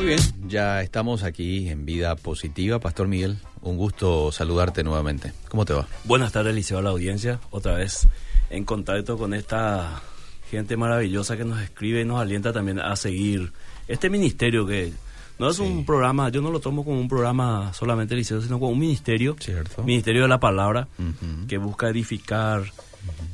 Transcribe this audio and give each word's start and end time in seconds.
Muy 0.00 0.06
bien, 0.06 0.20
ya 0.48 0.80
estamos 0.80 1.22
aquí 1.24 1.68
en 1.68 1.84
Vida 1.84 2.16
Positiva. 2.16 2.78
Pastor 2.78 3.06
Miguel, 3.06 3.36
un 3.60 3.76
gusto 3.76 4.32
saludarte 4.32 4.82
nuevamente. 4.82 5.34
¿Cómo 5.50 5.66
te 5.66 5.74
va? 5.74 5.86
Buenas 6.04 6.32
tardes, 6.32 6.54
Liceo, 6.54 6.78
a 6.78 6.82
la 6.82 6.88
audiencia. 6.88 7.38
Otra 7.50 7.74
vez 7.74 8.08
en 8.48 8.64
contacto 8.64 9.18
con 9.18 9.34
esta 9.34 10.00
gente 10.50 10.78
maravillosa 10.78 11.36
que 11.36 11.44
nos 11.44 11.60
escribe 11.60 12.00
y 12.00 12.06
nos 12.06 12.18
alienta 12.18 12.50
también 12.50 12.78
a 12.80 12.96
seguir 12.96 13.52
este 13.88 14.08
ministerio 14.08 14.64
que 14.66 14.90
no 15.38 15.50
es 15.50 15.58
un 15.58 15.84
programa, 15.84 16.30
yo 16.30 16.40
no 16.40 16.50
lo 16.50 16.60
tomo 16.60 16.82
como 16.82 16.98
un 16.98 17.06
programa 17.08 17.70
solamente 17.74 18.16
liceo, 18.16 18.40
sino 18.40 18.58
como 18.58 18.72
un 18.72 18.78
ministerio, 18.78 19.36
Cierto. 19.38 19.82
ministerio 19.82 20.22
de 20.22 20.28
la 20.28 20.40
palabra, 20.40 20.88
que 21.46 21.58
busca 21.58 21.90
edificar, 21.90 22.62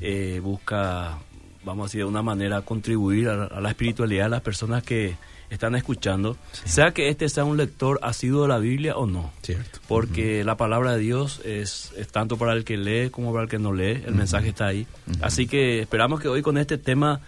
eh, 0.00 0.40
busca, 0.42 1.16
vamos 1.64 1.84
a 1.84 1.86
decir, 1.86 2.00
de 2.00 2.06
una 2.06 2.22
manera 2.22 2.62
contribuir 2.62 3.28
a, 3.28 3.44
a 3.44 3.60
la 3.60 3.68
espiritualidad 3.68 4.24
de 4.24 4.30
las 4.30 4.40
personas 4.42 4.82
que 4.82 5.14
están 5.50 5.74
escuchando, 5.74 6.36
sea 6.64 6.92
que 6.92 7.08
este 7.08 7.28
sea 7.28 7.44
un 7.44 7.56
lector 7.56 7.98
asiduo 8.02 8.42
de 8.42 8.48
la 8.48 8.58
Biblia 8.58 8.96
o 8.96 9.06
no. 9.06 9.32
Cierto. 9.42 9.80
Porque 9.88 10.44
la 10.44 10.56
palabra 10.56 10.92
de 10.92 11.00
Dios 11.00 11.40
es, 11.44 11.92
es 11.96 12.08
tanto 12.08 12.36
para 12.36 12.52
el 12.52 12.64
que 12.64 12.76
lee 12.76 13.10
como 13.10 13.32
para 13.32 13.44
el 13.44 13.48
que 13.48 13.58
no 13.58 13.72
lee. 13.72 14.02
El 14.06 14.14
mensaje 14.14 14.48
está 14.48 14.66
ahí. 14.66 14.86
Así 15.20 15.46
que 15.46 15.80
esperamos 15.80 16.20
que 16.20 16.28
hoy 16.28 16.42
con 16.42 16.58
este 16.58 16.78
tema 16.78 17.20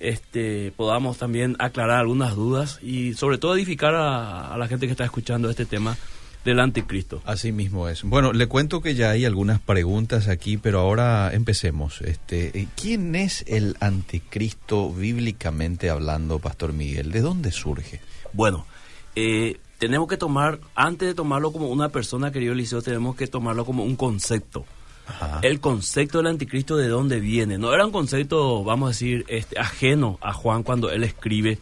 este, 0.00 0.72
podamos 0.76 1.18
también 1.18 1.56
aclarar 1.58 2.00
algunas 2.00 2.34
dudas 2.34 2.78
y 2.82 3.14
sobre 3.14 3.38
todo 3.38 3.54
edificar 3.54 3.94
a, 3.94 4.52
a 4.52 4.58
la 4.58 4.66
gente 4.66 4.86
que 4.86 4.92
está 4.92 5.04
escuchando 5.04 5.48
este 5.48 5.64
tema 5.64 5.96
del 6.44 6.60
anticristo. 6.60 7.22
Así 7.24 7.52
mismo 7.52 7.88
es. 7.88 8.02
Bueno, 8.02 8.32
le 8.32 8.46
cuento 8.46 8.80
que 8.80 8.94
ya 8.94 9.10
hay 9.10 9.24
algunas 9.24 9.60
preguntas 9.60 10.28
aquí, 10.28 10.56
pero 10.56 10.80
ahora 10.80 11.32
empecemos. 11.32 12.00
Este, 12.02 12.58
eh, 12.58 12.68
¿quién 12.80 13.14
es 13.14 13.44
el 13.46 13.76
anticristo 13.80 14.90
bíblicamente 14.92 15.90
hablando, 15.90 16.38
Pastor 16.38 16.72
Miguel? 16.72 17.12
¿De 17.12 17.20
dónde 17.20 17.52
surge? 17.52 18.00
Bueno, 18.32 18.66
eh, 19.14 19.58
tenemos 19.78 20.08
que 20.08 20.16
tomar, 20.16 20.58
antes 20.74 21.08
de 21.08 21.14
tomarlo 21.14 21.52
como 21.52 21.68
una 21.68 21.90
persona, 21.90 22.32
querido 22.32 22.52
Eliseo, 22.52 22.82
tenemos 22.82 23.16
que 23.16 23.26
tomarlo 23.26 23.64
como 23.64 23.84
un 23.84 23.96
concepto. 23.96 24.64
Ajá. 25.04 25.40
el 25.42 25.58
concepto 25.58 26.18
del 26.18 26.28
anticristo 26.28 26.76
de 26.76 26.86
dónde 26.86 27.18
viene. 27.18 27.58
No 27.58 27.74
era 27.74 27.84
un 27.84 27.90
concepto, 27.90 28.62
vamos 28.62 28.86
a 28.86 28.90
decir, 28.90 29.24
este, 29.26 29.58
ajeno 29.58 30.16
a 30.22 30.32
Juan 30.32 30.62
cuando 30.62 30.92
él 30.92 31.02
escribe. 31.02 31.58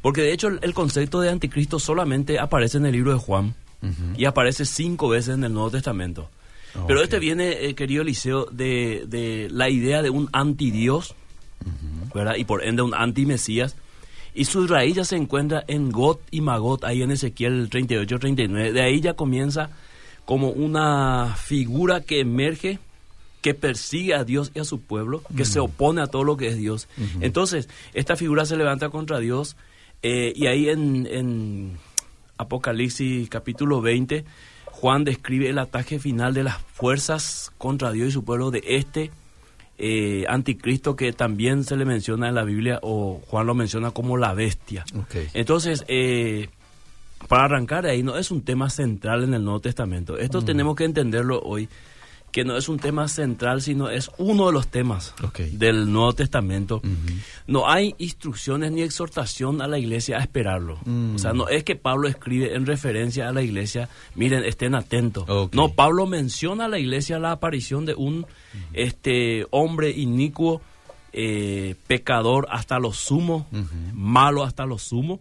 Porque 0.00 0.22
de 0.22 0.32
hecho 0.32 0.48
el, 0.48 0.60
el 0.62 0.72
concepto 0.72 1.20
de 1.20 1.28
anticristo 1.28 1.78
solamente 1.78 2.38
aparece 2.38 2.78
en 2.78 2.86
el 2.86 2.92
libro 2.92 3.12
de 3.12 3.18
Juan 3.18 3.54
Y 4.16 4.24
aparece 4.26 4.64
cinco 4.64 5.08
veces 5.08 5.34
en 5.34 5.44
el 5.44 5.52
Nuevo 5.52 5.70
Testamento. 5.70 6.28
Pero 6.86 7.02
este 7.02 7.18
viene, 7.18 7.66
eh, 7.66 7.74
querido 7.74 8.02
Eliseo, 8.02 8.46
de, 8.46 9.04
de 9.06 9.48
la 9.50 9.68
idea 9.68 10.02
de 10.02 10.10
un 10.10 10.28
antidios, 10.32 11.14
¿verdad? 12.14 12.36
Y 12.36 12.44
por 12.44 12.64
ende 12.64 12.82
un 12.82 12.94
antimesías. 12.94 13.76
Y 14.34 14.44
su 14.44 14.66
raíz 14.66 14.96
ya 14.96 15.04
se 15.04 15.16
encuentra 15.16 15.64
en 15.66 15.90
Got 15.90 16.20
y 16.30 16.40
Magot, 16.40 16.84
ahí 16.84 17.02
en 17.02 17.10
Ezequiel 17.10 17.68
38-39. 17.68 18.72
De 18.72 18.82
ahí 18.82 19.00
ya 19.00 19.14
comienza 19.14 19.70
como 20.24 20.50
una 20.50 21.34
figura 21.36 22.02
que 22.02 22.20
emerge, 22.20 22.78
que 23.40 23.54
persigue 23.54 24.14
a 24.14 24.22
Dios 24.22 24.52
y 24.54 24.60
a 24.60 24.64
su 24.64 24.80
pueblo, 24.80 25.22
que 25.36 25.44
se 25.44 25.58
opone 25.58 26.02
a 26.02 26.06
todo 26.06 26.22
lo 26.22 26.36
que 26.36 26.46
es 26.48 26.56
Dios. 26.56 26.86
Entonces, 27.20 27.68
esta 27.94 28.14
figura 28.14 28.44
se 28.44 28.56
levanta 28.56 28.90
contra 28.90 29.18
Dios 29.18 29.56
eh, 30.02 30.32
y 30.36 30.46
ahí 30.46 30.68
en, 30.68 31.08
en 31.10 31.78
Apocalipsis 32.40 33.28
capítulo 33.28 33.80
20, 33.80 34.24
Juan 34.66 35.04
describe 35.04 35.48
el 35.50 35.58
ataque 35.58 35.98
final 35.98 36.32
de 36.34 36.44
las 36.44 36.58
fuerzas 36.58 37.52
contra 37.58 37.92
Dios 37.92 38.08
y 38.08 38.12
su 38.12 38.24
pueblo 38.24 38.50
de 38.50 38.62
este 38.66 39.10
eh, 39.78 40.24
anticristo 40.28 40.96
que 40.96 41.12
también 41.12 41.64
se 41.64 41.76
le 41.76 41.84
menciona 41.84 42.28
en 42.28 42.34
la 42.34 42.44
Biblia 42.44 42.78
o 42.82 43.20
Juan 43.26 43.46
lo 43.46 43.54
menciona 43.54 43.90
como 43.90 44.16
la 44.16 44.34
bestia. 44.34 44.84
Entonces, 45.34 45.84
eh, 45.88 46.48
para 47.28 47.44
arrancar 47.44 47.86
ahí, 47.86 48.02
no 48.02 48.16
es 48.16 48.30
un 48.30 48.42
tema 48.42 48.70
central 48.70 49.24
en 49.24 49.34
el 49.34 49.44
Nuevo 49.44 49.60
Testamento. 49.60 50.18
Esto 50.18 50.42
tenemos 50.42 50.76
que 50.76 50.84
entenderlo 50.84 51.40
hoy, 51.40 51.68
que 52.32 52.44
no 52.44 52.56
es 52.56 52.68
un 52.68 52.78
tema 52.78 53.08
central, 53.08 53.60
sino 53.60 53.90
es 53.90 54.10
uno 54.18 54.46
de 54.46 54.52
los 54.52 54.68
temas 54.68 55.14
del 55.52 55.92
Nuevo 55.92 56.12
Testamento. 56.12 56.80
No 57.46 57.68
hay 57.68 57.94
instrucciones 57.98 58.70
ni 58.72 58.82
exhortación 58.82 59.60
a 59.60 59.66
la 59.66 59.78
iglesia 59.78 60.18
a 60.18 60.20
esperarlo. 60.20 60.78
Mm. 60.84 61.16
O 61.16 61.18
sea, 61.18 61.32
no 61.32 61.48
es 61.48 61.64
que 61.64 61.76
Pablo 61.76 62.08
escribe 62.08 62.54
en 62.54 62.66
referencia 62.66 63.28
a 63.28 63.32
la 63.32 63.42
iglesia, 63.42 63.88
miren, 64.14 64.44
estén 64.44 64.74
atentos. 64.74 65.26
No, 65.52 65.72
Pablo 65.72 66.06
menciona 66.06 66.66
a 66.66 66.68
la 66.68 66.78
iglesia 66.78 67.18
la 67.18 67.32
aparición 67.32 67.84
de 67.84 67.94
un 67.94 68.26
este 68.72 69.46
hombre 69.50 69.90
inicuo, 69.90 70.60
eh, 71.12 71.74
pecador 71.86 72.46
hasta 72.50 72.78
lo 72.78 72.92
sumo, 72.92 73.48
malo 73.92 74.44
hasta 74.44 74.66
lo 74.66 74.78
sumo, 74.78 75.20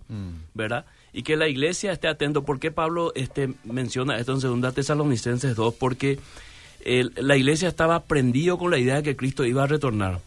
¿verdad? 0.53 0.85
Y 1.11 1.23
que 1.23 1.35
la 1.35 1.47
iglesia 1.47 1.91
esté 1.91 2.07
atento. 2.07 2.43
¿Por 2.43 2.59
qué 2.59 2.69
Pablo 2.69 3.11
este, 3.15 3.51
menciona 3.63 4.17
esto 4.19 4.33
en 4.33 4.61
2 4.61 4.73
Tesalonicenses 4.75 5.55
2? 5.55 5.73
Porque 5.73 6.19
el- 6.89 7.13
la 7.17 7.35
iglesia 7.37 7.67
estaba 7.67 8.03
prendido 8.03 8.57
con 8.57 8.71
la 8.71 8.77
idea 8.77 8.95
de 8.95 9.03
que 9.03 9.15
Cristo 9.15 9.45
iba 9.45 9.63
a 9.63 9.67
retornar. 9.67 10.19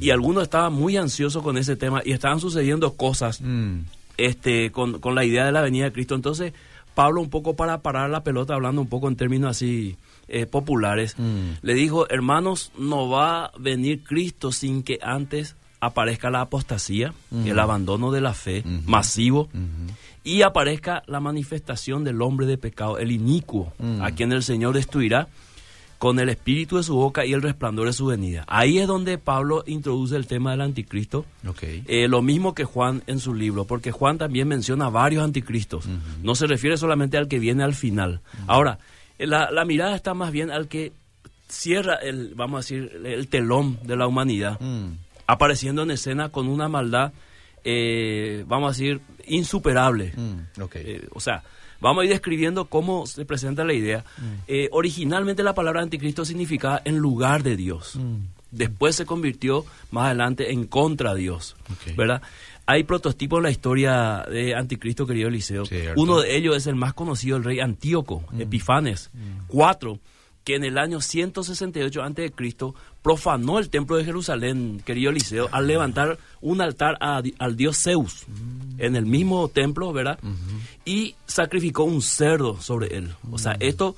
Y 0.00 0.10
algunos 0.10 0.42
estaban 0.44 0.72
muy 0.74 0.96
ansiosos 0.98 1.42
con 1.42 1.56
ese 1.56 1.76
tema 1.76 2.02
y 2.04 2.12
estaban 2.12 2.40
sucediendo 2.40 2.92
cosas 2.94 3.40
Mm. 3.40 3.78
este, 4.18 4.70
con, 4.70 5.00
con 5.00 5.14
la 5.14 5.24
idea 5.24 5.46
de 5.46 5.52
la 5.52 5.62
venida 5.62 5.84
de 5.86 5.92
Cristo. 5.92 6.14
Entonces, 6.14 6.52
Pablo, 6.94 7.22
un 7.22 7.30
poco 7.30 7.56
para 7.56 7.78
parar 7.80 8.10
la 8.10 8.22
pelota, 8.22 8.54
hablando 8.54 8.82
un 8.82 8.88
poco 8.88 9.08
en 9.08 9.16
términos 9.16 9.50
así 9.50 9.96
eh, 10.28 10.46
populares, 10.46 11.14
Mm. 11.18 11.58
le 11.62 11.74
dijo, 11.74 12.08
hermanos, 12.10 12.70
no 12.78 13.08
va 13.08 13.46
a 13.46 13.52
venir 13.58 14.02
Cristo 14.04 14.52
sin 14.52 14.82
que 14.82 14.98
antes 15.02 15.56
aparezca 15.80 16.30
la 16.30 16.42
apostasía, 16.42 17.12
el 17.44 17.58
abandono 17.58 18.12
de 18.12 18.20
la 18.20 18.32
fe 18.34 18.60
Ujú. 18.64 18.88
masivo, 18.90 19.40
Ujú. 19.52 19.92
y 20.24 20.42
aparezca 20.42 21.02
la 21.06 21.18
manifestación 21.20 22.04
del 22.04 22.22
hombre 22.22 22.46
de 22.46 22.56
pecado, 22.56 22.98
el 22.98 23.10
inicuo, 23.10 23.72
Mm. 23.78 24.00
a 24.00 24.12
quien 24.12 24.32
el 24.32 24.42
Señor 24.42 24.74
destruirá 24.74 25.28
con 26.02 26.18
el 26.18 26.30
espíritu 26.30 26.78
de 26.78 26.82
su 26.82 26.96
boca 26.96 27.24
y 27.24 27.32
el 27.32 27.42
resplandor 27.42 27.86
de 27.86 27.92
su 27.92 28.06
venida. 28.06 28.42
Ahí 28.48 28.80
es 28.80 28.88
donde 28.88 29.18
Pablo 29.18 29.62
introduce 29.68 30.16
el 30.16 30.26
tema 30.26 30.50
del 30.50 30.62
anticristo. 30.62 31.24
Ok. 31.46 31.62
Eh, 31.62 32.08
lo 32.08 32.22
mismo 32.22 32.56
que 32.56 32.64
Juan 32.64 33.04
en 33.06 33.20
su 33.20 33.34
libro, 33.34 33.66
porque 33.66 33.92
Juan 33.92 34.18
también 34.18 34.48
menciona 34.48 34.88
varios 34.88 35.22
anticristos. 35.22 35.84
No 36.24 36.34
se 36.34 36.48
refiere 36.48 36.76
solamente 36.76 37.18
al 37.18 37.28
que 37.28 37.38
viene 37.38 37.62
al 37.62 37.74
final. 37.76 38.20
Ahora, 38.48 38.80
eh, 39.16 39.28
la, 39.28 39.52
la 39.52 39.64
mirada 39.64 39.94
está 39.94 40.12
más 40.12 40.32
bien 40.32 40.50
al 40.50 40.66
que 40.66 40.90
cierra 41.48 41.94
el, 41.94 42.34
vamos 42.34 42.56
a 42.56 42.62
decir, 42.62 43.00
el 43.04 43.28
telón 43.28 43.78
de 43.84 43.94
la 43.94 44.08
humanidad, 44.08 44.58
Mm. 44.58 44.94
apareciendo 45.28 45.84
en 45.84 45.92
escena 45.92 46.30
con 46.30 46.48
una 46.48 46.66
maldad, 46.68 47.12
eh, 47.62 48.44
vamos 48.48 48.70
a 48.70 48.72
decir, 48.72 49.00
insuperable. 49.28 50.14
Mm. 50.16 50.62
Ok. 50.62 50.74
Eh, 50.76 51.06
o 51.14 51.20
sea, 51.20 51.44
vamos 51.82 52.02
a 52.02 52.04
ir 52.06 52.10
describiendo 52.10 52.64
cómo 52.66 53.06
se 53.06 53.24
presenta 53.26 53.64
la 53.64 53.74
idea. 53.74 54.04
Eh, 54.46 54.68
originalmente 54.72 55.42
la 55.42 55.54
palabra 55.54 55.82
anticristo 55.82 56.24
significaba 56.24 56.80
en 56.84 56.96
lugar 56.96 57.42
de 57.42 57.56
Dios. 57.56 57.96
Mm. 57.96 58.16
Después 58.50 58.96
se 58.96 59.04
convirtió 59.06 59.64
más 59.90 60.06
adelante 60.06 60.52
en 60.52 60.66
contra 60.66 61.14
Dios. 61.14 61.56
¿verdad? 61.96 62.22
Hay 62.66 62.84
prototipos 62.84 63.38
en 63.38 63.42
la 63.44 63.50
historia 63.50 64.24
de 64.30 64.54
Anticristo, 64.54 65.06
querido 65.06 65.28
Eliseo. 65.28 65.66
Cierto. 65.66 66.00
Uno 66.00 66.20
de 66.20 66.36
ellos 66.36 66.56
es 66.56 66.66
el 66.66 66.76
más 66.76 66.94
conocido, 66.94 67.36
el 67.36 67.44
rey 67.44 67.60
Antíoco, 67.60 68.22
Mm. 68.30 68.40
Epifanes. 68.42 69.10
Cuatro, 69.48 69.98
que 70.44 70.56
en 70.56 70.64
el 70.64 70.76
año 70.78 71.00
168 71.00 72.02
a.C. 72.02 72.32
profanó 73.02 73.58
el 73.58 73.68
templo 73.70 73.96
de 73.96 74.04
Jerusalén, 74.04 74.82
querido 74.84 75.10
Eliseo, 75.10 75.48
al 75.52 75.66
levantar 75.66 76.18
un 76.40 76.60
altar 76.60 76.96
a 77.00 77.22
al 77.38 77.56
dios 77.56 77.78
Zeus 77.82 78.26
Mm. 78.28 78.80
en 78.80 78.96
el 78.96 79.06
mismo 79.06 79.48
templo, 79.48 79.92
¿verdad? 79.92 80.18
Y 80.84 81.14
sacrificó 81.26 81.84
un 81.84 82.02
cerdo 82.02 82.60
sobre 82.60 82.96
él. 82.96 83.14
O 83.30 83.38
sea, 83.38 83.52
Mm. 83.54 83.56
esto, 83.60 83.96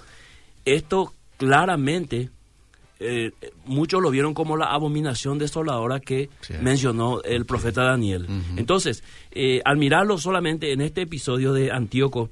esto 0.65 1.13
claramente 1.39 2.31
eh, 3.01 3.33
muchos 3.67 4.01
lo 4.01 4.11
vieron 4.11 4.35
como 4.35 4.57
la 4.57 4.67
abominación 4.67 5.37
desoladora 5.37 5.99
que 6.01 6.31
Sí. 6.41 6.55
mencionó 6.63 7.21
el 7.23 7.45
profeta 7.45 7.83
Daniel. 7.83 8.27
Entonces, 8.57 9.03
eh, 9.33 9.61
al 9.65 9.77
mirarlo 9.77 10.17
solamente 10.17 10.73
en 10.73 10.81
este 10.81 11.03
episodio 11.03 11.53
de 11.53 11.73
Antíoco, 11.73 12.31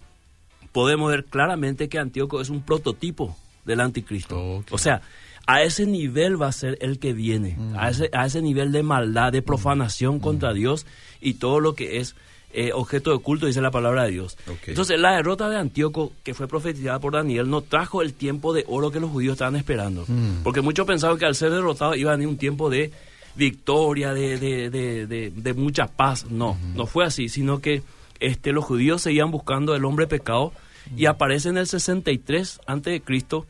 podemos 0.70 1.10
ver 1.10 1.24
claramente 1.24 1.88
que 1.88 1.98
Antíoco 1.98 2.40
es 2.40 2.48
un 2.48 2.62
prototipo 2.62 3.36
del 3.64 3.80
anticristo. 3.80 4.62
O 4.70 4.78
sea, 4.78 5.02
a 5.46 5.62
ese 5.62 5.84
nivel 5.84 6.40
va 6.40 6.46
a 6.46 6.52
ser 6.52 6.78
el 6.80 6.98
que 7.00 7.12
viene, 7.12 7.58
a, 7.76 7.90
ese, 7.90 8.08
a 8.12 8.24
ese 8.26 8.40
nivel 8.40 8.70
de 8.72 8.84
maldad, 8.84 9.32
de 9.32 9.42
profanación 9.42 10.20
contra 10.20 10.54
Dios 10.54 10.86
y 11.20 11.34
todo 11.34 11.58
lo 11.60 11.74
que 11.74 11.98
es 11.98 12.14
eh, 12.52 12.70
objeto 12.72 13.12
de 13.12 13.18
culto, 13.22 13.46
dice 13.46 13.60
la 13.60 13.70
palabra 13.70 14.04
de 14.04 14.10
Dios. 14.12 14.36
Entonces, 14.66 14.98
la 15.00 15.12
derrota 15.16 15.48
de 15.48 15.56
Antíoco, 15.56 16.12
que 16.22 16.34
fue 16.34 16.48
profetizada 16.48 16.98
por 16.98 17.12
Daniel, 17.14 17.48
no 17.48 17.60
trajo 17.62 18.02
el 18.02 18.12
tiempo 18.14 18.52
de 18.52 18.64
oro 18.68 18.90
que 18.90 19.00
los 19.00 19.10
judíos 19.10 19.32
estaban 19.32 19.56
esperando. 19.56 20.04
Mm. 20.06 20.42
Porque 20.42 20.60
muchos 20.60 20.86
pensaban 20.86 21.18
que 21.18 21.24
al 21.26 21.34
ser 21.34 21.50
derrotado 21.50 21.94
iba 21.94 22.10
a 22.12 22.16
venir 22.16 22.28
un 22.28 22.36
tiempo 22.38 22.68
de 22.70 22.92
victoria, 23.34 24.12
de, 24.12 24.38
de, 24.38 24.70
de, 24.70 25.30
de- 25.30 25.54
mucha 25.54 25.86
paz. 25.86 26.26
No, 26.30 26.58
no 26.74 26.86
fue 26.86 27.04
así, 27.04 27.28
sino 27.28 27.60
que 27.60 27.82
este, 28.20 28.52
los 28.52 28.64
judíos 28.64 29.02
seguían 29.02 29.30
buscando 29.30 29.74
el 29.74 29.84
hombre 29.84 30.06
pecado 30.06 30.52
y 30.96 31.06
aparece 31.06 31.48
en 31.48 31.56
el 31.58 31.66
63 31.66 32.60
antes 32.66 32.92
de 32.92 33.00
Cristo 33.00 33.46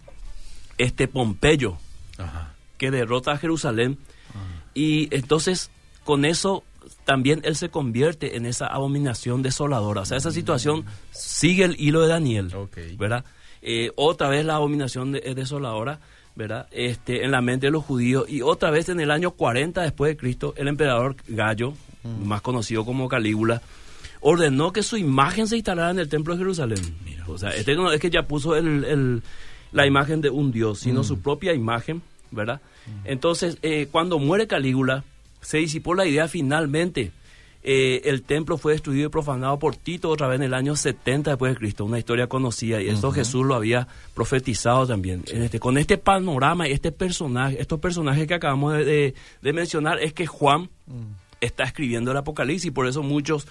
este 0.79 1.09
Pompeyo 1.09 1.77
Ajá. 2.19 2.55
que 2.79 2.91
derrota 2.91 3.33
a 3.33 3.39
Jerusalén 3.39 3.99
y 4.75 5.15
entonces 5.15 5.71
con 6.05 6.25
eso 6.25 6.63
también 7.05 7.41
él 7.45 7.57
se 7.57 7.69
convierte 7.69 8.37
en 8.37 8.47
esa 8.47 8.67
abominación 8.67 9.43
desoladora. 9.43 10.03
O 10.03 10.05
sea, 10.05 10.17
esa 10.17 10.31
situación 10.31 10.85
sigue 11.11 11.65
el 11.65 11.77
hilo 11.79 12.03
de 12.03 12.09
Daniel, 12.09 12.53
¿verdad? 12.99 13.25
Eh, 13.63 13.93
otra 13.97 14.29
vez 14.29 14.45
la 14.45 14.57
abominación 14.57 15.17
es 15.17 15.37
desoladora, 15.37 16.01
¿verdad? 16.35 16.67
Este, 16.73 17.25
en 17.25 17.31
la 17.31 17.41
mente 17.41 17.67
de 17.67 17.73
los 17.73 17.85
judíos. 17.85 18.29
Y 18.29 18.43
otra 18.43 18.71
vez 18.71 18.89
en 18.89 19.01
el 19.01 19.11
año 19.11 19.33
40 19.33 19.83
después 19.83 20.13
de 20.13 20.17
Cristo, 20.17 20.55
el 20.57 20.69
emperador 20.69 21.17
Gallo, 21.29 21.75
mm. 22.03 22.27
más 22.27 22.41
conocido 22.43 22.85
como 22.85 23.09
Calígula, 23.09 23.63
ordenó 24.21 24.73
que 24.73 24.83
su 24.83 24.97
imagen 24.97 25.47
se 25.47 25.57
instalara 25.57 25.91
en 25.91 25.99
el 25.99 26.09
templo 26.09 26.35
de 26.35 26.39
Jerusalén. 26.39 26.81
o 27.27 27.39
sea, 27.39 27.51
este 27.51 27.75
no 27.75 27.93
es 27.93 28.01
que 28.01 28.11
ya 28.11 28.23
puso 28.23 28.57
el, 28.57 29.23
la 29.73 29.87
imagen 29.87 30.21
de 30.21 30.31
un 30.31 30.53
dios, 30.53 30.81
sino 30.81 31.01
mm. 31.01 31.05
su 31.05 31.21
propia 31.21 31.55
imagen, 31.55 32.03
¿verdad? 32.31 32.61
Mm. 32.87 33.07
Entonces, 33.07 33.59
eh, 33.63 33.89
cuando 33.91 34.19
muere 34.19 34.47
Calígula, 34.47 35.05
se 35.43 35.59
disipó 35.59 35.95
la 35.95 36.07
idea 36.07 36.29
finalmente. 36.29 37.13
Eh, 37.65 38.03
el 38.07 38.23
templo 38.23 38.59
fue 38.59 38.73
destruido 38.73 39.07
y 39.07 39.11
profanado 39.11 39.57
por 39.59 39.77
Tito 39.77 40.09
otra 40.09 40.27
vez 40.27 40.37
en 40.37 40.43
el 40.43 40.55
año 40.55 40.75
70 40.75 41.31
después 41.31 41.53
de 41.53 41.59
Cristo, 41.59 41.85
una 41.85 41.99
historia 41.99 42.27
conocida 42.27 42.83
y 42.83 42.89
esto 42.89 43.13
Jesús 43.13 43.47
lo 43.47 43.55
había 43.55 43.87
profetizado 44.15 44.85
también. 44.85 45.23
Este, 45.33 45.61
con 45.61 45.79
este 45.79 45.97
panorama 45.97 46.67
y 46.67 46.73
este 46.73 46.91
personaje, 46.91 47.61
estos 47.61 47.79
personajes 47.79 48.27
que 48.27 48.35
acabamos 48.35 48.75
de, 48.75 49.15
mencionar, 49.43 50.01
es 50.01 50.13
que 50.13 50.27
Juan 50.27 50.71
mm. 50.87 51.03
está 51.41 51.63
escribiendo 51.63 52.11
el 52.11 52.17
Apocalipsis, 52.17 52.67
y 52.67 52.71
por 52.73 52.89
eso 52.89 53.05
muchos 53.05 53.47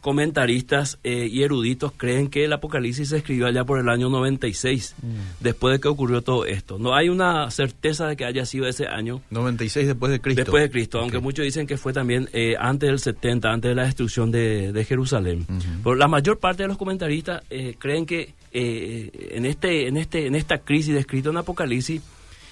comentaristas 0.00 0.98
eh, 1.04 1.28
y 1.30 1.42
eruditos 1.42 1.92
creen 1.96 2.28
que 2.28 2.44
el 2.44 2.52
Apocalipsis 2.52 3.10
se 3.10 3.18
escribió 3.18 3.46
allá 3.46 3.64
por 3.64 3.78
el 3.78 3.88
año 3.88 4.08
96, 4.08 4.96
mm. 5.00 5.06
después 5.40 5.74
de 5.74 5.80
que 5.80 5.88
ocurrió 5.88 6.22
todo 6.22 6.46
esto. 6.46 6.78
No 6.78 6.94
hay 6.94 7.08
una 7.08 7.50
certeza 7.50 8.06
de 8.06 8.16
que 8.16 8.24
haya 8.24 8.46
sido 8.46 8.66
ese 8.66 8.86
año. 8.86 9.22
96 9.30 9.86
después 9.86 10.10
de 10.12 10.20
Cristo. 10.20 10.42
Después 10.42 10.62
de 10.62 10.70
Cristo, 10.70 10.98
aunque 11.00 11.18
muchos 11.18 11.44
dicen 11.44 11.66
que 11.66 11.76
fue 11.76 11.92
también 11.92 12.28
eh, 12.32 12.54
antes 12.58 12.88
del 12.88 12.98
70, 12.98 13.48
antes 13.50 13.68
de 13.68 13.74
la 13.74 13.84
destrucción 13.84 14.30
de, 14.30 14.84
Jerusalén. 14.88 15.46
Pero 15.84 15.94
la 15.94 16.08
mayor 16.08 16.38
parte 16.38 16.62
de 16.62 16.68
los 16.68 16.78
comentaristas 16.78 17.42
eh, 17.50 17.74
creen 17.78 18.06
que 18.06 18.32
en, 18.52 19.44
este, 19.44 19.86
en, 19.86 19.96
este, 19.96 20.26
en 20.26 20.34
esta 20.34 20.58
crisis 20.58 20.94
descrita 20.94 21.28
en 21.28 21.36
Apocalipsis 21.36 22.02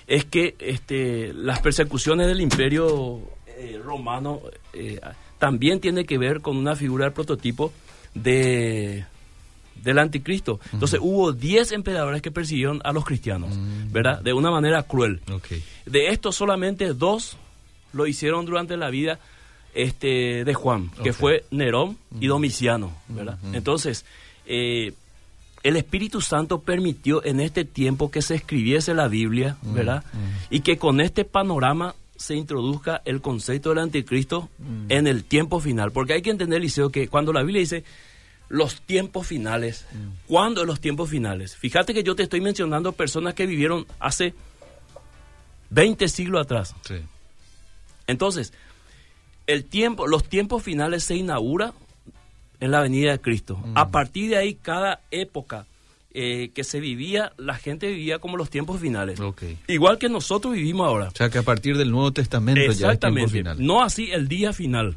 es 0.07 0.25
que 0.25 0.55
este, 0.59 1.33
las 1.33 1.61
persecuciones 1.61 2.27
del 2.27 2.41
imperio 2.41 3.23
romano 3.83 4.41
también 5.39 5.81
tiene 5.81 6.05
que 6.05 6.19
ver 6.19 6.41
con 6.41 6.57
una 6.57 6.77
figura 6.77 7.05
del 7.05 7.15
prototipo 7.15 7.73
de 8.15 9.05
del 9.83 9.99
anticristo. 9.99 10.61
Entonces 10.73 10.99
hubo 11.03 11.33
10 11.33 11.73
emperadores 11.73 12.21
que 12.21 12.31
persiguieron 12.31 12.81
a 12.85 12.93
los 12.93 13.05
cristianos, 13.05 13.57
mm. 13.57 13.93
¿verdad? 13.93 14.21
De 14.23 14.33
una 14.33 14.51
manera 14.51 14.83
cruel. 14.83 15.21
De 15.87 16.09
estos 16.09 16.37
solamente 16.37 16.95
dos 16.95 17.37
lo 17.93 18.07
hicieron 18.07 18.45
durante 18.45 18.77
la 18.77 18.91
vida 18.91 19.19
este 19.75 20.45
de 20.45 20.55
Juan, 20.55 20.91
que 21.03 21.13
fue 21.13 21.45
Nerón 21.51 21.97
y 22.21 22.27
Domiciano, 22.27 22.93
¿verdad? 23.09 23.39
Entonces, 23.53 24.05
eh, 24.47 24.95
el 25.63 25.77
Espíritu 25.77 26.21
Santo 26.21 26.61
permitió 26.61 27.25
en 27.25 27.41
este 27.41 27.65
tiempo 27.65 28.11
que 28.11 28.23
se 28.23 28.35
escribiese 28.35 28.95
la 28.95 29.09
Biblia, 29.09 29.57
¿verdad? 29.63 30.05
Y 30.51 30.61
que 30.61 30.79
con 30.79 31.01
este 31.01 31.25
panorama 31.25 31.95
se 32.19 32.35
introduzca 32.35 33.01
el 33.05 33.23
concepto 33.23 33.71
del 33.71 33.79
anticristo 33.79 34.51
mm. 34.59 34.87
en 34.91 35.07
el 35.07 35.25
tiempo 35.25 35.61
final. 35.61 35.93
Porque 35.93 36.15
hay 36.15 36.23
que 36.23 36.31
entender, 36.31 36.61
Liceo, 36.61 36.91
que 36.91 37.09
cuando 37.09 37.33
la 37.33 37.43
Biblia 37.43 37.61
dice 37.61 37.85
los 38.49 38.83
tiempos 38.83 39.27
finales, 39.27 39.87
mm. 39.93 40.27
¿cuándo 40.27 40.65
los 40.65 40.81
tiempos 40.81 41.09
finales? 41.09 41.57
Fíjate 41.57 41.95
que 41.95 42.03
yo 42.03 42.17
te 42.17 42.25
estoy 42.25 42.41
mencionando 42.41 42.93
personas 42.93 43.35
que 43.35 43.47
vivieron 43.47 43.87
hace 44.01 44.35
20 45.71 46.09
siglos 46.09 46.43
atrás. 46.43 46.75
Entonces, 48.09 48.53
el 49.47 49.65
tiempo, 49.65 50.09
los 50.09 50.25
tiempos 50.25 50.63
finales 50.63 51.05
se 51.05 51.15
inaugura 51.15 51.73
en 52.59 52.73
la 52.73 52.81
venida 52.81 53.13
de 53.13 53.21
Cristo. 53.21 53.63
A 53.77 53.85
mm. 53.85 53.91
partir 53.93 54.31
de 54.31 54.39
ahí, 54.39 54.55
cada 54.55 55.03
época 55.13 55.67
eh, 56.21 56.51
que 56.53 56.65
se 56.65 56.81
vivía, 56.81 57.33
la 57.37 57.55
gente 57.55 57.87
vivía 57.87 58.19
como 58.19 58.37
los 58.37 58.51
tiempos 58.51 58.81
finales. 58.81 59.21
Igual 59.69 59.99
que 59.99 60.09
nosotros 60.09 60.53
vivimos 60.55 60.89
ahora. 60.89 61.11
O 61.11 61.17
sea, 61.17 61.31
que 61.31 61.39
a 61.39 61.45
partir 61.45 61.77
del 61.77 61.93
Nuevo 61.93 62.13
Testamento 62.13 62.73
ya 62.73 62.91
es 62.91 63.31
final. 63.31 63.65
No 63.65 63.85
así 63.85 64.11
el 64.11 64.27
día 64.27 64.53
final. 64.53 64.97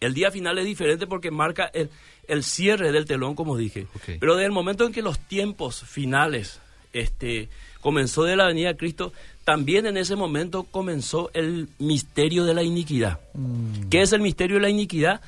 El 0.00 0.12
día 0.12 0.32
final 0.32 0.58
es 0.58 0.64
diferente 0.64 1.06
porque 1.06 1.30
marca 1.30 1.70
el, 1.72 1.88
el 2.26 2.42
cierre 2.42 2.90
del 2.90 3.04
telón, 3.04 3.36
como 3.36 3.56
dije. 3.56 3.86
Pero 4.18 4.34
desde 4.34 4.46
el 4.46 4.52
momento 4.52 4.84
en 4.84 4.92
que 4.92 5.02
los 5.02 5.20
tiempos 5.20 5.84
finales 5.84 6.58
este, 6.92 7.48
comenzó 7.80 8.24
de 8.24 8.34
la 8.34 8.48
venida 8.48 8.70
de 8.70 8.76
Cristo, 8.76 9.12
también 9.44 9.86
en 9.86 9.96
ese 9.96 10.16
momento 10.16 10.64
comenzó 10.64 11.30
el 11.32 11.68
misterio 11.78 12.44
de 12.44 12.54
la 12.54 12.64
iniquidad. 12.64 13.20
Mm. 13.34 13.88
¿Qué 13.88 14.02
es 14.02 14.12
el 14.12 14.20
misterio 14.20 14.56
de 14.56 14.62
la 14.62 14.68
iniquidad? 14.68 15.20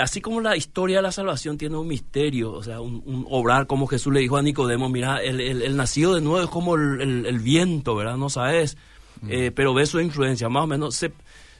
Así 0.00 0.20
como 0.20 0.40
la 0.40 0.56
historia 0.56 0.96
de 0.96 1.02
la 1.02 1.12
salvación 1.12 1.58
tiene 1.58 1.76
un 1.76 1.86
misterio, 1.86 2.52
o 2.52 2.62
sea, 2.62 2.80
un, 2.80 3.26
obrar 3.30 3.66
como 3.66 3.86
Jesús 3.86 4.12
le 4.12 4.20
dijo 4.20 4.36
a 4.36 4.42
Nicodemo, 4.42 4.88
mira, 4.88 5.22
el, 5.22 5.76
nacido 5.76 6.14
de 6.14 6.20
nuevo 6.20 6.44
es 6.44 6.50
como 6.50 6.74
el, 6.74 7.38
viento, 7.40 7.94
¿verdad? 7.94 8.16
No 8.16 8.30
sabes, 8.30 8.76
mm. 9.22 9.28
eh, 9.30 9.50
pero 9.52 9.74
ve 9.74 9.86
su 9.86 10.00
influencia, 10.00 10.48
más 10.48 10.64
o 10.64 10.66
menos 10.66 10.94
se, 10.94 11.12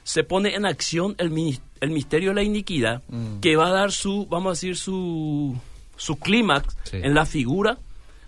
se 0.03 0.23
pone 0.23 0.55
en 0.55 0.65
acción 0.65 1.15
el, 1.17 1.31
el 1.81 1.89
misterio 1.89 2.29
de 2.29 2.35
la 2.35 2.43
iniquidad, 2.43 3.03
mm. 3.07 3.39
que 3.39 3.55
va 3.55 3.67
a 3.67 3.71
dar 3.71 3.91
su, 3.91 4.25
vamos 4.27 4.47
a 4.47 4.53
decir, 4.53 4.77
su, 4.77 5.55
su 5.95 6.17
clímax 6.17 6.77
en 6.91 7.13
la 7.13 7.25
figura 7.25 7.77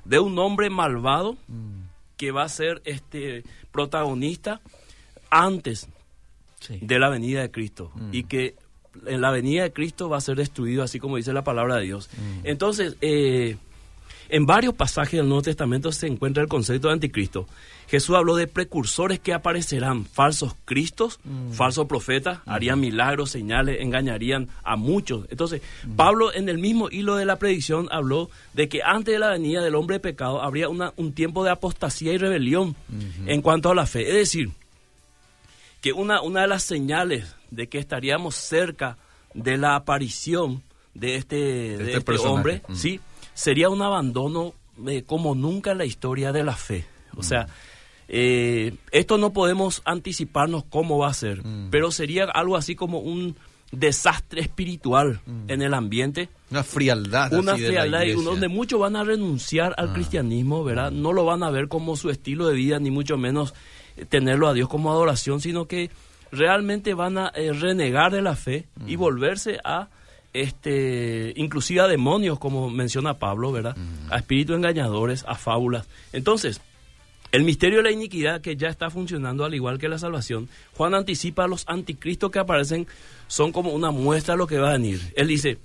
de 0.06 0.20
un 0.20 0.38
hombre 0.40 0.70
malvado 0.70 1.34
mm. 1.48 1.82
que 2.18 2.32
va 2.32 2.44
a 2.44 2.50
ser 2.50 2.82
este 2.86 3.44
protagonista 3.72 4.62
antes 5.30 5.88
de 6.70 7.00
la 7.00 7.10
venida 7.10 7.42
de 7.42 7.52
Cristo 7.52 7.92
y 8.12 8.24
que 8.24 8.56
en 9.06 9.22
la 9.22 9.32
venida 9.32 9.64
de 9.64 9.74
Cristo 9.74 10.10
va 10.10 10.18
a 10.18 10.22
ser 10.22 10.36
destruido, 10.36 10.84
así 10.84 11.00
como 11.00 11.18
dice 11.18 11.34
la 11.34 11.44
palabra 11.44 11.78
de 11.78 11.84
Dios. 11.84 12.10
Mm. 12.14 12.48
Entonces, 12.48 12.98
eh, 13.02 13.58
en 14.30 14.46
varios 14.46 14.76
pasajes 14.76 15.14
del 15.14 15.28
Nuevo 15.28 15.42
Testamento 15.42 15.92
se 15.92 16.08
encuentra 16.08 16.44
el 16.44 16.50
concepto 16.50 16.88
de 16.88 16.94
anticristo. 16.94 17.48
Jesús 17.88 18.16
habló 18.16 18.36
de 18.36 18.46
precursores 18.46 19.20
que 19.20 19.34
aparecerán, 19.34 20.06
falsos 20.06 20.56
cristos, 20.66 21.20
mm. 21.24 21.54
falsos 21.54 21.88
profetas, 21.88 22.40
mm. 22.46 22.50
harían 22.50 22.80
milagros, 22.80 23.32
señales, 23.32 23.82
engañarían 23.82 24.48
a 24.64 24.76
muchos. 24.76 25.26
Entonces, 25.32 25.62
Pablo 25.96 26.32
en 26.34 26.50
el 26.50 26.60
mismo 26.60 26.90
hilo 26.92 27.16
de 27.16 27.26
la 27.26 27.38
predicción 27.38 27.88
habló 27.92 28.30
de 28.54 28.70
que 28.70 28.82
antes 28.84 29.14
de 29.14 29.20
la 29.20 29.30
venida 29.30 29.64
del 29.64 29.74
hombre 29.74 29.96
de 29.96 30.02
pecado 30.02 30.44
habría 30.44 30.70
una, 30.70 30.94
un 30.98 31.14
tiempo 31.14 31.44
de 31.44 31.50
apostasía 31.50 32.14
y 32.14 32.18
rebelión 32.18 32.76
en 33.26 33.42
cuanto 33.42 33.72
a 33.72 33.76
la 33.76 33.88
fe. 33.88 34.08
Es 34.08 34.16
decir, 34.16 34.52
que 35.82 35.94
una, 35.94 36.22
una 36.22 36.42
de 36.42 36.48
las 36.48 36.64
señales 36.64 37.36
de 37.52 37.68
que 37.68 37.78
estaríamos 37.78 38.36
cerca 38.36 38.98
de 39.34 39.58
la 39.58 39.76
aparición 39.76 40.64
de 40.94 41.16
este, 41.16 41.36
de 41.36 41.94
este, 41.94 42.14
este 42.14 42.28
hombre, 42.28 42.62
mm. 42.68 42.76
sí, 42.76 43.00
sería 43.34 43.70
un 43.70 43.82
abandono 43.82 44.54
eh, 44.88 45.04
como 45.04 45.36
nunca 45.36 45.72
en 45.72 45.78
la 45.78 45.86
historia 45.86 46.32
de 46.32 46.44
la 46.44 46.56
fe. 46.56 46.86
O 47.16 47.24
sea, 47.24 47.44
mm. 47.44 47.50
eh, 48.10 48.76
esto 48.92 49.18
no 49.18 49.32
podemos 49.32 49.82
anticiparnos 49.86 50.66
cómo 50.70 50.98
va 50.98 51.10
a 51.10 51.14
ser, 51.14 51.46
mm. 51.46 51.70
pero 51.72 51.92
sería 51.92 52.26
algo 52.26 52.58
así 52.58 52.76
como 52.76 53.00
un 53.00 53.36
desastre 53.72 54.42
espiritual 54.42 55.22
en 55.48 55.62
el 55.62 55.76
ambiente. 55.76 56.30
Una 56.50 56.64
frialdad. 56.64 57.32
Una 57.34 57.56
frialdad 57.56 58.02
donde 58.24 58.48
muchos 58.48 58.80
van 58.80 58.96
a 58.96 59.04
renunciar 59.04 59.76
al 59.78 59.90
ah. 59.90 59.94
cristianismo, 59.94 60.64
¿verdad? 60.64 60.92
No 60.92 61.14
lo 61.14 61.24
van 61.24 61.44
a 61.44 61.52
ver 61.52 61.68
como 61.68 61.96
su 61.96 62.10
estilo 62.10 62.48
de 62.48 62.56
vida, 62.56 62.80
ni 62.80 62.90
mucho 62.90 63.16
menos 63.18 63.54
tenerlo 64.08 64.48
a 64.48 64.54
Dios 64.54 64.70
como 64.70 64.92
adoración, 64.92 65.42
sino 65.42 65.66
que 65.66 65.90
realmente 66.32 66.94
van 66.94 67.18
a 67.18 67.32
eh, 67.36 67.52
renegar 67.54 68.12
de 68.12 68.22
la 68.22 68.36
fe 68.36 68.68
y 68.86 68.96
volverse 68.96 69.60
a 69.64 69.88
este 70.32 71.34
inclusive 71.38 71.82
a 71.82 71.88
demonios 71.88 72.38
como 72.38 72.70
menciona 72.70 73.16
Pablo, 73.16 73.52
¿verdad? 73.52 73.76
A 74.12 74.18
espíritus 74.18 74.56
engañadores, 74.56 75.26
a 75.28 75.36
fábulas. 75.36 75.88
Entonces, 76.14 76.62
el 77.32 77.44
misterio 77.44 77.78
de 77.78 77.84
la 77.84 77.92
iniquidad 77.92 78.42
que 78.42 78.56
ya 78.56 78.68
está 78.68 78.92
funcionando 78.92 79.44
al 79.44 79.56
igual 79.56 79.80
que 79.80 79.90
la 79.90 79.98
salvación, 79.98 80.48
Juan 80.76 80.94
anticipa 80.94 81.46
a 81.46 81.48
los 81.48 81.64
anticristos 81.68 82.30
que 82.30 82.40
aparecen 82.40 82.88
son 83.28 83.52
como 83.52 83.72
una 83.72 83.90
muestra 83.90 84.36
de 84.36 84.38
lo 84.38 84.48
que 84.48 84.60
va 84.60 84.70
a 84.70 84.74
venir. 84.74 85.02
Él 85.16 85.28
dice, 85.28 85.58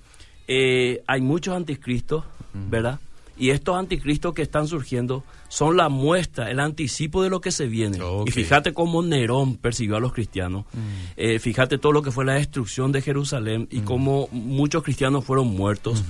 eh, 0.47 1.03
hay 1.05 1.21
muchos 1.21 1.55
anticristos. 1.55 2.23
¿verdad? 2.55 2.99
Y 3.37 3.49
estos 3.49 3.75
anticristos 3.75 4.33
que 4.33 4.41
están 4.41 4.67
surgiendo 4.67 5.23
son 5.49 5.77
la 5.77 5.89
muestra, 5.89 6.49
el 6.49 6.59
anticipo 6.59 7.21
de 7.23 7.29
lo 7.29 7.41
que 7.41 7.51
se 7.51 7.67
viene. 7.67 7.99
Y 8.25 8.31
fíjate 8.31 8.73
cómo 8.73 9.03
Nerón 9.03 9.57
persiguió 9.57 9.97
a 9.97 9.99
los 9.99 10.13
cristianos. 10.13 10.65
Mm. 10.73 10.77
Eh, 11.17 11.39
fíjate 11.39 11.77
todo 11.77 11.91
lo 11.91 12.01
que 12.01 12.11
fue 12.11 12.25
la 12.25 12.33
destrucción 12.33 12.91
de 12.91 13.01
Jerusalén 13.01 13.67
y 13.71 13.81
mm. 13.81 13.85
cómo 13.85 14.29
muchos 14.31 14.83
cristianos 14.83 15.25
fueron 15.25 15.47
muertos. 15.47 16.03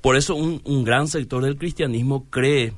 Por 0.00 0.16
eso 0.16 0.34
un, 0.34 0.60
un 0.64 0.84
gran 0.84 1.08
sector 1.08 1.42
del 1.42 1.56
cristianismo 1.56 2.26
cree 2.30 2.74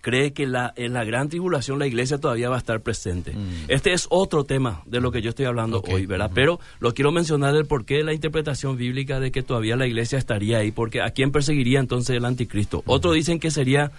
cree 0.00 0.32
que 0.32 0.46
la, 0.46 0.72
en 0.76 0.92
la 0.92 1.04
gran 1.04 1.28
tribulación 1.28 1.78
la 1.78 1.86
iglesia 1.86 2.18
todavía 2.18 2.48
va 2.48 2.56
a 2.56 2.58
estar 2.58 2.80
presente. 2.80 3.32
Mm. 3.32 3.64
Este 3.68 3.92
es 3.92 4.06
otro 4.10 4.44
tema 4.44 4.82
de 4.86 5.00
lo 5.00 5.10
que 5.10 5.22
yo 5.22 5.30
estoy 5.30 5.46
hablando 5.46 5.82
hoy, 5.88 6.06
¿verdad? 6.06 6.30
Pero 6.34 6.60
lo 6.80 6.94
quiero 6.94 7.12
mencionar 7.12 7.54
el 7.54 7.66
porqué 7.66 7.96
de 7.96 8.04
la 8.04 8.14
interpretación 8.14 8.76
bíblica 8.76 9.20
de 9.20 9.30
que 9.30 9.42
todavía 9.42 9.76
la 9.76 9.86
iglesia 9.86 10.18
estaría 10.18 10.58
ahí, 10.58 10.70
porque 10.70 11.02
¿a 11.02 11.10
quién 11.10 11.32
perseguiría 11.32 11.80
entonces 11.80 12.16
el 12.16 12.24
anticristo? 12.24 12.82
Otros 12.86 13.14
dicen 13.14 13.40
que 13.40 13.50
sería 13.50 13.90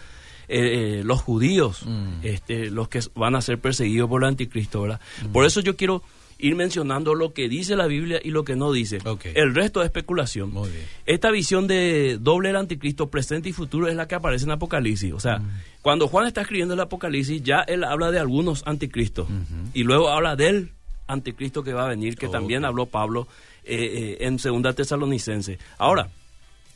eh, 0.47 0.99
eh, 0.99 1.03
los 1.03 1.21
judíos, 1.21 1.85
mm. 1.85 2.21
este, 2.23 2.71
los 2.71 2.89
que 2.89 3.01
van 3.15 3.35
a 3.35 3.41
ser 3.41 3.59
perseguidos 3.59 4.09
por 4.09 4.23
el 4.23 4.29
anticristo, 4.29 4.81
¿verdad? 4.81 4.99
Por 5.31 5.45
eso 5.45 5.61
yo 5.61 5.75
quiero 5.75 6.01
ir 6.39 6.55
mencionando 6.55 7.13
lo 7.15 7.33
que 7.33 7.49
dice 7.49 7.75
la 7.75 7.85
Biblia 7.85 8.19
y 8.23 8.31
lo 8.31 8.43
que 8.45 8.55
no 8.55 8.71
dice. 8.71 8.99
El 9.35 9.53
resto 9.53 9.81
es 9.81 9.85
especulación. 9.87 10.51
Muy 10.51 10.69
bien. 10.69 10.85
Esta 11.05 11.29
visión 11.31 11.67
de 11.67 12.17
doble 12.19 12.49
del 12.49 12.55
anticristo, 12.57 13.09
presente 13.09 13.49
y 13.49 13.53
futuro, 13.53 13.87
es 13.87 13.95
la 13.95 14.07
que 14.07 14.15
aparece 14.15 14.45
en 14.45 14.51
Apocalipsis. 14.51 15.13
O 15.13 15.19
sea, 15.19 15.39
Mm. 15.39 15.49
cuando 15.81 16.07
Juan 16.07 16.27
está 16.27 16.41
escribiendo 16.41 16.73
el 16.73 16.79
Apocalipsis, 16.79 17.43
ya 17.43 17.59
él 17.67 17.83
habla 17.83 18.09
de 18.11 18.19
algunos 18.19 18.63
anticristos. 18.65 19.27
Y 19.73 19.83
luego 19.83 20.09
habla 20.09 20.35
del 20.35 20.71
anticristo 21.07 21.63
que 21.63 21.73
va 21.73 21.85
a 21.85 21.89
venir, 21.89 22.15
que 22.15 22.27
también 22.29 22.63
habló 22.65 22.85
Pablo 22.85 23.27
eh, 23.65 23.75
eh, 23.75 24.25
en 24.25 24.39
Segunda 24.39 24.73
Tesalonicense. 24.73 25.59
Ahora, 25.77 26.09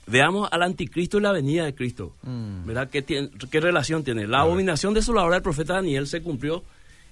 veamos 0.06 0.50
al 0.52 0.64
anticristo 0.64 1.18
y 1.18 1.22
la 1.22 1.32
venida 1.32 1.64
de 1.66 1.74
Cristo. 1.74 2.16
Mm. 2.24 2.66
¿Verdad? 2.66 2.90
¿Qué, 2.90 3.02
tiene- 3.02 3.30
¿Qué 3.50 3.60
relación 3.60 4.04
tiene? 4.04 4.28
La 4.28 4.42
abominación 4.42 4.94
desoladora 4.94 5.36
del 5.36 5.44
profeta 5.44 5.76
Daniel 5.76 6.06
se 6.08 6.22
cumplió 6.22 6.64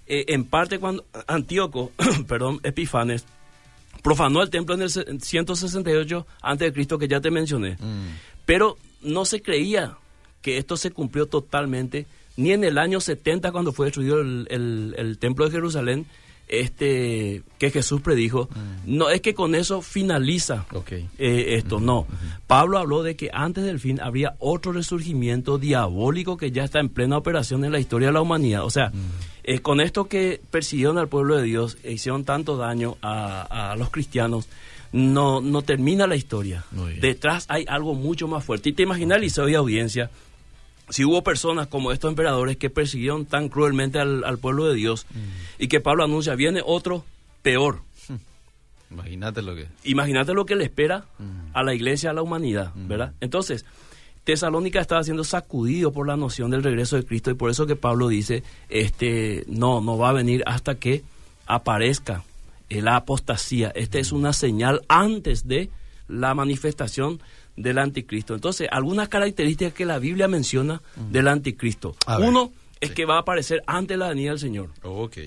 eh, 0.08 0.26
en 0.30 0.44
parte 0.46 0.80
cuando 0.80 1.06
Antíoco, 1.28 1.92
perdón, 2.28 2.60
Epifanes, 2.64 3.26
profanó 4.04 4.42
el 4.42 4.50
templo 4.50 4.76
en 4.76 4.82
el 4.84 4.90
se- 4.90 5.06
168 5.20 6.26
antes 6.42 6.68
de 6.68 6.74
Cristo 6.74 6.98
que 6.98 7.08
ya 7.08 7.22
te 7.22 7.32
mencioné. 7.32 7.78
Mm. 7.80 8.08
Pero 8.46 8.78
no 9.02 9.26
se 9.26 9.42
creía 9.42 9.98
que 10.42 10.58
esto 10.58 10.76
se 10.78 10.92
cumplió 10.92 11.28
totalmente, 11.28 12.08
ni 12.38 12.52
en 12.52 12.64
el 12.64 12.78
año 12.78 13.00
70 13.00 13.52
cuando 13.52 13.72
fue 13.74 13.88
destruido 13.88 14.20
el, 14.22 14.48
el- 14.50 14.96
el 14.98 15.18
templo 15.20 15.46
de 15.46 15.52
Jerusalén, 15.52 16.06
este 16.52 17.44
que 17.58 17.72
Jesús 17.72 18.02
predijo. 18.02 18.50
No 18.86 19.10
es 19.10 19.22
que 19.22 19.34
con 19.34 19.56
eso 19.56 19.82
finaliza 19.82 20.66
eh, 21.18 21.56
esto, 21.56 21.80
no. 21.80 22.06
Pablo 22.48 22.78
habló 22.78 23.04
de 23.04 23.16
que 23.16 23.30
antes 23.34 23.64
del 23.64 23.80
fin 23.80 24.00
habría 24.02 24.36
otro 24.40 24.72
resurgimiento 24.72 25.58
diabólico 25.58 26.38
que 26.38 26.52
ya 26.52 26.64
está 26.64 26.80
en 26.80 26.90
plena 26.90 27.18
operación 27.18 27.66
en 27.66 27.72
la 27.72 27.80
historia 27.80 28.10
de 28.10 28.14
la 28.14 28.22
humanidad. 28.22 28.66
O 28.66 28.70
sea, 28.70 28.92
eh, 29.44 29.60
con 29.60 29.82
esto 29.82 30.06
que 30.06 30.42
persiguieron 30.52 30.98
al 30.98 31.08
pueblo 31.08 31.38
de 31.38 31.44
Dios 31.44 31.78
e 31.84 31.94
hicieron 31.94 32.26
tanto 32.26 32.58
daño 32.58 32.98
a, 33.02 33.72
a 33.72 33.76
los 33.76 33.90
cristianos, 33.90 34.48
no, 34.92 35.42
no 35.42 35.62
termina 35.62 36.08
la 36.08 36.16
historia. 36.16 36.66
Detrás 37.00 37.46
hay 37.48 37.66
algo 37.68 37.94
mucho 37.94 38.28
más 38.28 38.44
fuerte. 38.44 38.70
Y 38.70 38.74
te 38.74 38.84
imaginas, 38.84 39.20
Liceo 39.20 39.48
y 39.48 39.56
audiencia, 39.56 40.10
si 40.92 41.04
hubo 41.04 41.24
personas 41.24 41.68
como 41.68 41.92
estos 41.92 42.10
emperadores 42.10 42.58
que 42.58 42.70
persiguieron 42.70 43.26
tan 43.26 43.50
cruelmente 43.50 44.00
al, 44.00 44.24
al 44.24 44.38
pueblo 44.38 44.66
de 44.66 44.76
Dios 44.76 45.08
y 45.58 45.68
que 45.68 45.80
Pablo 45.80 46.04
anuncia, 46.04 46.36
viene 46.36 46.62
otro 46.64 47.04
peor. 47.42 47.82
Imagínate 48.92 49.42
lo 49.42 49.56
que... 49.56 49.68
Imagínate 49.86 50.34
lo 50.34 50.46
que 50.46 50.56
le 50.56 50.66
espera 50.66 51.06
a 51.54 51.64
la 51.64 51.74
iglesia, 51.74 52.12
a 52.12 52.14
la 52.14 52.22
humanidad, 52.22 52.72
¿verdad? 52.76 53.14
Entonces, 53.22 53.66
Tesalónica 54.24 54.80
estaba 54.80 55.04
siendo 55.04 55.24
sacudido 55.24 55.92
por 55.92 56.08
la 56.08 56.18
noción 56.18 56.52
del 56.52 56.64
regreso 56.64 56.98
de 56.98 57.06
Cristo 57.06 57.32
y 57.32 57.36
por 57.36 57.50
eso 57.50 57.66
que 57.66 57.76
Pablo 57.76 58.10
dice, 58.10 58.44
este, 58.70 59.46
no, 59.48 59.82
no 59.82 59.98
va 59.98 60.10
a 60.10 60.14
venir 60.14 60.44
hasta 60.46 60.76
que 60.76 61.04
aparezca 61.48 62.24
la 62.70 62.98
apostasía. 62.98 63.72
Esta 63.76 63.98
es 63.98 64.12
una 64.12 64.34
señal 64.34 64.82
antes 64.88 65.48
de 65.48 65.70
la 66.08 66.34
manifestación 66.34 67.22
del 67.62 67.78
anticristo. 67.78 68.34
Entonces, 68.36 68.68
algunas 68.72 69.10
características 69.10 69.74
que 69.74 69.86
la 69.86 70.00
Biblia 70.00 70.28
menciona 70.28 70.82
del 71.10 71.28
anticristo. 71.28 71.96
A 72.06 72.18
ver, 72.18 72.30
Uno 72.30 72.52
es 72.80 72.90
sí. 72.90 72.96
que 72.96 73.06
va 73.06 73.18
a 73.18 73.20
aparecer 73.22 73.62
antes 73.68 73.98
la 73.98 74.10
venida 74.10 74.32
del 74.32 74.40
Señor 74.40 74.70
Ok. 74.84 75.18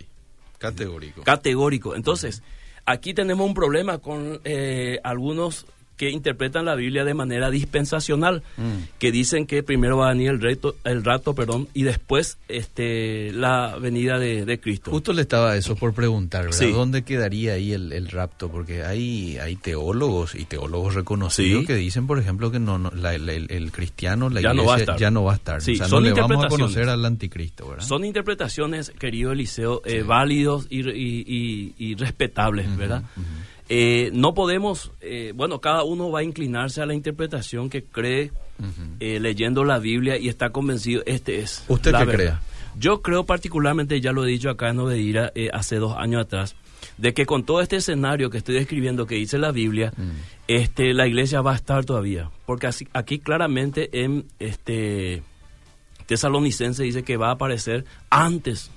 Categórico. 0.59 1.23
categórico. 1.23 1.95
Entonces, 1.95 2.43
aquí 2.87 3.13
tenemos 3.15 3.47
un 3.47 3.55
problema 3.55 3.99
con 3.99 4.41
eh, 4.45 4.99
algunos 5.05 5.67
que 5.97 6.11
interpretan 6.11 6.65
la 6.65 6.75
Biblia 6.75 7.05
de 7.05 7.15
manera 7.15 7.51
dispensacional, 7.51 8.43
Mm. 8.57 8.99
que 8.99 9.13
dicen 9.13 9.47
que 9.47 9.63
primero 9.63 9.97
va 9.99 10.09
a 10.09 10.13
venir 10.13 10.31
el, 10.31 10.41
reto, 10.41 10.77
el 10.85 11.05
rato 11.05 11.35
perdón, 11.35 11.69
y 11.75 11.83
después 11.85 12.39
este, 12.49 13.33
la 13.33 13.77
venida 13.81 14.19
de, 14.19 14.45
de 14.45 14.59
Cristo. 14.61 14.91
Justo 14.91 15.13
le 15.13 15.23
estaba 15.23 15.57
eso 15.57 15.77
por 15.77 15.95
preguntar, 15.95 16.45
¿verdad? 16.47 16.59
Sí. 16.59 16.73
¿Dónde 16.73 17.03
quedaría 17.03 17.53
ahí 17.55 17.73
el, 17.73 17.93
el 17.93 18.09
rapto? 18.11 18.51
Porque 18.51 18.83
hay, 18.83 19.39
hay 19.39 19.57
teólogos 19.57 20.35
y 20.35 20.45
teólogos 20.45 20.95
reconocidos 20.95 21.61
Sí. 21.63 21.67
que 21.67 21.75
dicen, 21.77 22.07
por 22.07 22.19
ejemplo, 22.19 22.51
que 22.51 22.59
no, 22.59 22.79
no 22.79 22.91
la- 22.91 23.17
la- 23.19 23.33
el, 23.33 23.47
el 23.51 23.71
cristiano, 23.73 24.29
la 24.31 24.41
Ya 24.41 24.51
iglesia, 24.51 24.63
no 24.63 24.69
va 24.69 24.75
a 24.77 24.79
estar. 24.81 24.97
ya 24.99 25.11
no 25.11 25.25
va 25.25 25.33
a 25.33 25.37
estar. 25.37 25.63
Sí, 25.63 25.73
o 25.73 25.77
sea, 25.77 25.87
no 25.87 25.91
son 25.91 26.05
le 26.05 26.13
vamos 26.13 26.45
a 26.45 26.49
conocer 26.49 26.89
al 26.89 27.05
anticristo, 27.05 27.69
¿verdad? 27.69 27.85
Son 27.85 28.05
interpretaciones, 28.05 28.91
querido 28.99 29.33
Eliseo, 29.33 29.83
eh, 29.85 30.03
válidos 30.03 30.67
y, 30.71 30.81
y- 30.91 31.25
y- 31.27 31.75
y 31.79 31.95
respetables, 31.95 32.77
¿verdad? 32.77 33.03
Eh, 33.69 34.11
no 34.13 34.35
podemos, 34.35 34.93
eh, 35.01 35.33
bueno, 35.35 35.61
cada 35.61 35.85
uno 35.85 36.11
va 36.11 36.21
a 36.21 36.23
inclinarse 36.23 36.83
a 36.83 36.87
la 36.87 36.95
interpretación 36.95 37.71
que 37.71 37.85
cree 37.85 38.31
eh, 39.01 39.19
leyendo 39.21 39.65
la 39.65 39.79
Biblia 39.79 40.17
y 40.19 40.29
está 40.29 40.51
convencido, 40.51 41.03
este 41.07 41.41
es. 41.41 41.65
¿Usted 41.69 41.93
la 41.93 42.01
qué 42.01 42.05
verdad. 42.05 42.41
Yo 42.77 43.03
creo 43.03 43.25
particularmente, 43.25 44.01
ya 44.01 44.13
lo 44.13 44.25
he 44.25 44.29
dicho 44.29 44.51
acá 44.51 44.69
en 44.69 44.81
Obedira 44.81 45.33
eh, 45.35 45.49
hace 45.53 45.77
dos 45.77 45.97
años 45.97 46.23
atrás, 46.23 46.57
de 46.99 47.15
que 47.15 47.25
con 47.25 47.45
todo 47.45 47.61
este 47.61 47.77
escenario 47.77 48.31
que 48.31 48.39
estoy 48.39 48.57
describiendo 48.57 49.07
que 49.07 49.15
dice 49.15 49.39
la 49.39 49.53
Biblia, 49.53 49.93
este, 50.49 50.93
la 50.93 51.07
iglesia 51.07 51.41
va 51.41 51.53
a 51.53 51.57
estar 51.57 51.85
todavía. 51.85 52.31
Porque 52.47 52.67
así, 52.67 52.89
aquí 52.93 53.19
claramente 53.19 54.05
en 54.05 54.27
este 54.39 55.23
Tesalonicense 56.07 56.83
dice 56.83 57.03
que 57.03 57.17
va 57.17 57.29
a 57.29 57.33
aparecer 57.33 57.85
antes. 58.11 58.71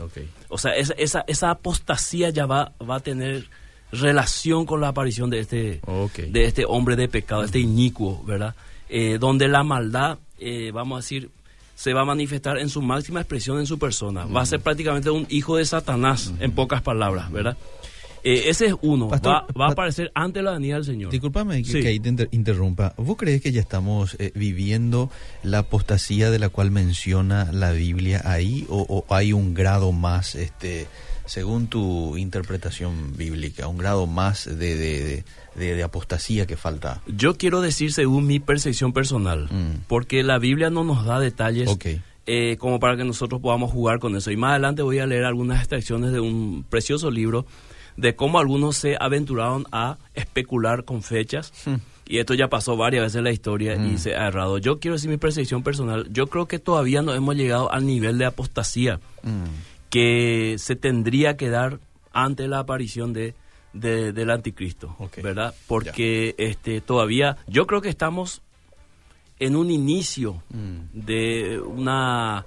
Ok. 0.00 0.18
O 0.48 0.58
sea, 0.58 0.76
esa, 0.76 0.94
esa, 0.94 1.24
esa 1.26 1.50
apostasía 1.50 2.30
ya 2.30 2.46
va, 2.46 2.72
va 2.88 2.96
a 2.96 3.00
tener 3.00 3.46
relación 3.92 4.66
con 4.66 4.80
la 4.80 4.88
aparición 4.88 5.30
de 5.30 5.40
este, 5.40 5.80
de 6.28 6.44
este 6.44 6.64
hombre 6.66 6.96
de 6.96 7.08
pecado, 7.08 7.42
este 7.44 7.58
inicuo, 7.58 8.22
¿verdad? 8.24 8.54
Eh, 8.88 9.18
donde 9.18 9.48
la 9.48 9.62
maldad, 9.64 10.18
eh, 10.38 10.70
vamos 10.72 10.96
a 10.96 11.00
decir, 11.00 11.30
se 11.74 11.92
va 11.94 12.02
a 12.02 12.04
manifestar 12.04 12.58
en 12.58 12.68
su 12.68 12.82
máxima 12.82 13.20
expresión 13.20 13.58
en 13.60 13.66
su 13.66 13.78
persona. 13.78 14.24
Va 14.26 14.42
a 14.42 14.46
ser 14.46 14.60
prácticamente 14.60 15.10
un 15.10 15.26
hijo 15.30 15.56
de 15.56 15.64
Satanás, 15.64 16.32
en 16.40 16.52
pocas 16.52 16.82
palabras, 16.82 17.30
¿verdad? 17.30 17.56
Eh, 18.24 18.48
ese 18.48 18.66
es 18.66 18.74
uno. 18.82 19.08
Pastor, 19.08 19.32
va, 19.32 19.40
va 19.42 19.46
a 19.46 19.68
pa- 19.68 19.72
aparecer 19.74 20.10
antes 20.12 20.42
la 20.42 20.50
venida 20.50 20.74
del 20.74 20.84
Señor. 20.84 21.12
Disculpame 21.12 21.62
que, 21.62 21.70
Sí. 21.70 21.80
que 21.80 21.88
ahí 21.88 22.00
te 22.00 22.08
inter- 22.08 22.28
interrumpa. 22.32 22.92
¿Vos 22.96 23.16
crees 23.16 23.40
que 23.40 23.52
ya 23.52 23.60
estamos 23.60 24.16
eh, 24.18 24.32
viviendo 24.34 25.08
la 25.44 25.58
apostasía 25.58 26.28
de 26.32 26.40
la 26.40 26.48
cual 26.48 26.72
menciona 26.72 27.52
la 27.52 27.70
Biblia 27.70 28.20
ahí 28.24 28.66
o, 28.68 28.84
o 29.08 29.14
hay 29.14 29.32
un 29.32 29.54
grado 29.54 29.92
más, 29.92 30.34
este, 30.34 30.88
según 31.28 31.68
tu 31.68 32.16
interpretación 32.16 33.16
bíblica, 33.16 33.68
un 33.68 33.78
grado 33.78 34.06
más 34.06 34.46
de, 34.46 34.74
de, 34.76 35.24
de- 35.54 35.82
apostasía 35.82 36.46
que 36.46 36.56
falta? 36.56 37.00
Yo 37.06 37.36
quiero 37.36 37.60
decir 37.60 37.92
según 37.92 38.26
mi 38.26 38.40
percepción 38.40 38.92
personal, 38.92 39.44
Mm. 39.50 39.82
porque 39.86 40.22
la 40.22 40.38
Biblia 40.38 40.70
no 40.70 40.82
nos 40.84 41.04
da 41.04 41.20
detalles 41.20 41.70
eh, 42.26 42.56
como 42.58 42.78
para 42.80 42.96
que 42.96 43.04
nosotros 43.04 43.40
podamos 43.40 43.70
jugar 43.70 43.98
con 44.00 44.14
eso. 44.16 44.30
Y 44.30 44.36
más 44.36 44.50
adelante 44.50 44.82
voy 44.82 44.98
a 44.98 45.06
leer 45.06 45.24
algunas 45.24 45.58
extracciones 45.60 46.12
de 46.12 46.20
un 46.20 46.64
precioso 46.68 47.10
libro 47.10 47.46
de 47.96 48.14
cómo 48.14 48.38
algunos 48.38 48.76
se 48.76 48.96
aventuraron 49.00 49.66
a 49.72 49.96
especular 50.14 50.84
con 50.84 51.02
fechas. 51.02 51.52
Y 52.06 52.18
esto 52.18 52.32
ya 52.34 52.48
pasó 52.48 52.76
varias 52.76 53.02
veces 53.04 53.16
en 53.16 53.24
la 53.24 53.32
historia 53.32 53.76
y 53.76 53.98
se 53.98 54.14
ha 54.14 54.28
errado. 54.28 54.58
Yo 54.58 54.78
quiero 54.78 54.94
decir 54.96 55.10
mi 55.10 55.16
percepción 55.16 55.62
personal. 55.62 56.06
Yo 56.12 56.26
creo 56.28 56.46
que 56.46 56.58
todavía 56.58 57.02
no 57.02 57.12
hemos 57.14 57.34
llegado 57.34 57.72
al 57.72 57.84
nivel 57.86 58.18
de 58.18 58.26
apostasía 58.26 59.00
Mm. 59.22 59.44
Que 59.90 60.56
se 60.58 60.76
tendría 60.76 61.36
que 61.36 61.48
dar 61.50 61.80
ante 62.12 62.48
la 62.48 62.58
aparición 62.60 63.12
de, 63.12 63.34
de- 63.72 64.12
del 64.12 64.30
anticristo. 64.30 64.96
¿verdad? 65.22 65.54
Porque 65.66 66.34
este 66.38 66.80
todavía 66.80 67.36
yo 67.46 67.66
creo 67.66 67.80
que 67.80 67.88
estamos 67.88 68.42
en 69.38 69.54
un 69.56 69.70
inicio 69.70 70.42
Mm. 70.50 70.78
de 70.92 71.60
una 71.60 72.44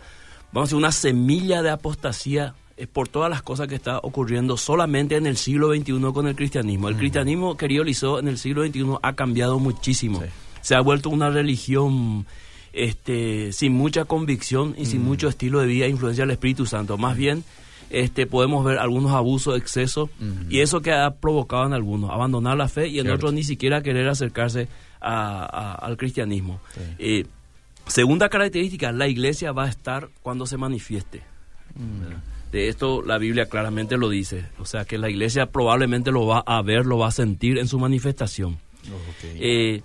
vamos 0.51 0.67
a 0.67 0.69
decir 0.69 0.77
una 0.77 0.91
semilla 0.91 1.61
de 1.61 1.69
apostasía 1.69 2.53
eh, 2.75 2.85
por 2.87 3.07
todas 3.07 3.29
las 3.29 3.41
cosas 3.41 3.67
que 3.69 3.75
está 3.75 3.99
ocurriendo 3.99 4.57
solamente 4.57 5.15
en 5.15 5.25
el 5.25 5.37
siglo 5.37 5.73
XXI 5.73 6.01
con 6.13 6.27
el 6.27 6.35
cristianismo. 6.35 6.89
El 6.89 6.97
cristianismo, 6.97 7.55
querido 7.55 7.83
Liceo, 7.85 8.19
en 8.19 8.27
el 8.27 8.37
siglo 8.37 8.65
XXI 8.65 8.97
ha 9.01 9.13
cambiado 9.13 9.59
muchísimo. 9.59 10.19
Sí. 10.19 10.27
Se 10.61 10.75
ha 10.75 10.81
vuelto 10.81 11.09
una 11.09 11.29
religión 11.29 12.25
este, 12.73 13.51
sin 13.53 13.73
mucha 13.73 14.05
convicción 14.05 14.75
y 14.77 14.85
sin 14.85 15.03
mucho 15.03 15.27
estilo 15.27 15.59
de 15.59 15.67
vida 15.67 15.87
influencia 15.87 16.23
del 16.23 16.31
Espíritu 16.31 16.65
Santo. 16.65 16.97
Más 16.97 17.17
bien, 17.17 17.43
este, 17.89 18.25
podemos 18.25 18.63
ver 18.63 18.77
algunos 18.79 19.11
abusos, 19.11 19.57
excesos, 19.57 20.09
y 20.49 20.59
eso 20.59 20.81
que 20.81 20.93
ha 20.93 21.11
provocado 21.15 21.65
en 21.65 21.73
algunos, 21.73 22.09
abandonar 22.11 22.55
la 22.57 22.69
fe 22.69 22.87
y 22.87 22.99
en 22.99 23.07
otros 23.15 23.33
ni 23.33 23.43
siquiera 23.43 23.81
querer 23.83 24.07
acercarse 24.07 24.67
a- 25.01 25.43
a- 25.45 25.75
al 25.75 25.97
cristianismo. 25.97 26.61
Eh, 26.99 27.25
segunda 27.87 28.29
característica, 28.29 28.91
la 28.93 29.07
iglesia 29.07 29.51
va 29.51 29.65
a 29.65 29.69
estar 29.69 30.09
cuando 30.21 30.45
se 30.45 30.55
manifieste. 30.57 31.21
De 32.51 32.67
esto 32.67 33.01
la 33.01 33.17
Biblia 33.17 33.47
claramente 33.47 33.97
lo 33.97 34.09
dice. 34.09 34.45
O 34.59 34.65
sea 34.65 34.83
que 34.85 34.97
la 34.97 35.09
iglesia 35.09 35.45
probablemente 35.47 36.11
lo 36.11 36.25
va 36.25 36.39
a 36.45 36.61
ver, 36.61 36.85
lo 36.85 36.97
va 36.97 37.07
a 37.07 37.11
sentir 37.11 37.57
en 37.57 37.67
su 37.67 37.79
manifestación. 37.79 38.53
Ok. 38.53 39.23
Eh, 39.35 39.81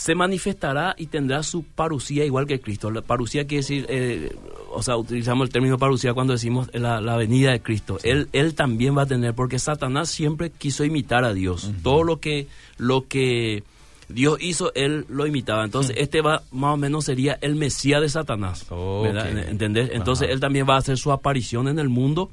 se 0.00 0.14
manifestará 0.14 0.94
y 0.96 1.08
tendrá 1.08 1.42
su 1.42 1.62
parucía 1.62 2.24
igual 2.24 2.46
que 2.46 2.58
Cristo. 2.58 2.90
La 2.90 3.02
parucía 3.02 3.46
quiere 3.46 3.58
decir, 3.58 3.84
eh, 3.90 4.34
o 4.72 4.82
sea, 4.82 4.96
utilizamos 4.96 5.46
el 5.46 5.52
término 5.52 5.76
parucía 5.76 6.14
cuando 6.14 6.32
decimos 6.32 6.70
la, 6.72 7.02
la 7.02 7.18
venida 7.18 7.50
de 7.52 7.60
Cristo. 7.60 7.98
Él, 8.02 8.30
él 8.32 8.54
también 8.54 8.96
va 8.96 9.02
a 9.02 9.06
tener, 9.06 9.34
porque 9.34 9.58
Satanás 9.58 10.08
siempre 10.08 10.48
quiso 10.48 10.86
imitar 10.86 11.22
a 11.24 11.34
Dios. 11.34 11.70
Todo 11.82 12.02
lo 12.02 12.18
que, 12.18 12.46
lo 12.78 13.08
que 13.08 13.62
Dios 14.08 14.38
hizo, 14.40 14.72
él 14.74 15.04
lo 15.10 15.26
imitaba. 15.26 15.66
Entonces, 15.66 15.94
este 15.98 16.22
va, 16.22 16.44
más 16.50 16.72
o 16.72 16.76
menos 16.78 17.04
sería 17.04 17.36
el 17.42 17.54
Mesías 17.54 18.00
de 18.00 18.08
Satanás. 18.08 18.64
¿Entendés? 18.70 19.90
Entonces, 19.92 20.30
él 20.30 20.40
también 20.40 20.64
va 20.66 20.76
a 20.76 20.78
hacer 20.78 20.96
su 20.96 21.12
aparición 21.12 21.68
en 21.68 21.78
el 21.78 21.90
mundo 21.90 22.30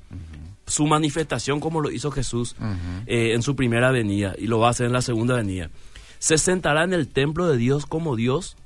su 0.68 0.86
manifestación 0.86 1.60
como 1.60 1.80
lo 1.80 1.90
hizo 1.92 2.12
Jesús 2.12 2.56
eh, 3.06 3.32
en 3.34 3.42
su 3.42 3.56
primera 3.56 3.90
venida 3.92 4.36
y 4.38 4.48
lo 4.48 4.60
va 4.60 4.68
a 4.68 4.72
hacer 4.72 4.88
en 4.88 4.94
la 4.94 5.02
segunda 5.02 5.36
venida. 5.36 5.70
Se 6.20 6.38
sentará 6.38 6.84
en 6.84 6.94
el 6.94 7.08
templo 7.08 7.48
de 7.48 7.58
Dios 7.58 7.86
como 7.86 8.16
Dios 8.16 8.58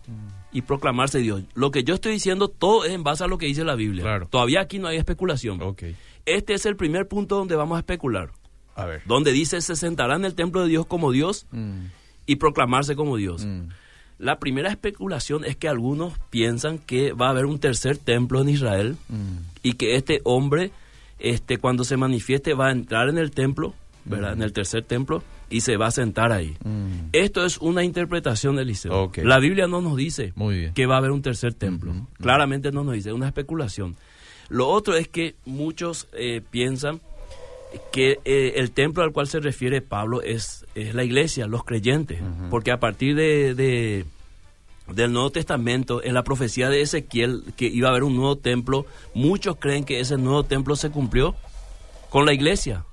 y 0.52 0.62
proclamarse 0.62 1.20
Dios. 1.20 1.44
Lo 1.54 1.72
que 1.72 1.84
yo 1.84 1.96
estoy 1.96 2.14
diciendo 2.14 2.48
todo 2.48 2.86
es 2.86 2.92
en 2.92 3.04
base 3.04 3.24
a 3.24 3.28
lo 3.28 3.38
que 3.38 3.46
dice 3.46 3.64
la 3.64 3.76
Biblia. 3.76 4.22
Todavía 4.30 4.62
aquí 4.62 4.80
no 4.80 4.88
hay 4.88 4.98
especulación. 4.98 5.60
Este 6.26 6.54
es 6.54 6.66
el 6.66 6.76
primer 6.76 7.08
punto 7.08 7.36
donde 7.36 7.56
vamos 7.56 7.78
a 7.78 7.80
especular. 7.80 8.32
A 8.76 8.86
ver. 8.86 9.02
Donde 9.06 9.32
dice 9.32 9.62
se 9.62 9.76
sentará 9.76 10.16
en 10.16 10.26
el 10.26 10.36
templo 10.36 10.64
de 10.64 10.70
Dios 10.70 10.86
como 10.86 11.12
Dios 11.12 11.46
mm. 11.52 11.86
y 12.26 12.36
proclamarse 12.38 12.96
como 12.96 13.18
Dios. 13.18 13.46
Mm. 13.46 13.68
La 14.18 14.40
primera 14.40 14.70
especulación 14.70 15.46
es 15.46 15.56
que 15.56 15.68
algunos 15.68 16.14
piensan 16.30 16.78
que 16.78 17.12
va 17.12 17.28
a 17.28 17.30
haber 17.32 17.46
un 17.46 17.60
tercer 17.60 17.98
templo 17.98 18.42
en 18.42 18.50
Israel 18.50 18.98
mm. 19.10 19.38
y 19.64 19.74
que 19.74 19.96
este 19.96 20.22
hombre, 20.24 20.72
este, 21.20 21.58
cuando 21.58 21.84
se 21.84 21.98
manifieste, 21.98 22.54
va 22.54 22.68
a 22.68 22.72
entrar 22.72 23.10
en 23.10 23.18
el 23.18 23.32
templo, 23.32 23.74
¿verdad? 24.06 24.34
En 24.34 24.44
el 24.44 24.54
tercer 24.54 24.84
templo 24.84 25.24
y 25.52 25.62
se 25.62 25.78
va 25.78 25.88
a 25.88 25.92
sentar 25.92 26.32
ahí. 26.32 26.58
Esto 27.12 27.46
es 27.46 27.58
una 27.60 27.84
interpretación 27.84 28.56
del 28.56 28.68
liceo. 28.68 29.12
La 29.18 29.40
Biblia 29.40 29.68
no 29.68 29.82
nos 29.82 29.98
dice 29.98 30.34
que 30.74 30.86
va 30.86 30.96
a 30.96 30.98
haber 30.98 31.12
un 31.12 31.22
tercer 31.22 31.54
templo. 31.54 31.94
Claramente 32.20 32.72
no 32.72 32.84
nos 32.84 32.96
dice, 32.96 33.10
es 33.10 33.16
una 33.16 33.28
especulación. 33.28 33.96
Lo 34.50 34.68
otro 34.68 34.96
es 34.96 35.08
que 35.08 35.36
muchos 35.46 36.08
eh, 36.14 36.42
piensan 36.50 37.00
que 37.92 38.20
eh, 38.26 38.54
el 38.58 38.72
templo 38.72 39.04
al 39.04 39.14
cual 39.14 39.28
se 39.28 39.40
refiere 39.40 39.82
Pablo 39.82 40.22
es, 40.22 40.66
es 40.76 40.94
la 40.94 41.06
iglesia, 41.06 41.48
los 41.48 41.64
creyentes, 41.64 42.22
porque 42.50 42.72
a 42.72 42.80
partir 42.80 43.16
de, 43.16 44.06
del 44.94 45.14
Nuevo 45.14 45.30
Testamento, 45.30 46.04
en 46.04 46.14
la 46.14 46.24
profecía 46.24 46.70
de 46.70 46.82
Ezequiel, 46.82 47.44
que 47.56 47.68
iba 47.68 47.88
a 47.88 47.92
haber 47.92 48.04
un 48.04 48.16
nuevo 48.16 48.38
templo, 48.38 48.86
muchos 49.14 49.56
creen 49.58 49.86
que 49.86 50.00
ese 50.02 50.18
nuevo 50.18 50.44
templo 50.44 50.76
se 50.76 50.90
cumplió 50.90 51.36
con 52.10 52.26
la 52.26 52.34
iglesia, 52.34 52.84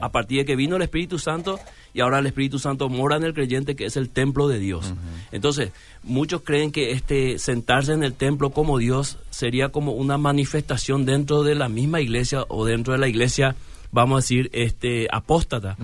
a 0.00 0.12
partir 0.12 0.38
de 0.38 0.44
que 0.44 0.54
vino 0.54 0.76
el 0.76 0.82
Espíritu 0.82 1.18
Santo 1.18 1.58
y 1.92 2.00
ahora 2.00 2.18
el 2.18 2.26
Espíritu 2.26 2.58
Santo 2.58 2.88
mora 2.88 3.16
en 3.16 3.24
el 3.24 3.34
creyente 3.34 3.76
que 3.76 3.84
es 3.84 3.96
el 3.96 4.08
templo 4.08 4.48
de 4.48 4.58
Dios. 4.58 4.94
Entonces, 5.32 5.72
muchos 6.02 6.42
creen 6.42 6.72
que 6.72 6.92
este 6.92 7.38
sentarse 7.38 7.92
en 7.92 8.02
el 8.02 8.14
templo 8.14 8.50
como 8.50 8.78
Dios 8.78 9.18
sería 9.30 9.70
como 9.70 9.92
una 9.92 10.18
manifestación 10.18 11.04
dentro 11.04 11.42
de 11.42 11.54
la 11.54 11.68
misma 11.68 12.00
iglesia 12.00 12.44
o 12.48 12.64
dentro 12.64 12.92
de 12.92 12.98
la 12.98 13.08
iglesia 13.08 13.56
vamos 13.92 14.16
a 14.16 14.20
decir, 14.20 14.50
este 14.52 15.08
apóstata, 15.10 15.76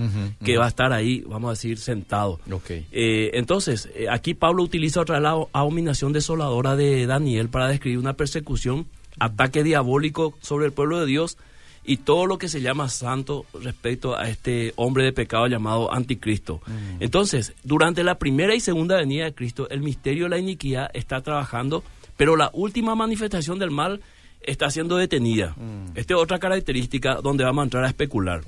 que 0.44 0.56
va 0.58 0.66
a 0.66 0.68
estar 0.68 0.92
ahí, 0.92 1.22
vamos 1.26 1.48
a 1.48 1.52
decir, 1.52 1.78
sentado. 1.78 2.38
Eh, 2.92 3.30
entonces, 3.34 3.88
eh, 3.94 4.06
aquí 4.10 4.34
Pablo 4.34 4.62
utiliza 4.62 5.00
otra 5.00 5.20
la 5.20 5.36
abominación 5.52 6.12
desoladora 6.12 6.76
de 6.76 7.06
Daniel 7.06 7.48
para 7.48 7.68
describir 7.68 7.98
una 7.98 8.14
persecución, 8.14 8.86
ataque 9.18 9.62
diabólico 9.62 10.34
sobre 10.40 10.66
el 10.66 10.72
pueblo 10.72 11.00
de 11.00 11.06
Dios, 11.06 11.36
y 11.86 11.98
todo 11.98 12.26
lo 12.26 12.36
que 12.36 12.48
se 12.48 12.60
llama 12.60 12.88
santo 12.88 13.46
respecto 13.62 14.18
a 14.18 14.28
este 14.28 14.72
hombre 14.76 15.04
de 15.04 15.12
pecado 15.12 15.46
llamado 15.46 15.92
anticristo. 15.94 16.60
Mm. 16.66 16.96
Entonces, 17.00 17.54
durante 17.62 18.02
la 18.02 18.18
primera 18.18 18.54
y 18.54 18.60
segunda 18.60 18.96
venida 18.96 19.24
de 19.24 19.34
Cristo, 19.34 19.68
el 19.70 19.80
misterio 19.80 20.24
de 20.24 20.30
la 20.30 20.38
iniquidad 20.38 20.90
está 20.94 21.20
trabajando, 21.20 21.84
pero 22.16 22.36
la 22.36 22.50
última 22.52 22.96
manifestación 22.96 23.58
del 23.60 23.70
mal 23.70 24.00
está 24.40 24.68
siendo 24.70 24.96
detenida. 24.96 25.54
Mm. 25.56 25.96
Esta 25.96 26.14
es 26.14 26.20
otra 26.20 26.38
característica 26.40 27.16
donde 27.22 27.44
vamos 27.44 27.62
a 27.62 27.64
entrar 27.64 27.84
a 27.84 27.88
especular. 27.88 28.42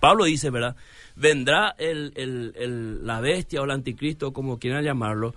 Pablo 0.00 0.24
dice, 0.24 0.50
¿verdad? 0.50 0.76
Vendrá 1.14 1.74
el, 1.78 3.06
la 3.06 3.20
bestia 3.20 3.60
o 3.60 3.64
el 3.64 3.70
anticristo, 3.70 4.32
como 4.32 4.58
quieran 4.58 4.84
llamarlo, 4.84 5.34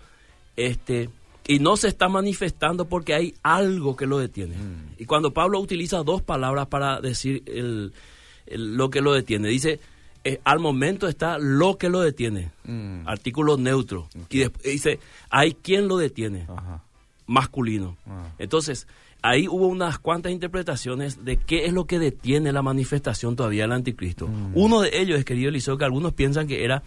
este 0.55 1.09
y 1.47 1.59
no 1.59 1.77
se 1.77 1.87
está 1.87 2.07
manifestando 2.09 2.85
porque 2.85 3.13
hay 3.13 3.35
algo 3.43 3.95
que 3.95 4.05
lo 4.05 4.19
detiene. 4.19 4.55
Mm. 4.55 4.95
Y 4.99 5.05
cuando 5.05 5.33
Pablo 5.33 5.59
utiliza 5.59 6.03
dos 6.03 6.21
palabras 6.21 6.67
para 6.67 7.01
decir 7.01 7.43
el, 7.45 7.93
lo 8.47 8.89
que 8.89 9.01
lo 9.01 9.13
detiene, 9.13 9.49
dice, 9.49 9.79
eh, 10.23 10.39
al 10.43 10.59
momento 10.59 11.07
está 11.07 11.37
lo 11.39 11.77
que 11.77 11.89
lo 11.89 12.01
detiene, 12.01 12.51
mm. 12.65 13.07
artículo 13.07 13.57
neutro. 13.57 14.07
Y 14.29 14.39
después 14.39 14.63
dice, 14.63 14.99
hay 15.29 15.53
quien 15.53 15.87
lo 15.87 15.97
detiene, 15.97 16.47
masculino. 17.25 17.97
Ah. 18.05 18.27
Entonces, 18.37 18.87
ahí 19.23 19.47
hubo 19.47 19.67
unas 19.67 19.97
cuantas 19.97 20.31
interpretaciones 20.31 21.25
de 21.25 21.37
qué 21.37 21.65
es 21.65 21.73
lo 21.73 21.85
que 21.85 21.99
detiene 21.99 22.51
la 22.51 22.61
manifestación 22.61 23.35
todavía 23.35 23.63
del 23.63 23.71
anticristo. 23.71 24.27
Mm. 24.27 24.51
Uno 24.53 24.81
de 24.81 24.99
ellos 24.99 25.17
es, 25.17 25.25
querido 25.25 25.49
Eliseo, 25.49 25.77
que 25.77 25.85
algunos 25.85 26.13
piensan 26.13 26.47
que 26.47 26.63
era 26.63 26.83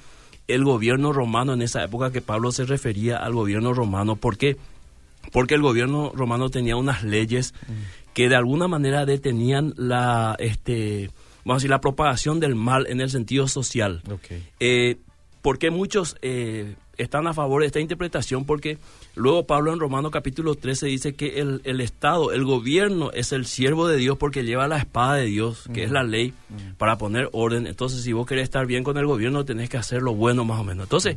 el 0.48 0.64
gobierno 0.64 1.12
romano 1.12 1.54
en 1.54 1.62
esa 1.62 1.82
época 1.84 2.10
que 2.10 2.20
Pablo 2.20 2.52
se 2.52 2.64
refería 2.64 3.16
al 3.16 3.32
gobierno 3.32 3.72
romano. 3.72 4.16
¿Por 4.16 4.36
qué? 4.36 4.56
Porque 5.32 5.54
el 5.54 5.62
gobierno 5.62 6.12
romano 6.14 6.50
tenía 6.50 6.76
unas 6.76 7.02
leyes 7.02 7.54
que 8.12 8.28
de 8.28 8.36
alguna 8.36 8.68
manera 8.68 9.06
detenían 9.06 9.74
la, 9.76 10.36
este, 10.38 11.10
vamos 11.44 11.54
a 11.54 11.58
decir, 11.60 11.70
la 11.70 11.80
propagación 11.80 12.40
del 12.40 12.54
mal 12.54 12.86
en 12.88 13.00
el 13.00 13.10
sentido 13.10 13.48
social. 13.48 14.02
Eh, 14.60 14.98
porque 15.42 15.70
muchos 15.70 16.16
eh, 16.22 16.74
están 16.98 17.26
a 17.26 17.34
favor 17.34 17.62
de 17.62 17.66
esta 17.66 17.80
interpretación 17.80 18.44
porque 18.44 18.78
luego 19.14 19.46
Pablo 19.46 19.72
en 19.72 19.80
Romano 19.80 20.10
capítulo 20.10 20.54
13 20.54 20.86
dice 20.86 21.14
que 21.14 21.40
el, 21.40 21.60
el, 21.64 21.80
Estado, 21.80 22.32
el 22.32 22.44
gobierno 22.44 23.10
es 23.12 23.32
el 23.32 23.46
siervo 23.46 23.86
de 23.88 23.96
Dios 23.96 24.16
porque 24.18 24.44
lleva 24.44 24.68
la 24.68 24.78
espada 24.78 25.16
de 25.16 25.26
Dios, 25.26 25.68
que 25.72 25.84
es 25.84 25.90
la 25.90 26.02
ley, 26.02 26.34
para 26.78 26.98
poner 26.98 27.28
orden. 27.32 27.66
Entonces, 27.66 28.02
si 28.02 28.12
vos 28.12 28.26
querés 28.26 28.44
estar 28.44 28.66
bien 28.66 28.84
con 28.84 28.96
el 28.98 29.06
gobierno, 29.06 29.44
tenés 29.44 29.68
que 29.68 29.76
hacer 29.76 30.02
lo 30.02 30.14
bueno 30.14 30.44
más 30.44 30.60
o 30.60 30.64
menos. 30.64 30.84
Entonces, 30.84 31.16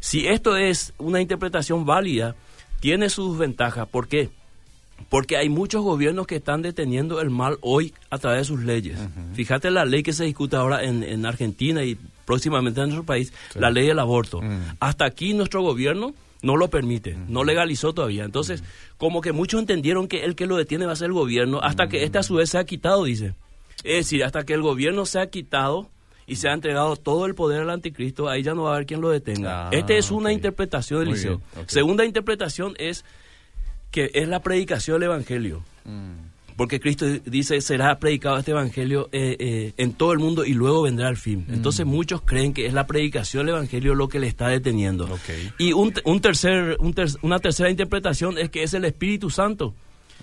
si 0.00 0.26
esto 0.26 0.56
es 0.56 0.94
una 0.98 1.20
interpretación 1.20 1.84
válida, 1.84 2.34
tiene 2.80 3.10
sus 3.10 3.38
ventajas. 3.38 3.88
¿Por 3.88 4.08
qué? 4.08 4.30
Porque 5.08 5.36
hay 5.36 5.48
muchos 5.48 5.82
gobiernos 5.82 6.26
que 6.26 6.36
están 6.36 6.62
deteniendo 6.62 7.20
el 7.20 7.30
mal 7.30 7.58
hoy 7.60 7.94
a 8.10 8.18
través 8.18 8.40
de 8.40 8.44
sus 8.44 8.64
leyes. 8.64 8.98
Fíjate 9.34 9.70
la 9.70 9.84
ley 9.84 10.02
que 10.02 10.12
se 10.12 10.24
discute 10.24 10.56
ahora 10.56 10.82
en, 10.84 11.02
en 11.02 11.24
Argentina 11.24 11.84
y 11.84 11.96
próximamente 12.28 12.82
en 12.82 12.90
nuestro 12.90 13.06
país, 13.06 13.32
la 13.54 13.70
ley 13.70 13.86
del 13.86 13.98
aborto. 13.98 14.42
Mm. 14.42 14.76
Hasta 14.80 15.06
aquí 15.06 15.32
nuestro 15.32 15.62
gobierno 15.62 16.12
no 16.42 16.58
lo 16.58 16.68
permite, 16.68 17.14
mm. 17.14 17.32
no 17.32 17.42
legalizó 17.42 17.94
todavía. 17.94 18.24
Entonces, 18.24 18.62
como 18.98 19.22
que 19.22 19.32
muchos 19.32 19.58
entendieron 19.60 20.08
que 20.08 20.24
el 20.24 20.36
que 20.36 20.44
lo 20.46 20.56
detiene 20.56 20.84
va 20.84 20.92
a 20.92 20.96
ser 20.96 21.06
el 21.06 21.14
gobierno, 21.14 21.60
hasta 21.62 21.88
que 21.88 22.04
este 22.04 22.18
a 22.18 22.22
su 22.22 22.34
vez 22.34 22.50
se 22.50 22.58
ha 22.58 22.64
quitado, 22.64 23.04
dice. 23.04 23.34
Es 23.82 24.04
decir, 24.04 24.24
hasta 24.24 24.44
que 24.44 24.52
el 24.52 24.60
gobierno 24.60 25.06
se 25.06 25.20
ha 25.20 25.30
quitado 25.30 25.88
y 26.26 26.36
se 26.36 26.50
ha 26.50 26.52
entregado 26.52 26.96
todo 26.96 27.24
el 27.24 27.34
poder 27.34 27.62
al 27.62 27.70
anticristo, 27.70 28.28
ahí 28.28 28.42
ya 28.42 28.52
no 28.52 28.64
va 28.64 28.72
a 28.72 28.74
haber 28.74 28.86
quien 28.86 29.00
lo 29.00 29.08
detenga. 29.08 29.68
Ah, 29.68 29.70
Esta 29.72 29.94
es 29.94 30.10
una 30.10 30.30
interpretación 30.30 31.00
del 31.00 31.08
liceo. 31.14 31.40
Segunda 31.66 32.04
interpretación 32.04 32.74
es 32.76 33.06
que 33.90 34.10
es 34.12 34.28
la 34.28 34.40
predicación 34.42 35.00
del 35.00 35.04
Evangelio. 35.04 35.62
Mm. 35.86 36.27
Porque 36.58 36.80
Cristo 36.80 37.06
dice, 37.24 37.60
será 37.60 38.00
predicado 38.00 38.36
este 38.36 38.50
Evangelio 38.50 39.08
eh, 39.12 39.36
eh, 39.38 39.72
en 39.76 39.92
todo 39.92 40.12
el 40.12 40.18
mundo 40.18 40.44
y 40.44 40.54
luego 40.54 40.82
vendrá 40.82 41.08
el 41.08 41.16
fin. 41.16 41.44
Mm. 41.46 41.54
Entonces 41.54 41.86
muchos 41.86 42.20
creen 42.22 42.52
que 42.52 42.66
es 42.66 42.74
la 42.74 42.88
predicación 42.88 43.46
del 43.46 43.54
Evangelio 43.54 43.94
lo 43.94 44.08
que 44.08 44.18
le 44.18 44.26
está 44.26 44.48
deteniendo. 44.48 45.08
Y 45.56 45.72
un, 45.72 45.92
tercer, 46.20 46.76
una 47.22 47.38
tercera 47.38 47.70
interpretación 47.70 48.38
es 48.38 48.50
que 48.50 48.64
es 48.64 48.74
el 48.74 48.84
Espíritu 48.84 49.30
Santo 49.30 49.72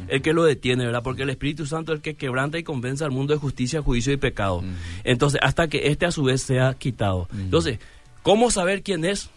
el 0.09 0.21
que 0.21 0.33
lo 0.33 0.43
detiene, 0.43 0.85
¿verdad? 0.85 1.03
Porque 1.03 1.23
el 1.23 1.29
Espíritu 1.29 1.65
Santo 1.65 1.93
es 1.93 1.99
el 1.99 2.01
que 2.01 2.15
quebranta 2.15 2.57
y 2.57 2.63
convence 2.63 3.05
al 3.05 3.11
mundo 3.11 3.33
de 3.33 3.39
justicia, 3.39 3.81
juicio 3.81 4.11
y 4.11 4.17
pecado. 4.17 4.61
Entonces, 5.05 5.39
hasta 5.41 5.69
que 5.69 5.87
este 5.87 6.05
a 6.05 6.11
su 6.11 6.23
vez 6.23 6.41
sea 6.41 6.73
quitado. 6.73 7.29
Entonces, 7.31 7.79
¿cómo 8.23 8.51
saber 8.51 8.83
quién 8.83 9.05
es? 9.05 9.29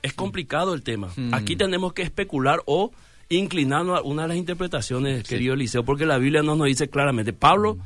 Es 0.00 0.14
complicado 0.14 0.72
el 0.72 0.82
tema. 0.82 1.10
Aquí 1.32 1.54
tenemos 1.54 1.92
que 1.92 2.00
especular 2.00 2.62
o 2.64 2.92
inclinando 3.30 3.96
a 3.96 4.02
una 4.02 4.22
de 4.22 4.28
las 4.28 4.36
interpretaciones, 4.36 5.24
querido 5.24 5.54
Eliseo, 5.54 5.84
porque 5.84 6.04
la 6.04 6.18
Biblia 6.18 6.42
no 6.42 6.56
nos 6.56 6.66
dice 6.66 6.90
claramente. 6.90 7.32
Pablo, 7.32 7.76
mm. 7.76 7.80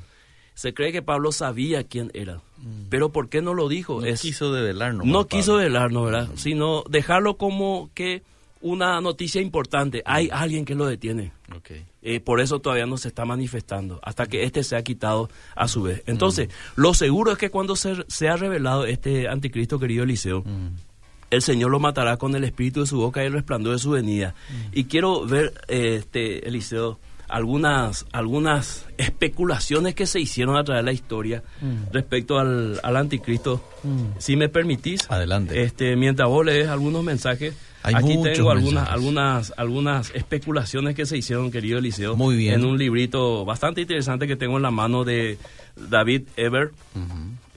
se 0.54 0.74
cree 0.74 0.90
que 0.90 1.02
Pablo 1.02 1.30
sabía 1.30 1.84
quién 1.84 2.10
era, 2.14 2.36
mm. 2.58 2.88
pero 2.88 3.10
¿por 3.12 3.28
qué 3.28 3.42
no 3.42 3.54
lo 3.54 3.68
dijo? 3.68 4.00
No 4.00 4.14
quiso 4.16 4.52
develarnos. 4.52 5.06
No 5.06 5.26
quiso 5.28 5.58
develarnos, 5.58 6.06
¿verdad? 6.06 6.30
Sino 6.34 6.82
dejarlo 6.88 7.36
como 7.36 7.90
que 7.94 8.22
una 8.62 8.98
noticia 9.02 9.42
importante. 9.42 10.02
Hay 10.06 10.30
alguien 10.32 10.64
que 10.64 10.74
lo 10.74 10.86
detiene. 10.86 11.32
Eh, 12.00 12.20
por 12.20 12.40
eso 12.40 12.60
todavía 12.60 12.86
no 12.86 12.96
se 12.96 13.08
está 13.08 13.26
manifestando, 13.26 14.00
hasta 14.02 14.26
que 14.26 14.44
este 14.44 14.64
se 14.64 14.76
ha 14.76 14.82
quitado 14.82 15.28
a 15.54 15.68
su 15.68 15.82
vez. 15.82 16.02
Entonces, 16.06 16.48
lo 16.74 16.94
seguro 16.94 17.32
es 17.32 17.38
que 17.38 17.50
cuando 17.50 17.76
se, 17.76 18.04
se 18.08 18.28
ha 18.28 18.36
revelado 18.36 18.86
este 18.86 19.28
anticristo, 19.28 19.78
querido 19.78 20.04
Eliseo, 20.04 20.44
el 21.34 21.42
Señor 21.42 21.70
lo 21.70 21.80
matará 21.80 22.16
con 22.16 22.34
el 22.34 22.44
espíritu 22.44 22.80
de 22.80 22.86
su 22.86 22.98
boca 22.98 23.22
y 23.22 23.26
el 23.26 23.32
resplandor 23.32 23.72
de 23.74 23.78
su 23.78 23.90
venida. 23.90 24.34
Mm. 24.48 24.54
Y 24.72 24.84
quiero 24.84 25.26
ver, 25.26 25.52
este, 25.68 26.46
Eliseo, 26.48 26.98
algunas, 27.28 28.06
algunas 28.12 28.86
especulaciones 28.98 29.94
que 29.94 30.06
se 30.06 30.20
hicieron 30.20 30.56
a 30.56 30.64
través 30.64 30.82
de 30.82 30.86
la 30.86 30.92
historia 30.92 31.42
mm. 31.60 31.92
respecto 31.92 32.38
al, 32.38 32.80
anticristo. 32.82 33.64
Mm. 33.82 34.18
Si 34.18 34.36
me 34.36 34.48
permitís, 34.48 35.10
adelante. 35.10 35.62
Este, 35.62 35.96
mientras 35.96 36.28
vos 36.28 36.44
lees 36.46 36.68
algunos 36.68 37.02
mensajes, 37.02 37.54
aquí 37.82 38.16
tengo 38.22 38.50
algunas, 38.50 38.88
algunas, 38.88 39.52
algunas 39.56 40.10
especulaciones 40.14 40.94
que 40.94 41.06
se 41.06 41.16
hicieron, 41.16 41.50
querido 41.50 41.78
Eliseo. 41.78 42.16
Muy 42.16 42.36
bien. 42.36 42.54
En 42.54 42.64
un 42.64 42.78
librito 42.78 43.44
bastante 43.44 43.80
interesante 43.80 44.26
que 44.26 44.36
tengo 44.36 44.56
en 44.56 44.62
la 44.62 44.70
mano 44.70 45.04
de 45.04 45.38
David 45.76 46.22
Eber. 46.36 46.70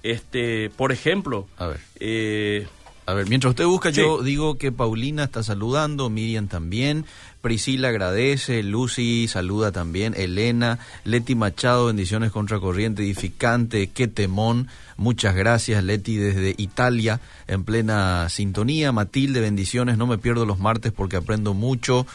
Este, 0.04 0.70
por 0.70 0.92
ejemplo, 0.92 1.48
a 1.58 1.68
ver. 1.68 1.80
Eh, 2.00 2.68
A 3.10 3.13
ver, 3.13 3.30
mientras 3.30 3.52
usted 3.52 3.65
busca, 3.65 3.89
yo 3.89 4.22
digo 4.22 4.58
que 4.58 4.74
Paulina 4.74 5.24
está 5.24 5.41
saludando, 5.41 6.10
Miriam 6.10 6.50
también, 6.50 7.06
Priscila 7.39 7.88
agradece, 7.88 8.62
Lucy 8.63 9.30
saluda 9.30 9.72
también, 9.72 10.13
Elena, 10.13 10.80
Leti 11.06 11.34
Machado, 11.34 11.86
bendiciones 11.86 12.34
contra 12.34 12.60
corriente 12.60 13.04
edificante, 13.04 13.88
qué 13.88 14.10
temón, 14.10 14.67
muchas 14.98 15.36
gracias 15.36 15.86
Leti 15.86 16.17
desde 16.17 16.54
Italia, 16.58 17.22
en 17.48 17.63
plena 17.63 18.28
sintonía, 18.28 18.91
Matilde, 18.91 19.39
bendiciones, 19.39 19.98
no 19.98 20.06
me 20.06 20.17
pierdo 20.17 20.46
los 20.46 20.60
martes 20.60 20.91
porque 20.91 21.15
aprendo 21.15 21.54
mucho. 21.54 22.06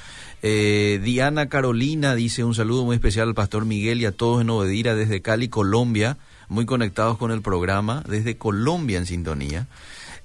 Eh, 0.42 1.00
Diana 1.02 1.48
Carolina 1.48 2.14
dice 2.14 2.44
un 2.44 2.54
saludo 2.54 2.84
muy 2.84 2.96
especial 2.96 3.28
al 3.28 3.34
pastor 3.34 3.64
Miguel 3.64 4.02
y 4.02 4.04
a 4.04 4.12
todos 4.12 4.42
en 4.42 4.50
Obedira 4.50 4.94
desde 4.94 5.22
Cali, 5.22 5.48
Colombia, 5.48 6.18
muy 6.50 6.66
conectados 6.66 7.16
con 7.16 7.30
el 7.30 7.40
programa, 7.40 8.04
desde 8.06 8.36
Colombia 8.36 8.98
en 8.98 9.06
sintonía 9.06 9.68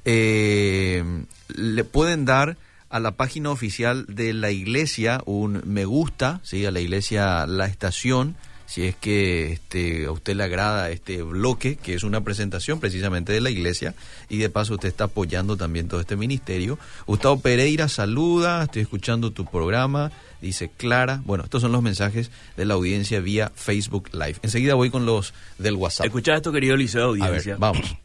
eh, 0.10 1.04
le 1.54 1.84
pueden 1.84 2.24
dar 2.24 2.56
a 2.89 3.02
la 3.02 3.12
página 3.12 3.52
oficial 3.52 4.06
de 4.08 4.32
la 4.32 4.52
iglesia 4.52 5.22
un 5.26 5.62
me 5.65 5.84
gusta, 5.84 6.39
¿sí? 6.43 6.65
a 6.65 6.72
la 6.72 6.80
iglesia 6.80 7.46
La 7.46 7.65
Estación, 7.65 8.38
si 8.65 8.84
es 8.84 8.96
que 8.96 9.52
este, 9.52 10.06
a 10.06 10.12
usted 10.12 10.36
le 10.36 10.43
agrada 10.43 10.89
este 10.91 11.24
bloque, 11.24 11.76
que 11.76 11.93
es 11.93 12.04
una 12.04 12.22
presentación 12.22 12.80
precisamente 12.80 13.34
de 13.34 13.41
la 13.41 13.50
iglesia, 13.50 13.96
y 14.30 14.38
de 14.38 14.50
paso 14.50 14.76
usted 14.76 14.88
está 14.88 15.06
apoyando 15.06 15.58
también 15.58 15.89
todo 15.89 16.00
este 16.00 16.15
ministerio. 16.15 16.80
Gustavo 17.06 17.41
Pereira 17.41 17.89
saluda, 17.89 18.63
estoy 18.63 18.84
escuchando 18.84 19.32
tu 19.32 19.43
programa, 19.43 20.13
dice 20.41 20.70
Clara. 20.70 21.22
Bueno, 21.26 21.43
estos 21.43 21.62
son 21.62 21.74
los 21.74 21.84
mensajes 21.84 22.32
de 22.56 22.63
la 22.63 22.76
audiencia 22.76 23.20
vía 23.20 23.52
Facebook 23.56 24.10
Live. 24.13 24.38
Enseguida 24.41 24.76
voy 24.76 24.89
con 24.89 25.06
los 25.06 25.34
del 25.58 25.76
WhatsApp. 25.76 26.06
Escucha 26.06 26.34
esto, 26.34 26.54
querido 26.54 26.78
liceo 26.78 27.13
de 27.13 27.24
audiencia. 27.24 27.58
vamos 27.60 27.98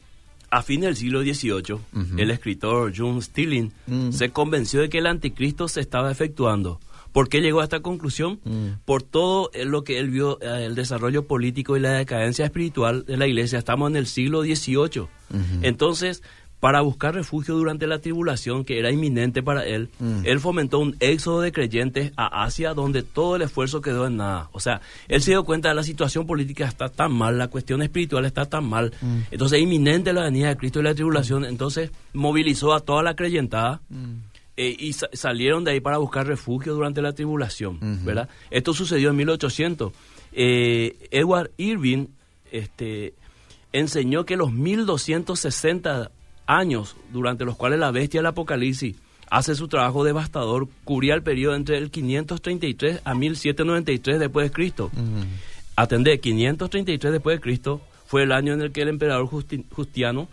a 0.53 0.63
fin 0.63 0.83
del 0.83 0.97
siglo 0.97 1.23
XVIII, 1.23 1.79
el 2.19 2.31
escritor 2.31 2.93
John 2.95 3.23
Stilling 3.23 3.73
se 4.11 4.31
convenció 4.31 4.83
de 4.83 4.91
que 4.91 4.99
el 4.99 5.07
anticristo 5.07 5.67
se 5.67 5.81
estaba 5.81 6.13
efectuando. 6.13 6.79
¿Por 7.11 7.31
qué 7.31 7.41
llegó 7.41 7.61
a 7.61 7.65
esta 7.65 7.81
conclusión? 7.81 8.39
Mm. 8.45 8.81
Por 8.85 9.03
todo 9.03 9.51
lo 9.65 9.83
que 9.83 9.99
él 9.99 10.11
vio, 10.11 10.39
eh, 10.43 10.67
el 10.67 10.75
desarrollo 10.75 11.27
político 11.27 11.77
y 11.77 11.81
la 11.81 11.93
decadencia 11.93 12.45
espiritual 12.45 13.05
de 13.07 13.17
la 13.17 13.27
iglesia. 13.27 13.59
Estamos 13.59 13.91
en 13.91 13.97
el 13.97 14.07
siglo 14.07 14.43
XVIII. 14.43 15.09
Entonces, 15.63 16.23
para 16.63 16.81
buscar 16.81 17.13
refugio 17.13 17.57
durante 17.57 17.89
la 17.89 17.99
tribulación 17.99 18.65
que 18.65 18.79
era 18.79 18.93
inminente 18.93 19.43
para 19.43 19.67
él, 19.67 19.89
mm. 19.99 20.21
él 20.23 20.39
fomentó 20.39 20.79
un 20.79 20.95
éxodo 21.01 21.41
de 21.41 21.51
creyentes 21.51 22.13
a 22.17 22.45
Asia 22.45 22.73
donde 22.73 23.03
todo 23.03 23.35
el 23.35 23.43
esfuerzo 23.43 23.81
quedó 23.81 24.07
en 24.07 24.19
nada. 24.19 24.49
O 24.53 24.61
sea, 24.61 24.81
él 25.09 25.21
se 25.23 25.33
dio 25.33 25.43
cuenta 25.43 25.71
de 25.71 25.75
la 25.75 25.83
situación 25.83 26.25
política 26.25 26.65
está 26.65 26.89
tan 26.89 27.15
mal, 27.15 27.37
la 27.37 27.49
cuestión 27.49 27.83
espiritual 27.83 28.27
está 28.27 28.45
tan 28.47 28.65
mal, 28.65 28.93
mm. 29.01 29.23
entonces 29.33 29.59
es 29.59 29.65
inminente 29.65 30.13
la 30.13 30.23
venida 30.23 30.51
de 30.51 30.57
Cristo 30.57 30.79
y 30.79 30.85
la 30.85 30.95
tribulación, 30.95 31.45
entonces 31.45 31.91
movilizó 32.13 32.75
a 32.75 32.79
toda 32.79 33.03
la 33.03 33.17
creyentada. 33.17 33.81
Mm. 33.89 34.31
Eh, 34.57 34.77
y 34.79 34.93
salieron 34.93 35.65
de 35.65 35.73
ahí 35.73 35.81
para 35.81 35.99
buscar 35.99 36.29
refugio 36.29 36.75
durante 36.75 37.03
la 37.03 37.13
tribulación, 37.13 38.05
¿verdad? 38.05 38.29
Esto 38.51 38.73
sucedió 38.73 39.11
en 39.11 39.17
1800. 39.17 39.93
Eh, 40.31 41.09
Edward 41.11 41.51
Irving 41.57 42.07
este, 42.53 43.15
enseñó 43.73 44.25
que 44.25 44.37
los 44.37 44.53
1260 44.53 46.13
años 46.47 46.97
durante 47.13 47.45
los 47.45 47.57
cuales 47.57 47.79
la 47.79 47.91
bestia 47.91 48.21
del 48.21 48.27
Apocalipsis 48.27 48.97
hace 49.31 49.55
su 49.55 49.67
trabajo 49.67 50.05
devastador, 50.05 50.69
cubría 50.85 51.15
el 51.15 51.23
periodo 51.23 51.55
entre 51.55 51.79
el 51.79 51.91
533 51.91 53.01
a 53.05 53.15
1793 53.15 54.21
después 54.21 54.47
de 54.47 54.53
Cristo. 54.53 54.91
Atendé, 55.75 56.21
533 56.21 57.13
después 57.13 57.39
de 57.39 57.41
Cristo 57.41 57.81
fue 58.07 58.25
el 58.25 58.33
año 58.33 58.53
en 58.53 58.61
el 58.61 58.73
que 58.73 58.83
el 58.83 58.89
emperador 58.89 59.27
Justiano 59.27 60.29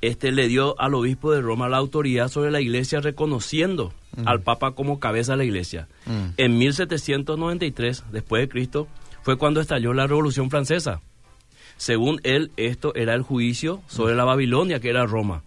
este, 0.00 0.30
le 0.30 0.46
dio 0.46 0.80
al 0.80 0.94
obispo 0.94 1.32
de 1.32 1.40
Roma 1.40 1.68
la 1.68 1.78
autoridad 1.78 2.28
sobre 2.28 2.52
la 2.52 2.60
iglesia 2.60 3.00
reconociendo 3.00 3.92
al 4.24 4.40
papa 4.40 4.70
como 4.72 5.00
cabeza 5.00 5.32
de 5.32 5.38
la 5.38 5.44
iglesia. 5.44 5.88
En 6.36 6.58
1793 6.58 8.04
después 8.12 8.42
de 8.42 8.48
Cristo 8.48 8.88
fue 9.22 9.36
cuando 9.36 9.60
estalló 9.60 9.92
la 9.94 10.06
Revolución 10.06 10.48
Francesa 10.48 11.00
según 11.80 12.20
él, 12.24 12.50
esto 12.58 12.94
era 12.94 13.14
el 13.14 13.22
juicio 13.22 13.80
sobre 13.88 14.14
la 14.14 14.24
Babilonia, 14.24 14.80
que 14.80 14.90
era 14.90 15.06
Roma. 15.06 15.42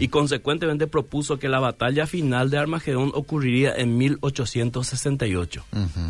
Y 0.00 0.08
consecuentemente 0.08 0.88
propuso 0.88 1.38
que 1.38 1.48
la 1.48 1.60
batalla 1.60 2.08
final 2.08 2.50
de 2.50 2.58
Armagedón 2.58 3.12
ocurriría 3.14 3.72
en 3.72 3.96
1868, 3.96 5.64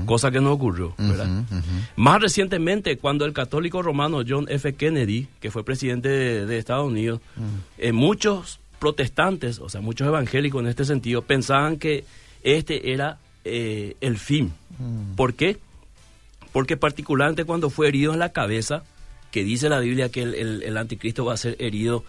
cosa 0.07 0.31
que 0.31 0.41
no 0.41 0.53
ocurrió. 0.53 0.95
Más 1.95 2.23
recientemente, 2.23 2.97
cuando 2.97 3.27
el 3.27 3.35
católico 3.35 3.83
romano 3.83 4.23
John 4.27 4.47
F. 4.49 4.75
Kennedy, 4.77 5.29
que 5.41 5.51
fue 5.51 5.63
presidente 5.63 6.09
de, 6.09 6.57
Estados 6.57 6.87
Unidos, 6.87 7.21
eh, 7.77 7.93
muchos 7.93 8.61
protestantes, 8.79 9.59
o 9.59 9.69
sea, 9.69 9.83
muchos 9.83 10.09
evangélicos 10.09 10.63
en 10.63 10.69
este 10.69 10.87
sentido, 10.87 11.21
pensaban 11.21 11.77
que 11.77 12.07
este 12.43 12.93
era 12.95 13.19
eh, 13.45 13.95
el 14.01 14.17
fin. 14.17 14.55
¿Por 15.17 15.35
qué? 15.35 15.59
Porque 16.53 16.79
particularmente 16.79 17.45
cuando 17.45 17.69
fue 17.69 17.89
herido 17.89 18.15
en 18.15 18.21
la 18.21 18.33
cabeza, 18.33 18.83
que 19.37 19.45
dice 19.45 19.69
la 19.69 19.81
Biblia 19.81 20.09
que 20.09 20.23
el, 20.23 20.77
anticristo 20.79 21.27
va 21.27 21.35
a 21.35 21.37
ser 21.37 21.57
herido 21.59 22.05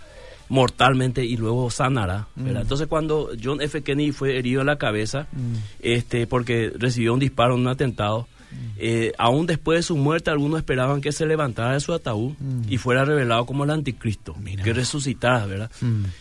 mortalmente 0.47 1.25
y 1.25 1.35
luego 1.35 1.69
sanará. 1.69 2.29
Mm. 2.37 2.55
Entonces 2.55 2.87
cuando 2.87 3.31
John 3.43 3.59
F. 3.59 3.83
Kennedy 3.83 4.13
fue 4.13 4.37
herido 4.37 4.61
en 4.61 4.67
la 4.67 4.77
cabeza, 4.77 5.27
mm. 5.33 5.55
este, 5.81 6.25
porque 6.25 6.71
recibió 6.73 7.13
un 7.13 7.19
disparo 7.19 7.55
en 7.55 7.59
un 7.59 7.67
atentado, 7.67 8.29
mm. 8.49 8.55
eh, 8.77 9.11
aún 9.17 9.45
después 9.45 9.79
de 9.79 9.83
su 9.83 9.97
muerte 9.97 10.29
algunos 10.29 10.59
esperaban 10.59 11.01
que 11.01 11.11
se 11.11 11.25
levantara 11.25 11.73
de 11.73 11.81
su 11.81 11.93
ataúd 11.93 12.31
y 12.69 12.77
fuera 12.77 13.03
revelado 13.03 13.45
como 13.45 13.65
el 13.65 13.71
anticristo, 13.71 14.33
que 14.63 14.71
resucitara, 14.71 15.45
¿verdad? 15.47 15.69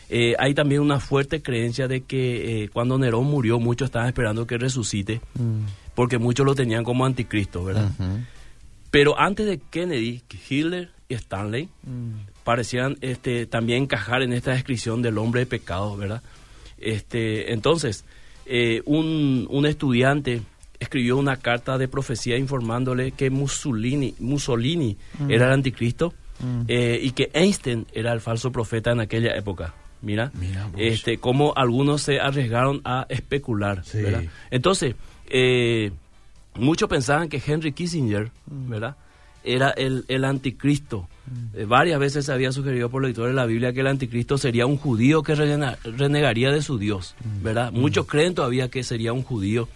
Eh, 0.08 0.34
hay 0.40 0.54
también 0.54 0.80
una 0.80 0.98
fuerte 0.98 1.40
creencia 1.40 1.86
de 1.86 2.00
que 2.00 2.64
eh, 2.64 2.68
cuando 2.68 2.98
Nerón 2.98 3.26
murió 3.26 3.60
muchos 3.60 3.86
estaban 3.86 4.08
esperando 4.08 4.44
que 4.44 4.58
resucite, 4.58 5.20
porque 5.94 6.18
muchos 6.18 6.44
lo 6.44 6.56
tenían 6.56 6.82
como 6.82 7.06
anticristo, 7.06 7.62
¿verdad? 7.62 7.92
Pero 8.90 9.20
antes 9.20 9.46
de 9.46 9.60
Kennedy, 9.70 10.22
Hitler 10.48 10.95
y 11.08 11.14
Stanley 11.14 11.68
mm. 11.82 12.42
parecían 12.44 12.96
este, 13.00 13.46
también 13.46 13.84
encajar 13.84 14.22
en 14.22 14.32
esta 14.32 14.52
descripción 14.52 15.02
del 15.02 15.18
hombre 15.18 15.40
de 15.40 15.46
pecado, 15.46 15.96
¿verdad? 15.96 16.22
Este, 16.78 17.52
entonces, 17.52 18.04
eh, 18.44 18.82
un, 18.84 19.46
un, 19.50 19.66
estudiante 19.66 20.42
escribió 20.78 21.16
una 21.16 21.36
carta 21.36 21.78
de 21.78 21.88
profecía 21.88 22.36
informándole 22.36 23.12
que 23.12 23.30
Mussolini, 23.30 24.14
Mussolini 24.18 24.96
mm. 25.18 25.30
era 25.30 25.46
el 25.46 25.52
anticristo 25.52 26.12
mm. 26.40 26.62
eh, 26.68 27.00
y 27.02 27.10
que 27.12 27.30
Einstein 27.32 27.86
era 27.92 28.12
el 28.12 28.20
falso 28.20 28.52
profeta 28.52 28.92
en 28.92 29.00
aquella 29.00 29.34
época. 29.34 29.74
Mira, 30.02 30.30
este, 30.76 31.18
cómo 31.18 31.54
algunos 31.56 32.02
se 32.02 32.20
arriesgaron 32.20 32.80
a 32.84 33.06
especular. 33.08 33.82
¿verdad? 33.92 34.24
Entonces, 34.50 34.94
eh, 35.28 35.90
muchos 36.54 36.88
pensaban 36.88 37.28
que 37.28 37.42
Henry 37.44 37.72
Kissinger, 37.72 38.30
¿verdad? 38.46 38.96
Era 39.46 39.70
el, 39.70 40.04
el 40.08 40.24
anticristo. 40.24 41.08
Mm. 41.26 41.58
Eh, 41.58 41.64
varias 41.64 41.98
veces 41.98 42.26
se 42.26 42.32
había 42.32 42.52
sugerido 42.52 42.90
por 42.90 43.02
los 43.02 43.08
lectores 43.08 43.32
de 43.32 43.36
la 43.36 43.46
Biblia 43.46 43.72
que 43.72 43.80
el 43.80 43.86
anticristo 43.86 44.36
sería 44.36 44.66
un 44.66 44.76
judío 44.76 45.22
que 45.22 45.34
renegaría 45.34 46.50
de 46.50 46.62
su 46.62 46.78
Dios, 46.78 47.14
mm. 47.24 47.42
¿verdad? 47.42 47.72
Mm. 47.72 47.78
Muchos 47.78 48.06
creen 48.06 48.34
todavía 48.34 48.68
que 48.68 48.82
sería 48.82 49.12
un 49.12 49.22
judío. 49.22 49.68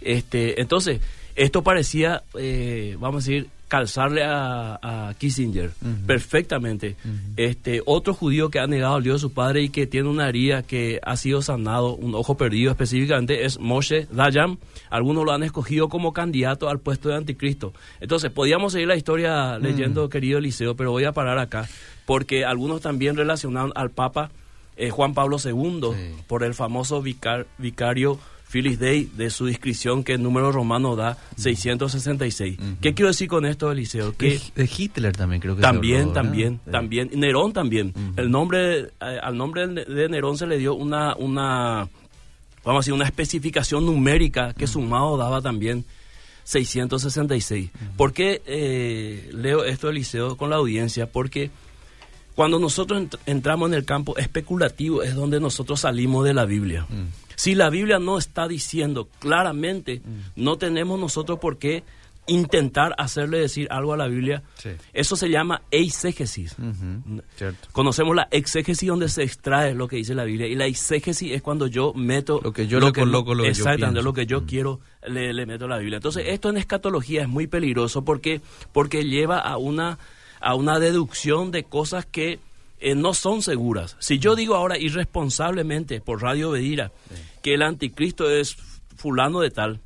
Este, 0.00 0.60
entonces, 0.60 1.00
esto 1.34 1.62
parecía, 1.62 2.22
eh, 2.38 2.96
vamos 3.00 3.24
a 3.24 3.30
decir, 3.30 3.48
calzarle 3.68 4.22
a, 4.24 5.14
Kissinger 5.18 5.70
perfectamente. 6.06 6.96
Este 7.36 7.82
otro 7.84 8.14
judío 8.14 8.50
que 8.50 8.58
ha 8.58 8.66
negado 8.66 8.96
al 8.96 9.02
Dios 9.02 9.16
de 9.16 9.28
su 9.28 9.32
padre 9.32 9.62
y 9.62 9.68
que 9.68 9.86
tiene 9.86 10.08
una 10.08 10.28
herida 10.28 10.62
que 10.62 11.00
ha 11.02 11.16
sido 11.16 11.42
sanado, 11.42 11.94
un 11.94 12.14
ojo 12.14 12.36
perdido 12.36 12.70
específicamente, 12.70 13.44
es 13.44 13.58
Moshe 13.58 14.06
Dayan. 14.10 14.58
Algunos 14.90 15.24
lo 15.24 15.32
han 15.32 15.42
escogido 15.42 15.88
como 15.88 16.12
candidato 16.12 16.68
al 16.68 16.80
puesto 16.80 17.08
de 17.08 17.16
anticristo. 17.16 17.72
Entonces, 18.00 18.30
podíamos 18.30 18.72
seguir 18.72 18.88
la 18.88 18.96
historia 18.96 19.58
leyendo, 19.58 20.08
querido 20.08 20.38
Eliseo, 20.38 20.74
pero 20.74 20.90
voy 20.90 21.04
a 21.04 21.12
parar 21.12 21.38
acá, 21.38 21.68
porque 22.06 22.44
algunos 22.44 22.80
también 22.80 23.16
relacionaron 23.16 23.72
al 23.74 23.90
Papa 23.90 24.30
eh, 24.76 24.90
Juan 24.90 25.14
Pablo 25.14 25.36
II 25.42 25.80
por 26.26 26.42
el 26.42 26.54
famoso 26.54 27.02
vicario 27.02 28.18
Phyllis 28.54 28.78
Day 28.78 29.10
de 29.16 29.30
su 29.30 29.48
inscripción 29.48 30.04
que 30.04 30.12
el 30.12 30.22
número 30.22 30.52
romano 30.52 30.94
da 30.94 31.18
666. 31.34 32.56
¿Qué 32.80 32.94
quiero 32.94 33.08
decir 33.08 33.26
con 33.26 33.46
esto, 33.46 33.72
Eliseo? 33.72 34.16
Que 34.16 34.40
de, 34.54 34.70
Hitler 34.78 35.10
también 35.16 35.42
creo 35.42 35.56
que 35.56 35.62
También, 35.62 36.12
también, 36.12 36.60
también. 36.70 37.10
Nerón 37.14 37.52
también. 37.52 37.92
El 38.16 38.30
nombre, 38.30 38.78
eh, 39.00 39.18
al 39.20 39.36
nombre 39.36 39.66
de 39.66 40.08
Nerón 40.08 40.38
se 40.38 40.46
le 40.46 40.58
dio 40.58 40.76
una, 40.76 41.16
una, 41.16 41.88
vamos 42.64 42.76
a 42.76 42.78
decir, 42.78 42.92
una 42.92 43.06
especificación 43.06 43.84
numérica 43.86 44.52
que 44.52 44.68
sumado 44.68 45.16
daba 45.16 45.42
también 45.42 45.84
666. 46.44 47.72
¿Por 47.96 48.12
qué 48.12 48.40
eh, 48.46 49.30
leo 49.32 49.64
esto, 49.64 49.88
Eliseo, 49.88 50.36
con 50.36 50.50
la 50.50 50.56
audiencia? 50.56 51.10
Porque 51.10 51.50
cuando 52.36 52.60
nosotros 52.60 53.08
entramos 53.26 53.68
en 53.68 53.74
el 53.74 53.84
campo 53.84 54.16
especulativo 54.16 55.02
es 55.02 55.16
donde 55.16 55.40
nosotros 55.40 55.80
salimos 55.80 56.24
de 56.24 56.34
la 56.34 56.44
Biblia. 56.44 56.86
Si 57.36 57.54
la 57.54 57.70
Biblia 57.70 57.98
no 57.98 58.18
está 58.18 58.48
diciendo 58.48 59.08
claramente, 59.18 60.02
no 60.36 60.56
tenemos 60.56 60.98
nosotros 60.98 61.38
por 61.38 61.58
qué 61.58 61.84
intentar 62.26 62.94
hacerle 62.98 63.38
decir 63.38 63.68
algo 63.70 63.92
a 63.92 63.96
la 63.96 64.06
Biblia, 64.06 64.42
eso 64.92 65.16
se 65.16 65.28
llama 65.28 65.62
eisegesis. 65.70 66.56
Conocemos 67.72 68.16
la 68.16 68.28
exégesis 68.30 68.88
donde 68.88 69.08
se 69.08 69.22
extrae 69.22 69.74
lo 69.74 69.88
que 69.88 69.96
dice 69.96 70.14
la 70.14 70.24
Biblia 70.24 70.46
y 70.46 70.54
la 70.54 70.66
eisegesis 70.66 71.32
es 71.32 71.42
cuando 71.42 71.66
yo 71.66 71.92
meto 71.94 72.40
lo 72.42 72.52
que 72.52 72.66
yo 72.66 72.80
le 72.80 72.92
coloco 72.92 73.34
lo 73.34 73.44
exactamente, 73.44 74.02
lo 74.02 74.12
que 74.12 74.26
yo 74.26 74.46
quiero 74.46 74.80
le, 75.06 75.46
meto 75.46 75.66
a 75.66 75.68
la 75.68 75.78
Biblia. 75.78 75.96
Entonces, 75.96 76.24
esto 76.28 76.48
en 76.48 76.56
escatología 76.56 77.22
es 77.22 77.28
muy 77.28 77.46
peligroso 77.46 78.04
porque 78.04 78.40
porque 78.72 79.04
lleva 79.04 79.38
a 79.38 79.58
una 79.58 79.98
a 80.40 80.54
una 80.54 80.78
deducción 80.78 81.50
de 81.50 81.64
cosas 81.64 82.06
que 82.06 82.38
eh, 82.84 82.94
no 82.94 83.14
son 83.14 83.40
seguras. 83.40 83.96
Si 83.98 84.18
yo 84.18 84.36
digo 84.36 84.54
ahora 84.56 84.76
irresponsablemente 84.78 86.02
por 86.02 86.20
Radio 86.20 86.50
Bedira 86.50 86.92
que 87.40 87.54
el 87.54 87.62
anticristo 87.62 88.28
es 88.28 88.56
fulano 88.94 89.40
de 89.40 89.50
tal, 89.50 89.80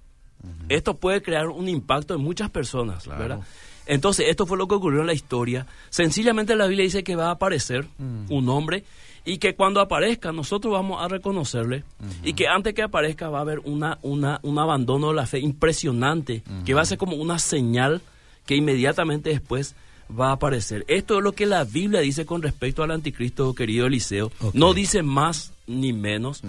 esto 0.68 0.94
puede 0.94 1.22
crear 1.22 1.46
un 1.46 1.68
impacto 1.68 2.14
en 2.14 2.20
muchas 2.20 2.50
personas, 2.50 3.06
¿verdad? 3.06 3.38
Entonces, 3.86 4.26
esto 4.28 4.46
fue 4.46 4.58
lo 4.58 4.66
que 4.66 4.74
ocurrió 4.74 5.02
en 5.02 5.06
la 5.06 5.12
historia. 5.12 5.66
Sencillamente 5.90 6.56
la 6.56 6.66
Biblia 6.66 6.84
dice 6.84 7.04
que 7.04 7.14
va 7.14 7.28
a 7.28 7.32
aparecer 7.32 7.86
un 7.98 8.48
hombre 8.48 8.82
y 9.24 9.38
que 9.38 9.54
cuando 9.54 9.80
aparezca 9.80 10.32
nosotros 10.32 10.72
vamos 10.72 11.00
a 11.00 11.06
reconocerle 11.06 11.84
y 12.24 12.32
que 12.32 12.48
antes 12.48 12.74
que 12.74 12.82
aparezca 12.82 13.28
va 13.28 13.38
a 13.38 13.42
haber 13.42 13.60
una, 13.60 13.98
una, 14.02 14.40
un 14.42 14.58
abandono 14.58 15.10
de 15.10 15.14
la 15.14 15.26
fe 15.26 15.38
impresionante, 15.38 16.42
que 16.64 16.74
va 16.74 16.82
a 16.82 16.84
ser 16.84 16.98
como 16.98 17.14
una 17.14 17.38
señal 17.38 18.00
que 18.44 18.56
inmediatamente 18.56 19.30
después 19.30 19.76
va 20.08 20.30
a 20.30 20.32
aparecer. 20.32 20.84
Esto 20.88 21.18
es 21.18 21.24
lo 21.24 21.32
que 21.32 21.46
la 21.46 21.64
Biblia 21.64 22.00
dice 22.00 22.26
con 22.26 22.42
respecto 22.42 22.82
al 22.82 22.90
anticristo, 22.90 23.54
querido 23.54 23.86
Eliseo. 23.86 24.30
No 24.52 24.74
dice 24.74 25.02
más 25.02 25.52
ni 25.66 25.92
menos 25.92 26.42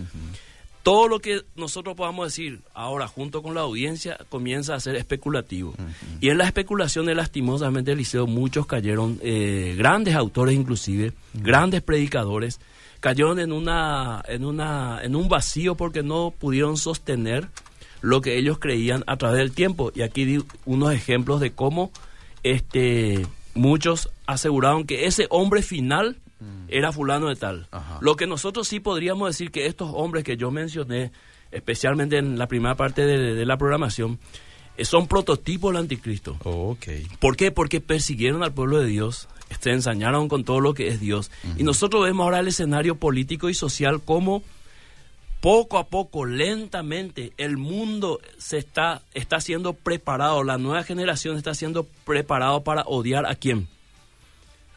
todo 0.83 1.07
lo 1.07 1.19
que 1.19 1.43
nosotros 1.55 1.95
podamos 1.95 2.27
decir 2.27 2.61
ahora 2.73 3.07
junto 3.07 3.43
con 3.43 3.53
la 3.53 3.61
audiencia 3.61 4.17
comienza 4.29 4.75
a 4.75 4.79
ser 4.79 4.95
especulativo. 4.95 5.73
Y 6.21 6.29
en 6.29 6.37
la 6.37 6.45
especulación, 6.45 7.05
lastimosamente, 7.15 7.91
Eliseo, 7.91 8.27
muchos 8.27 8.65
cayeron, 8.65 9.19
eh, 9.21 9.75
grandes 9.77 10.15
autores 10.15 10.55
inclusive, 10.55 11.13
grandes 11.33 11.81
predicadores, 11.81 12.59
cayeron 13.01 13.39
en, 13.39 13.51
una, 13.51 14.23
en, 14.27 14.45
una, 14.45 14.99
en 15.03 15.15
un 15.15 15.29
vacío 15.29 15.75
porque 15.75 16.01
no 16.01 16.33
pudieron 16.37 16.77
sostener 16.77 17.49
lo 18.01 18.21
que 18.21 18.37
ellos 18.37 18.57
creían 18.59 19.03
a 19.05 19.17
través 19.17 19.37
del 19.37 19.51
tiempo. 19.51 19.91
Y 19.93 20.01
aquí 20.01 20.25
di 20.25 20.43
unos 20.65 20.93
ejemplos 20.93 21.39
de 21.41 21.51
cómo 21.51 21.91
este, 22.43 23.27
muchos 23.53 24.09
aseguraron 24.25 24.85
que 24.85 25.05
ese 25.05 25.27
hombre 25.29 25.61
final 25.61 26.17
Mm. 26.39 26.65
era 26.69 26.91
fulano 26.91 27.27
de 27.27 27.35
tal. 27.35 27.67
Lo 28.01 28.15
que 28.15 28.25
nosotros 28.25 28.67
sí 28.67 28.79
podríamos 28.79 29.29
decir 29.29 29.51
que 29.51 29.65
estos 29.65 29.91
hombres 29.93 30.23
que 30.23 30.37
yo 30.37 30.51
mencioné, 30.51 31.11
especialmente 31.51 32.17
en 32.17 32.39
la 32.39 32.47
primera 32.47 32.75
parte 32.75 33.05
de, 33.05 33.45
la 33.45 33.57
programación, 33.57 34.19
eh, 34.77 34.85
son 34.85 35.07
prototipos 35.07 35.73
del 35.73 35.81
anticristo. 35.81 36.37
Oh, 36.43 36.71
okay. 36.71 37.05
¿Por 37.19 37.35
qué? 37.35 37.51
Porque 37.51 37.81
persiguieron 37.81 38.43
al 38.43 38.53
pueblo 38.53 38.79
de 38.79 38.87
Dios, 38.87 39.27
se 39.59 39.71
ensañaron 39.71 40.29
con 40.29 40.45
todo 40.45 40.61
lo 40.61 40.73
que 40.73 40.87
es 40.87 41.01
Dios. 41.01 41.29
Y 41.57 41.63
nosotros 41.63 42.03
vemos 42.05 42.23
ahora 42.23 42.39
el 42.39 42.47
escenario 42.47 42.95
político 42.95 43.49
y 43.49 43.53
social 43.53 44.01
como 44.01 44.41
poco 45.41 45.77
a 45.77 45.87
poco, 45.87 46.25
lentamente, 46.25 47.33
el 47.37 47.57
mundo 47.57 48.19
se 48.37 48.57
está, 48.57 49.01
está 49.13 49.39
siendo 49.39 49.73
preparado, 49.73 50.43
la 50.43 50.57
nueva 50.57 50.83
generación 50.83 51.37
está 51.37 51.53
siendo 51.53 51.85
preparado 52.05 52.63
para 52.63 52.83
odiar 52.83 53.25
a 53.25 53.35
quién? 53.35 53.67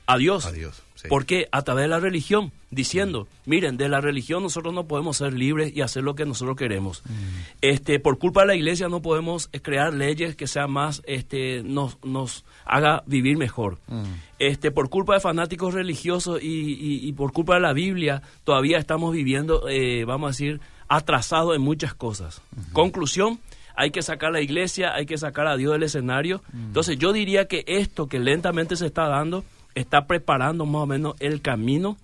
A 0.07 0.16
Dios. 0.18 0.46
A 0.46 0.53
Dios. 0.53 0.83
Porque 1.09 1.48
a 1.51 1.62
través 1.62 1.85
de 1.85 1.88
la 1.88 2.01
religión, 2.01 2.53
diciendo, 2.72 3.28
miren, 3.44 3.76
de 3.76 3.88
la 3.88 4.00
religión 4.00 4.42
nosotros 4.42 4.74
no 4.74 4.87
podemos 4.87 5.18
ser 5.18 5.35
libres 5.35 5.72
y 5.76 5.82
hacer 5.82 6.02
lo 6.02 6.14
que 6.14 6.24
nosotros 6.24 6.56
queremos. 6.56 7.02
Mm. 7.04 7.12
Este, 7.61 8.00
por 8.00 8.18
culpa 8.18 8.40
de 8.40 8.46
la 8.48 8.54
iglesia 8.56 8.88
no 8.88 9.02
podemos 9.02 9.48
crear 9.61 9.92
leyes 9.92 10.35
que 10.35 10.46
sean 10.46 10.72
más, 10.72 11.02
este, 11.06 11.62
nos, 11.62 12.02
nos 12.02 12.44
haga 12.64 13.04
vivir 13.06 13.37
mejor. 13.37 13.78
Mm. 13.88 14.04
Este, 14.38 14.70
por 14.70 14.88
culpa 14.88 15.14
de 15.14 15.20
fanáticos 15.20 15.74
religiosos 15.74 16.40
y, 16.42 17.12
por 17.12 17.32
culpa 17.32 17.54
de 17.54 17.61
la 17.61 17.74
Biblia, 17.74 18.22
todavía 18.42 18.78
estamos 18.78 19.12
viviendo, 19.12 19.68
eh, 19.68 20.04
vamos 20.06 20.28
a 20.28 20.30
decir, 20.30 20.61
atrasados 20.88 21.54
en 21.54 21.61
muchas 21.61 21.94
cosas. 21.94 22.40
Conclusión, 22.72 23.38
hay 23.76 23.90
que 23.90 24.02
sacar 24.02 24.30
a 24.30 24.32
la 24.32 24.40
iglesia, 24.40 24.94
hay 24.94 25.04
que 25.04 25.18
sacar 25.18 25.46
a 25.46 25.56
Dios 25.56 25.72
del 25.72 25.82
escenario. 25.82 26.42
Mm. 26.52 26.66
Entonces 26.68 26.98
yo 26.98 27.12
diría 27.12 27.46
que 27.46 27.64
esto 27.66 28.06
que 28.06 28.18
lentamente 28.18 28.76
se 28.76 28.87
está 28.87 29.08
dando 29.08 29.44
está 29.74 30.06
preparando 30.06 30.66
más 30.66 30.82
o 30.82 30.87
menos 30.87 31.14
el 31.20 31.40
camino 31.40 31.96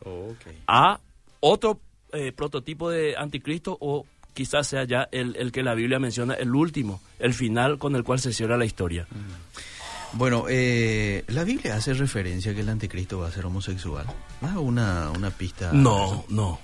a 0.66 1.00
otro 1.40 1.80
eh, 2.12 2.32
prototipo 2.32 2.90
de 2.90 3.16
anticristo 3.16 3.76
o 3.80 4.06
quizás 4.34 4.68
sea 4.68 4.84
ya 4.84 5.08
el, 5.10 5.50
que 5.52 5.62
la 5.62 5.74
Biblia 5.74 5.98
menciona, 5.98 6.34
el 6.34 6.54
último, 6.54 7.00
el 7.18 7.34
final 7.34 7.78
con 7.78 7.96
el 7.96 8.04
cual 8.04 8.20
se 8.20 8.32
cierra 8.32 8.56
la 8.56 8.64
historia. 8.64 9.06
Mm. 9.10 10.16
Bueno, 10.16 10.46
eh, 10.48 11.24
la 11.28 11.44
Biblia 11.44 11.76
hace 11.76 11.92
referencia 11.92 12.52
a 12.52 12.54
que 12.54 12.62
el 12.62 12.68
anticristo 12.68 13.18
va 13.18 13.28
a 13.28 13.30
ser 13.30 13.44
homosexual. 13.44 14.06
¿Ah, 14.40 14.58
una, 14.58 15.10
una 15.10 15.30
pista? 15.30 15.70
No, 15.72 16.24
no. 16.28 16.58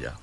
Ya. 0.00 0.14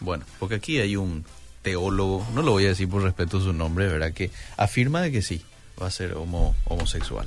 Bueno, 0.00 0.24
porque 0.38 0.56
aquí 0.56 0.78
hay 0.78 0.96
un 0.96 1.24
teólogo, 1.62 2.26
no 2.34 2.42
lo 2.42 2.52
voy 2.52 2.66
a 2.66 2.68
decir 2.68 2.88
por 2.88 3.02
respeto 3.02 3.38
a 3.38 3.40
su 3.40 3.52
nombre, 3.52 3.86
¿verdad? 3.86 4.12
Que 4.12 4.30
afirma 4.56 5.00
de 5.00 5.10
que 5.10 5.22
sí, 5.22 5.42
va 5.80 5.86
a 5.86 5.90
ser 5.90 6.14
homo, 6.14 6.54
homosexual. 6.66 7.26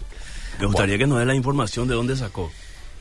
Me 0.59 0.65
gustaría 0.65 0.97
que 0.97 1.07
nos 1.07 1.19
dé 1.19 1.25
la 1.25 1.35
información 1.35 1.87
de 1.87 1.95
dónde 1.95 2.15
sacó. 2.15 2.51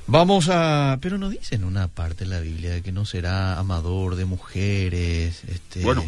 Vamos 0.07 0.49
a... 0.49 0.99
Pero 1.03 1.18
no 1.18 1.29
dice 1.29 1.57
en 1.57 1.64
una 1.64 1.88
parte 1.88 2.25
de 2.25 2.31
la 2.31 2.40
Biblia 2.40 2.71
de 2.71 2.83
que 2.83 2.92
no 2.92 3.05
será 3.05 3.59
amador 3.59 4.16
de 4.16 4.25
mujeres. 4.25 5.42
Este... 5.44 5.83
Bueno, 5.83 6.05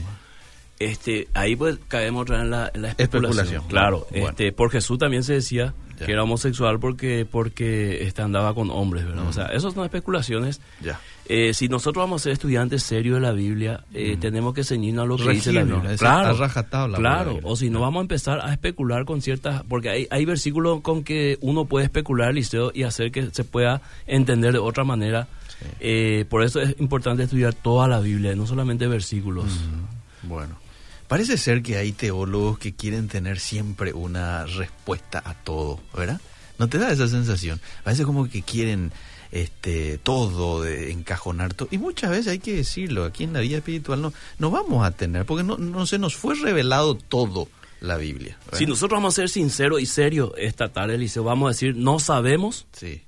este, 0.78 1.28
ahí 1.34 1.56
pues 1.56 1.78
caemos 1.88 2.28
en 2.30 2.50
la, 2.50 2.70
en 2.72 2.82
la 2.82 2.88
especulación. 2.96 3.64
Claro, 3.68 4.06
este, 4.12 4.52
por 4.52 4.70
Jesús 4.70 4.98
también 4.98 5.22
se 5.22 5.34
decía 5.34 5.74
que 6.04 6.12
era 6.12 6.22
homosexual 6.22 6.78
porque 6.80 7.26
porque 7.30 8.04
este, 8.04 8.22
andaba 8.22 8.54
con 8.54 8.70
hombres, 8.70 9.06
¿verdad? 9.06 9.26
O 9.28 9.32
sea, 9.32 9.46
esas 9.46 9.74
son 9.74 9.84
especulaciones. 9.84 10.60
Ya. 10.82 11.00
Eh, 11.32 11.54
si 11.54 11.68
nosotros 11.68 12.02
vamos 12.02 12.22
a 12.22 12.24
ser 12.24 12.32
estudiantes 12.32 12.82
serios 12.82 13.14
de 13.14 13.20
la 13.20 13.30
Biblia, 13.30 13.84
eh, 13.94 14.16
tenemos 14.20 14.52
que 14.52 14.64
ceñirnos 14.64 15.04
a 15.04 15.06
lo 15.06 15.16
que 15.16 15.28
dice 15.30 15.52
la 15.52 15.62
Biblia. 15.62 15.96
Claro, 15.96 16.36
claro. 16.96 17.38
O 17.44 17.54
si 17.54 17.70
no, 17.70 17.80
vamos 17.80 18.00
a 18.00 18.02
empezar 18.02 18.40
a 18.40 18.52
especular 18.52 19.04
con 19.04 19.22
ciertas... 19.22 19.62
Porque 19.68 19.90
hay, 19.90 20.08
hay 20.10 20.24
versículos 20.24 20.80
con 20.80 21.04
que 21.04 21.38
uno 21.40 21.66
puede 21.66 21.84
especular, 21.84 22.34
Liceo, 22.34 22.72
y 22.74 22.82
hacer 22.82 23.12
que 23.12 23.30
se 23.30 23.44
pueda 23.44 23.80
entender 24.08 24.54
de 24.54 24.58
otra 24.58 24.82
manera. 24.82 25.28
Eh, 25.78 26.24
por 26.28 26.42
eso 26.42 26.60
es 26.60 26.74
importante 26.80 27.22
estudiar 27.22 27.54
toda 27.54 27.86
la 27.86 28.00
Biblia, 28.00 28.34
no 28.34 28.48
solamente 28.48 28.88
versículos. 28.88 29.60
Bueno. 30.24 30.56
Parece 31.10 31.38
ser 31.38 31.60
que 31.60 31.76
hay 31.76 31.90
teólogos 31.90 32.60
que 32.60 32.72
quieren 32.72 33.08
tener 33.08 33.40
siempre 33.40 33.92
una 33.92 34.46
respuesta 34.46 35.20
a 35.24 35.34
todo, 35.34 35.80
¿verdad? 35.92 36.20
¿No 36.56 36.68
te 36.68 36.78
da 36.78 36.92
esa 36.92 37.08
sensación? 37.08 37.60
Parece 37.82 38.04
como 38.04 38.28
que 38.28 38.42
quieren 38.42 38.92
este, 39.32 39.98
todo 39.98 40.62
de 40.62 40.92
encajonar 40.92 41.52
todo. 41.52 41.66
Y 41.72 41.78
muchas 41.78 42.10
veces 42.10 42.28
hay 42.28 42.38
que 42.38 42.54
decirlo, 42.54 43.04
aquí 43.04 43.24
en 43.24 43.32
la 43.32 43.40
vida 43.40 43.56
espiritual 43.56 44.00
no, 44.00 44.12
no 44.38 44.52
vamos 44.52 44.86
a 44.86 44.92
tener, 44.92 45.26
porque 45.26 45.42
no, 45.42 45.58
no 45.58 45.84
se 45.84 45.98
nos 45.98 46.14
fue 46.14 46.36
revelado 46.36 46.94
todo 46.94 47.48
la 47.80 47.96
Biblia. 47.96 48.38
Si 48.52 48.64
nosotros 48.64 48.98
vamos 48.98 49.14
a 49.14 49.22
ser 49.22 49.30
sinceros 49.30 49.80
y 49.80 49.86
serios 49.86 50.30
esta 50.36 50.68
tarde, 50.68 50.94
Eliseo, 50.94 51.24
vamos 51.24 51.48
a 51.48 51.50
decir, 51.50 51.74
no 51.74 51.98
sabemos 51.98 52.68
sí. 52.70 53.02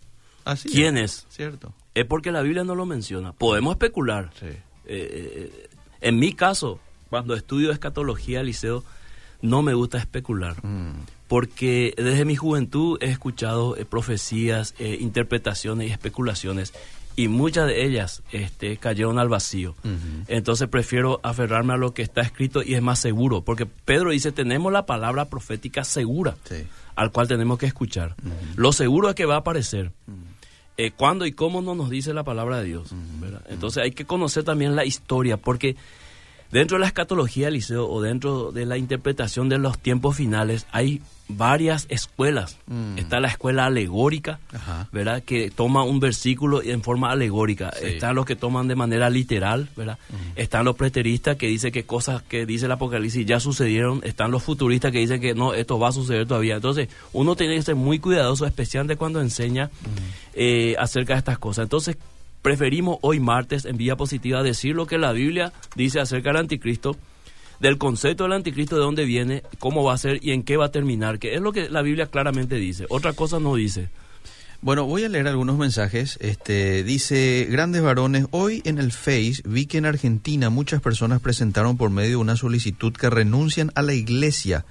quién 0.73 0.99
es. 0.99 1.25
Cierto. 1.29 1.73
Es 1.95 2.07
porque 2.07 2.33
la 2.33 2.43
Biblia 2.43 2.65
no 2.65 2.75
lo 2.75 2.85
menciona. 2.85 3.33
Podemos 3.33 3.75
especular. 3.75 4.33
Sí. 4.41 4.47
Eh, 4.47 4.59
eh, 4.87 5.69
en 6.01 6.19
mi 6.19 6.33
caso, 6.33 6.81
cuando 7.13 7.35
estudio 7.35 7.71
escatología, 7.71 8.41
Eliseo, 8.41 8.83
no 9.43 9.61
me 9.61 9.75
gusta 9.75 9.99
especular. 9.99 10.57
Mm 10.65 10.93
porque 11.33 11.95
desde 11.97 12.27
mi 12.27 12.37
juventud 12.37 12.99
he 13.01 13.07
escuchado 13.07 13.75
eh, 13.79 13.87
profecías, 13.87 14.75
eh, 14.79 14.99
interpretaciones 15.01 15.89
y 15.89 15.91
especulaciones 15.91 16.75
y 17.17 17.29
muchas 17.29 17.69
de 17.69 17.87
ellas 17.87 18.23
este, 18.33 18.77
cayeron 18.77 19.19
al 19.19 19.31
vacío. 19.31 19.75
Entonces 20.29 20.69
prefiero 20.69 21.21
aferrarme 21.23 21.73
a 21.73 21.79
lo 21.79 21.95
que 21.95 22.03
está 22.03 22.21
escrito 22.21 22.63
y 22.63 22.75
es 22.75 22.83
más 22.83 22.99
seguro, 22.99 23.41
porque 23.41 23.65
Pedro 23.65 24.11
dice, 24.11 24.31
tenemos 24.31 24.75
la 24.75 24.85
palabra 24.85 25.31
profética 25.31 25.85
segura, 25.85 26.37
al 26.97 27.13
cual 27.13 27.29
tenemos 27.29 27.59
que 27.59 27.65
escuchar. 27.65 28.15
Lo 28.57 28.75
seguro 28.75 29.09
es 29.09 29.15
que 29.15 29.25
va 29.25 29.37
a 29.37 29.39
aparecer. 29.39 29.91
Eh, 30.77 30.91
¿Cuándo 30.91 31.25
y 31.25 31.33
cómo 31.33 31.63
no 31.63 31.75
nos 31.75 31.89
dice 31.89 32.13
la 32.13 32.25
palabra 32.25 32.59
de 32.59 32.65
Dios? 32.65 32.95
Entonces 33.49 33.83
hay 33.83 33.93
que 33.93 34.05
conocer 34.05 34.45
también 34.45 34.77
la 34.77 34.85
historia, 34.85 35.39
porque 35.39 35.77
dentro 36.53 36.77
de 36.77 36.83
la 36.83 36.87
escatología, 36.87 37.51
Liceo, 37.51 37.89
o 37.89 38.01
dentro 38.01 38.53
de 38.53 38.67
la 38.67 38.79
interpretación 38.79 39.49
de 39.49 39.59
los 39.59 39.79
tiempos 39.79 40.17
finales, 40.17 40.67
hay 40.71 41.03
varias 41.37 41.87
escuelas. 41.89 42.59
Mm. 42.67 42.99
Está 42.99 43.21
la 43.21 43.29
escuela 43.29 43.67
alegórica, 43.67 44.39
¿verdad? 44.93 45.23
Que 45.23 45.51
toma 45.51 45.83
un 45.83 46.01
versículo 46.01 46.63
en 46.63 46.83
forma 46.83 47.11
alegórica. 47.11 47.71
Están 47.71 48.15
los 48.15 48.27
que 48.27 48.37
toman 48.37 48.69
de 48.69 48.75
manera 48.75 49.11
literal, 49.11 49.69
¿verdad? 49.77 49.99
Están 50.37 50.65
los 50.65 50.77
preteristas 50.77 51.37
que 51.37 51.47
dicen 51.47 51.73
que 51.73 51.85
cosas 51.85 52.23
que 52.23 52.47
dice 52.47 52.67
el 52.67 52.73
Apocalipsis 52.73 53.27
ya 53.27 53.41
sucedieron. 53.41 54.01
Están 54.05 54.31
los 54.31 54.43
futuristas 54.43 54.93
que 54.93 54.99
dicen 54.99 55.21
que 55.21 55.35
no, 55.35 55.55
esto 55.55 55.79
va 55.79 55.89
a 55.89 55.93
suceder 55.93 56.27
todavía. 56.27 56.57
Entonces, 56.57 56.89
uno 57.13 57.37
tiene 57.37 57.57
que 57.57 57.63
ser 57.63 57.77
muy 57.77 57.99
cuidadoso, 57.99 58.47
especialmente 58.47 58.97
cuando 58.97 59.21
enseña 59.21 59.71
eh, 60.35 60.77
acerca 60.79 61.15
de 61.15 61.19
estas 61.21 61.39
cosas. 61.39 61.65
Entonces, 61.65 61.97
preferimos 62.43 62.99
hoy 63.01 63.21
martes 63.21 63.65
en 63.65 63.77
vía 63.77 63.97
positiva 63.97 64.43
decir 64.43 64.75
lo 64.75 64.87
que 64.87 64.99
la 64.99 65.13
Biblia 65.13 65.53
dice 65.77 66.01
acerca 66.01 66.31
del 66.31 66.39
anticristo 66.39 66.97
del 67.63 67.79
concepto 67.79 68.25
del 68.25 68.33
anticristo, 68.33 68.75
de 68.75 68.83
dónde 68.83 69.05
viene, 69.05 69.45
cómo 69.61 69.85
va 69.85 69.95
a 69.95 69.99
ser 69.99 70.19
y 70.21 70.33
en 70.33 70.43
qué 70.43 70.57
va 70.57 70.67
a 70.67 70.73
terminar, 70.73 71.21
que 71.21 71.37
es 71.37 71.41
lo 71.41 71.53
que 71.53 71.71
la 71.71 71.81
Biblia 71.83 72.09
claramente 72.09 72.57
dice. 72.57 72.87
Otra 72.89 73.13
cosa 73.13 73.39
no 73.39 73.55
dice. 73.55 73.89
Bueno, 74.63 74.85
voy 74.85 75.05
a 75.05 75.09
leer 75.09 75.29
algunos 75.29 75.59
mensajes. 75.59 76.19
Este 76.21 76.83
dice, 76.83 77.47
grandes 77.49 77.83
varones, 77.83 78.27
hoy 78.33 78.63
en 78.65 78.79
el 78.79 78.91
Face 78.91 79.43
vi 79.45 79.67
que 79.67 79.79
en 79.79 79.87
Argentina 79.87 80.51
muchas 80.51 80.81
personas 80.81 81.21
presentaron 81.21 81.77
por 81.77 81.91
medio 81.91 82.11
de 82.11 82.17
una 82.17 82.37
solicitud 82.37 82.93
que 82.93 83.11
renuncian 83.11 83.71
a 83.77 83.83
la 83.83 83.95
iglesia. 83.95 84.65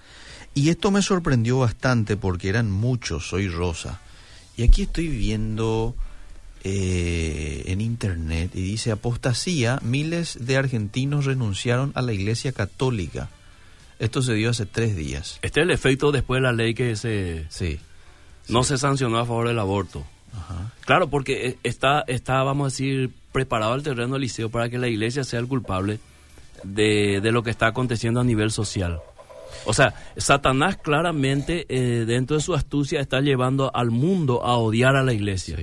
Y 0.53 0.69
esto 0.69 0.91
me 0.91 1.01
sorprendió 1.01 1.59
bastante 1.59 2.17
porque 2.17 2.49
eran 2.49 2.69
muchos, 2.69 3.29
soy 3.29 3.47
Rosa. 3.47 4.01
Y 4.57 4.63
aquí 4.63 4.81
estoy 4.81 5.07
viendo 5.07 5.95
eh, 6.63 7.63
en 7.67 7.81
internet 7.81 8.51
y 8.53 8.61
dice 8.61 8.91
apostasía, 8.91 9.79
miles 9.81 10.37
de 10.45 10.57
argentinos 10.57 11.25
renunciaron 11.25 11.91
a 11.95 12.01
la 12.01 12.13
iglesia 12.13 12.51
católica. 12.51 13.29
Esto 13.99 14.21
se 14.21 14.33
dio 14.33 14.49
hace 14.49 14.65
tres 14.65 14.95
días. 14.95 15.39
Este 15.41 15.59
es 15.59 15.65
el 15.65 15.71
efecto 15.71 16.11
después 16.11 16.39
de 16.39 16.43
la 16.43 16.53
ley 16.53 16.73
que 16.73 16.95
se... 16.95 17.45
Sí 17.49 17.79
no 18.51 18.63
se 18.63 18.77
sancionó 18.77 19.19
a 19.19 19.25
favor 19.25 19.47
del 19.47 19.59
aborto. 19.59 20.03
Claro, 20.85 21.09
porque 21.09 21.47
eh, 21.47 21.57
está, 21.63 22.03
está, 22.07 22.41
vamos 22.43 22.65
a 22.65 22.69
decir, 22.69 23.11
preparado 23.31 23.75
el 23.75 23.83
terreno 23.83 24.13
del 24.13 24.21
liceo 24.21 24.49
para 24.49 24.69
que 24.69 24.77
la 24.77 24.87
iglesia 24.87 25.23
sea 25.23 25.39
el 25.39 25.47
culpable 25.47 25.99
de, 26.63 27.19
lo 27.31 27.43
que 27.43 27.49
está 27.49 27.67
aconteciendo 27.67 28.21
a 28.21 28.23
nivel 28.23 28.51
social. 28.51 29.01
O 29.65 29.73
sea, 29.73 29.93
Satanás 30.15 30.77
claramente 30.77 31.65
eh, 31.67 32.05
dentro 32.05 32.37
de 32.37 32.43
su 32.43 32.53
astucia 32.53 33.01
está 33.01 33.19
llevando 33.19 33.75
al 33.75 33.91
mundo 33.91 34.45
a 34.45 34.55
odiar 34.55 34.95
a 34.95 35.03
la 35.03 35.13
iglesia. 35.13 35.57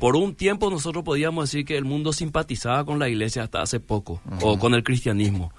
Por 0.00 0.16
un 0.16 0.34
tiempo 0.34 0.70
nosotros 0.70 1.04
podíamos 1.04 1.50
decir 1.50 1.64
que 1.64 1.76
el 1.76 1.84
mundo 1.84 2.12
simpatizaba 2.12 2.84
con 2.84 2.98
la 2.98 3.08
iglesia 3.08 3.42
hasta 3.42 3.62
hace 3.62 3.80
poco, 3.80 4.20
o 4.42 4.58
con 4.58 4.74
el 4.74 4.82
cristianismo. 4.82 5.52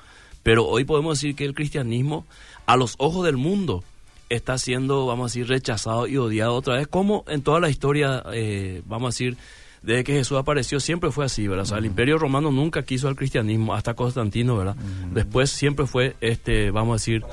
Pero 0.43 0.65
hoy 0.67 0.84
podemos 0.84 1.19
decir 1.19 1.36
que 1.36 1.45
el 1.45 1.56
cristianismo, 1.56 2.26
a 2.65 2.78
los 2.78 2.95
ojos 3.00 3.26
del 3.26 3.38
mundo, 3.38 3.84
está 4.30 4.58
siendo, 4.58 5.06
vamos 5.06 5.26
a 5.26 5.34
decir, 5.34 5.48
rechazado 5.48 6.08
y 6.08 6.17
odiado 6.17 6.54
otra 6.54 6.76
vez, 6.76 6.88
como 6.88 7.24
en 7.28 7.41
toda 7.41 7.60
la 7.60 7.69
historia, 7.69 8.24
eh, 8.34 8.82
vamos 8.86 9.08
a 9.08 9.10
decir, 9.10 9.38
desde 9.82 10.04
que 10.04 10.13
Jesús 10.13 10.38
apareció 10.38 10.80
siempre 10.80 11.12
fue 11.12 11.26
así, 11.26 11.48
¿verdad? 11.48 11.63
O 11.63 11.67
sea, 11.67 11.78
el 11.78 11.86
imperio 11.86 12.17
romano 12.17 12.52
nunca 12.52 12.84
quiso 12.84 13.08
al 13.08 13.15
cristianismo, 13.15 13.76
hasta 13.76 13.93
Constantino, 13.93 14.58
¿verdad? 14.58 14.76
Después 15.13 15.52
siempre 15.52 15.86
fue, 15.86 16.15
este, 16.21 16.71
vamos 16.71 16.93
a 16.93 16.95
decir, 16.95 17.24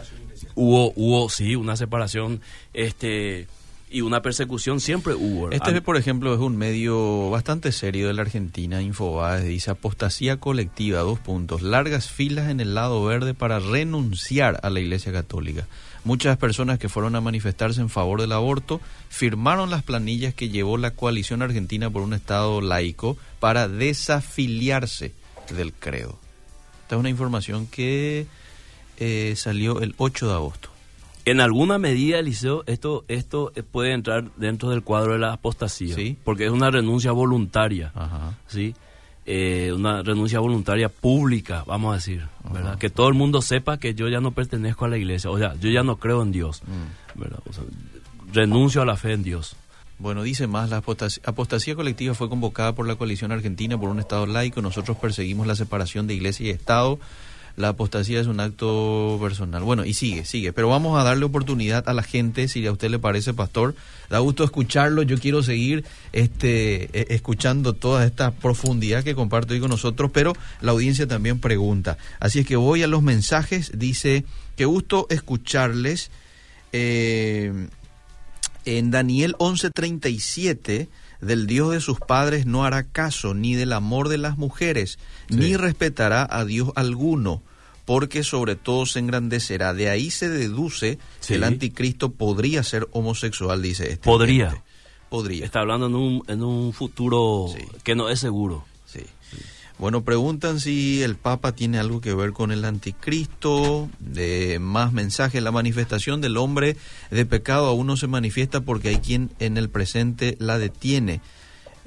hubo, 0.55 0.93
hubo, 0.97 1.29
sí, 1.31 1.57
una 1.57 1.77
separación, 1.77 2.41
este 2.75 3.47
y 3.93 4.01
una 4.01 4.23
persecución 4.23 4.81
siempre 4.81 5.15
hubo. 5.15 5.51
Este, 5.51 5.81
por 5.83 5.97
ejemplo, 5.97 6.33
es 6.35 6.41
un 6.41 6.57
medio 6.57 7.31
bastante 7.31 7.73
serio 7.73 8.09
de 8.09 8.15
la 8.15 8.23
Argentina, 8.23 8.81
Infobaes, 8.81 9.45
dice 9.45 9.71
apostasía 9.71 10.39
colectiva, 10.39 11.01
dos 11.01 11.19
puntos, 11.19 11.63
largas 11.63 12.09
filas 12.09 12.51
en 12.51 12.61
el 12.61 12.75
lado 12.75 13.05
verde 13.05 13.35
para 13.35 13.59
renunciar 13.59 14.59
a 14.63 14.71
la 14.71 14.81
Iglesia 14.81 15.13
Católica. 15.13 15.67
Muchas 16.05 16.37
personas 16.37 16.79
que 16.79 16.89
fueron 16.89 17.15
a 17.15 17.21
manifestarse 17.21 17.81
en 17.81 17.89
favor 17.89 18.21
del 18.21 18.33
aborto 18.33 18.81
firmaron 19.09 19.71
las 19.71 19.83
planillas 19.83 20.35
que 20.35 20.49
llevó 20.49 20.77
la 20.79 20.93
coalición 20.93 21.43
argentina 21.43 21.91
por 21.91 22.03
un 22.03 22.15
Estado 22.15 22.61
laico 22.61 23.17
para 23.39 23.69
desafiliarse 23.69 25.13
del 25.55 25.73
credo. 25.73 26.19
Esta 26.83 26.97
es 26.97 27.01
una 27.01 27.11
información 27.11 27.67
que 27.67 28.27
eh, 28.99 29.35
salió 29.37 29.81
el 29.81 29.95
8 29.97 30.27
de 30.29 30.35
agosto. 30.35 30.72
En 31.25 31.41
alguna 31.41 31.79
medida, 31.79 32.19
Eliseo, 32.19 32.65
esto, 32.67 33.05
esto 33.09 33.53
puede 33.71 33.93
entrar 33.93 34.31
dentro 34.37 34.71
del 34.71 34.83
cuadro 34.83 35.13
de 35.13 35.19
la 35.19 35.35
apostasía, 35.35 35.95
¿Sí? 35.95 36.17
porque 36.25 36.47
es 36.47 36.51
una 36.51 36.71
renuncia 36.71 37.13
voluntaria, 37.13 37.93
¿sí? 38.49 38.75
Eh, 39.25 39.73
una 39.73 40.03
renuncia 40.03 40.41
voluntaria 40.41 40.89
pública, 40.89 41.63
vamos 41.65 41.93
a 41.93 41.95
decir, 41.97 42.27
¿verdad? 42.53 42.77
Que 42.77 42.91
todo 42.91 43.07
el 43.07 43.15
mundo 43.15 43.41
sepa 43.41 43.79
que 43.79 43.95
yo 43.95 44.09
ya 44.09 44.21
no 44.21 44.33
pertenezco 44.33 44.85
a 44.85 44.89
la 44.89 44.99
iglesia, 44.99 45.31
o 45.31 45.39
sea, 45.39 45.55
yo 45.61 45.71
ya 45.71 45.85
no 45.85 45.97
creo 45.97 46.23
en 46.23 46.33
Dios, 46.33 46.61
mm. 46.65 47.21
¿verdad? 47.21 47.39
renuncio 48.33 48.83
a 48.83 48.87
la 48.87 48.97
fe 48.97 49.13
en 49.13 49.23
Dios. 49.23 49.57
Bueno, 49.99 50.25
dice 50.25 50.49
más, 50.49 50.71
la 50.71 50.79
apostasía, 50.79 51.77
colectiva 51.77 52.15
fue 52.15 52.29
convocada 52.29 52.75
por 52.75 52.89
la 52.89 52.97
coalición 52.97 53.31
argentina 53.31 53.79
por 53.79 53.89
un 53.89 54.01
Estado 54.01 54.27
laico, 54.27 54.61
nosotros 54.61 54.97
perseguimos 54.97 55.47
la 55.47 55.55
separación 55.55 56.09
de 56.09 56.15
iglesia 56.15 56.47
y 56.47 56.51
Estado, 56.51 56.99
la 57.57 57.69
apostasía 57.69 58.21
es 58.21 58.27
un 58.27 58.41
acto 58.41 59.19
personal. 59.21 59.63
Bueno, 59.63 59.85
y 59.85 59.95
sigue, 59.95 60.25
sigue. 60.25 60.53
Pero 60.53 60.69
vamos 60.69 60.99
a 60.99 61.05
darle 61.05 61.25
oportunidad 61.25 61.89
a 61.89 61.93
la 61.93 62.03
gente, 62.03 62.49
si 62.49 62.67
a 62.67 62.73
usted 62.73 62.91
le 62.91 62.99
parece, 62.99 63.35
pastor. 63.35 63.75
Da 64.09 64.19
gusto 64.21 64.45
escucharlo. 64.45 65.03
Yo 65.03 65.19
quiero 65.19 65.43
seguir 65.43 65.85
este, 66.13 66.85
e, 66.99 67.15
escuchando 67.15 67.75
toda 67.75 68.05
esta 68.05 68.31
profundidad 68.31 69.05
que 69.05 69.15
comparte 69.15 69.55
hoy 69.55 69.61
con 69.61 69.71
nosotros, 69.71 70.11
pero 70.13 70.33
la 70.61 70.73
audiencia 70.73 71.07
también 71.07 71.41
pregunta. 71.41 71.99
Así 72.21 72.41
es 72.41 72.47
que 72.47 72.57
voy 72.57 72.83
a 72.83 72.87
los 72.87 73.03
mensajes. 73.03 73.73
Dice, 73.75 74.25
qué 74.57 74.65
gusto 74.65 75.07
escucharles. 75.11 76.11
Eh, 76.73 77.69
en 78.65 78.91
Daniel 78.91 79.35
11:37 79.39 80.89
del 81.23 81.47
Dios 81.47 81.73
de 81.73 81.81
sus 81.81 82.01
padres 82.01 82.45
no 82.45 82.65
hará 82.65 82.83
caso, 82.83 83.33
ni 83.33 83.55
del 83.55 83.73
amor 83.73 84.09
de 84.09 84.19
las 84.19 84.37
mujeres, 84.37 84.99
ni 85.31 85.57
respetará 85.57 86.27
a 86.29 86.45
Dios 86.45 86.71
alguno, 86.75 87.43
porque 87.85 88.25
sobre 88.25 88.57
todo 88.57 88.85
se 88.87 88.99
engrandecerá. 88.99 89.73
De 89.73 89.89
ahí 89.89 90.11
se 90.11 90.29
deduce 90.29 90.99
que 91.27 91.37
el 91.37 91.45
anticristo 91.45 92.11
podría 92.13 92.63
ser 92.65 92.89
homosexual, 92.91 93.63
dice 93.63 93.85
este. 93.85 94.05
Podría. 94.05 94.63
Podría. 95.09 95.45
Está 95.45 95.61
hablando 95.61 95.87
en 95.87 95.95
un, 95.95 96.23
en 96.27 96.43
un 96.43 96.73
futuro 96.73 97.47
que 97.85 97.95
no 97.95 98.09
es 98.09 98.19
seguro. 98.19 98.65
Bueno, 99.83 100.05
preguntan 100.05 100.61
si 100.61 101.03
el 101.03 101.17
Papa 101.17 101.57
tiene 101.57 101.81
algo 101.81 102.01
que 102.01 102.15
ver 102.15 102.33
con 102.33 102.53
el 102.53 102.65
anticristo, 102.65 103.91
de 103.99 104.61
más 104.61 104.93
mensajes, 104.93 105.43
la 105.43 105.51
manifestación 105.51 106.21
del 106.21 106.37
hombre 106.37 106.77
de 107.11 107.27
pecado 107.27 107.67
aún 107.67 107.89
no 107.89 107.97
se 107.97 108.07
manifiesta 108.07 108.61
porque 108.61 108.91
hay 108.91 108.99
quien 108.99 109.33
en 109.41 109.57
el 109.57 109.71
presente 109.71 110.37
la 110.39 110.59
detiene. 110.59 111.21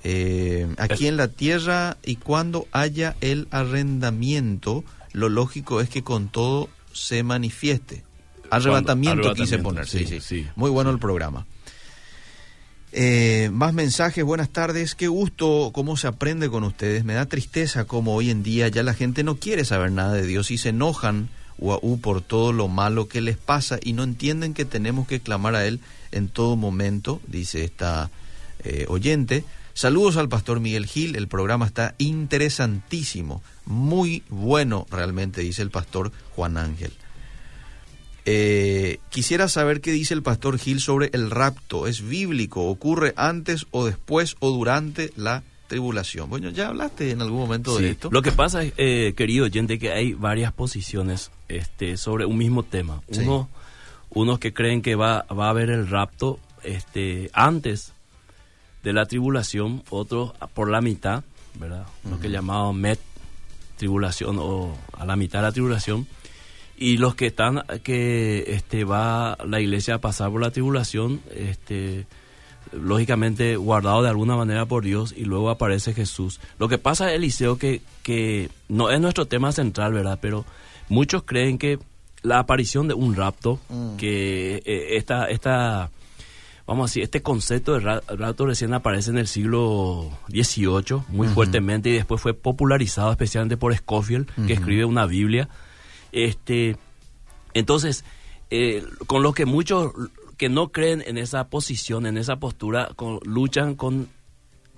Eh, 0.03 0.67
aquí 0.77 1.07
en 1.07 1.15
la 1.15 1.29
tierra 1.29 1.95
y 2.03 2.17
cuando 2.17 2.67
haya 2.73 3.15
el 3.21 3.47
arrendamiento, 3.49 4.83
lo 5.13 5.29
lógico 5.29 5.79
es 5.79 5.87
que 5.87 6.03
con 6.03 6.27
todo 6.27 6.67
se 6.91 7.23
manifieste. 7.23 8.03
Arrebatamiento, 8.51 9.33
quise 9.33 9.59
poner, 9.59 9.87
sí, 9.87 10.05
sí, 10.05 10.19
sí. 10.19 10.45
Muy 10.57 10.69
bueno 10.69 10.89
el 10.89 10.99
programa. 10.99 11.45
Eh, 12.97 13.49
más 13.51 13.73
mensajes, 13.73 14.23
buenas 14.23 14.49
tardes, 14.49 14.95
qué 14.95 15.09
gusto 15.09 15.71
cómo 15.73 15.97
se 15.97 16.07
aprende 16.07 16.49
con 16.49 16.63
ustedes. 16.63 17.03
Me 17.03 17.13
da 17.13 17.25
tristeza 17.25 17.83
como 17.83 18.15
hoy 18.15 18.29
en 18.29 18.41
día 18.41 18.69
ya 18.69 18.83
la 18.83 18.93
gente 18.93 19.21
no 19.21 19.35
quiere 19.35 19.65
saber 19.65 19.91
nada 19.91 20.13
de 20.13 20.25
Dios 20.25 20.49
y 20.49 20.57
se 20.57 20.69
enojan 20.69 21.27
por 22.01 22.21
todo 22.21 22.53
lo 22.53 22.69
malo 22.69 23.09
que 23.09 23.19
les 23.19 23.35
pasa 23.35 23.79
y 23.83 23.91
no 23.91 24.03
entienden 24.03 24.53
que 24.53 24.63
tenemos 24.63 25.09
que 25.09 25.19
clamar 25.19 25.55
a 25.55 25.65
Él 25.65 25.81
en 26.13 26.29
todo 26.29 26.55
momento, 26.55 27.19
dice 27.27 27.65
esta 27.65 28.11
eh, 28.63 28.85
oyente. 28.87 29.43
Saludos 29.73 30.15
al 30.15 30.29
pastor 30.29 30.61
Miguel 30.61 30.85
Gil, 30.85 31.17
el 31.17 31.27
programa 31.27 31.65
está 31.65 31.95
interesantísimo, 31.97 33.43
muy 33.65 34.23
bueno 34.29 34.87
realmente, 34.89 35.41
dice 35.41 35.63
el 35.63 35.69
pastor 35.69 36.13
Juan 36.33 36.55
Ángel. 36.55 36.93
Eh, 38.23 38.64
quisiera 39.09 39.47
saber 39.47 39.81
qué 39.81 39.91
dice 39.91 40.13
el 40.13 40.23
pastor 40.23 40.57
Gil 40.57 40.79
sobre 40.79 41.09
el 41.13 41.31
rapto. 41.31 41.87
¿Es 41.87 42.07
bíblico? 42.07 42.67
¿Ocurre 42.67 43.13
antes 43.17 43.65
o 43.71 43.85
después 43.85 44.35
o 44.39 44.51
durante 44.51 45.11
la 45.15 45.43
tribulación? 45.67 46.29
Bueno, 46.29 46.49
ya 46.49 46.67
hablaste 46.67 47.11
en 47.11 47.21
algún 47.21 47.39
momento 47.39 47.77
de 47.77 47.91
esto. 47.91 48.09
Lo 48.11 48.21
que 48.21 48.31
pasa, 48.31 48.63
es, 48.63 48.73
eh, 48.77 49.13
querido 49.15 49.45
oyente, 49.45 49.79
que 49.79 49.91
hay 49.91 50.13
varias 50.13 50.53
posiciones 50.53 51.31
este, 51.47 51.97
sobre 51.97 52.25
un 52.25 52.37
mismo 52.37 52.63
tema. 52.63 53.01
Uno, 53.07 53.49
unos 54.09 54.39
que 54.39 54.53
creen 54.53 54.81
que 54.81 54.95
va, 54.95 55.25
va 55.31 55.47
a 55.47 55.49
haber 55.49 55.69
el 55.69 55.87
rapto 55.87 56.39
este, 56.63 57.29
antes 57.33 57.93
de 58.83 58.93
la 58.93 59.05
tribulación, 59.05 59.83
otros 59.89 60.33
por 60.53 60.69
la 60.69 60.81
mitad, 60.81 61.23
¿verdad? 61.59 61.87
Lo 62.09 62.19
que 62.19 62.29
llamado 62.29 62.71
met 62.73 62.99
tribulación 63.77 64.37
o 64.39 64.77
a 64.93 65.05
la 65.05 65.15
mitad 65.15 65.39
de 65.39 65.43
la 65.43 65.51
tribulación 65.51 66.07
y 66.77 66.97
los 66.97 67.15
que 67.15 67.27
están 67.27 67.63
que 67.83 68.45
este 68.47 68.83
va 68.83 69.37
la 69.45 69.61
iglesia 69.61 69.95
a 69.95 70.01
pasar 70.01 70.31
por 70.31 70.41
la 70.41 70.51
tribulación 70.51 71.21
este 71.33 72.05
lógicamente 72.71 73.55
guardado 73.55 74.01
de 74.03 74.09
alguna 74.09 74.35
manera 74.35 74.65
por 74.65 74.83
Dios 74.83 75.13
y 75.15 75.23
luego 75.23 75.49
aparece 75.49 75.93
Jesús. 75.93 76.41
Lo 76.59 76.67
que 76.67 76.77
pasa 76.77 77.13
Eliseo 77.13 77.57
que 77.57 77.81
que 78.03 78.49
no 78.67 78.89
es 78.89 78.99
nuestro 78.99 79.25
tema 79.25 79.51
central 79.51 79.93
verdad 79.93 80.19
pero 80.21 80.45
muchos 80.89 81.23
creen 81.23 81.57
que 81.57 81.79
la 82.23 82.39
aparición 82.39 82.87
de 82.87 82.93
un 82.93 83.15
rapto 83.15 83.59
mm. 83.69 83.95
que 83.95 84.57
eh, 84.65 84.97
esta 84.97 85.29
esta 85.29 85.91
vamos 86.67 86.85
a 86.85 86.87
decir, 86.89 87.03
este 87.03 87.21
concepto 87.21 87.79
de 87.79 87.79
rapto 87.79 88.47
recién 88.47 88.73
aparece 88.73 89.11
en 89.11 89.19
el 89.19 89.27
siglo 89.27 90.09
XVIII 90.29 91.03
muy 91.09 91.27
fuertemente 91.27 91.89
y 91.89 91.93
después 91.93 92.19
fue 92.19 92.33
popularizado 92.33 93.11
especialmente 93.11 93.55
por 93.55 93.75
Scofield, 93.75 94.27
que 94.47 94.53
escribe 94.53 94.83
una 94.83 95.05
Biblia 95.05 95.47
este, 96.15 96.77
entonces, 97.53 98.05
eh, 98.49 98.83
con 99.05 99.21
lo 99.21 99.33
que 99.33 99.45
muchos 99.45 99.91
que 100.37 100.49
no 100.49 100.69
creen 100.69 101.03
en 101.05 101.17
esa 101.17 101.47
posición, 101.47 102.05
en 102.05 102.17
esa 102.17 102.37
postura, 102.37 102.89
luchan 103.23 103.75
con, 103.75 104.09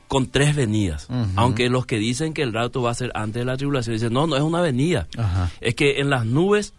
con 0.07 0.27
tres 0.27 0.55
venidas. 0.55 1.07
Aunque 1.35 1.69
los 1.69 1.85
que 1.85 1.97
dicen 1.97 2.33
que 2.33 2.43
el 2.43 2.53
rapto 2.53 2.81
va 2.81 2.91
a 2.91 2.95
ser 2.95 3.11
antes 3.15 3.41
de 3.41 3.45
la 3.45 3.57
tribulación 3.57 3.95
dicen, 3.95 4.13
no, 4.13 4.27
no 4.27 4.35
es 4.35 4.43
una 4.43 4.61
venida. 4.61 5.07
Es 5.61 5.75
que 5.75 5.99
en 5.99 6.09
las 6.09 6.25
nubes 6.25 6.73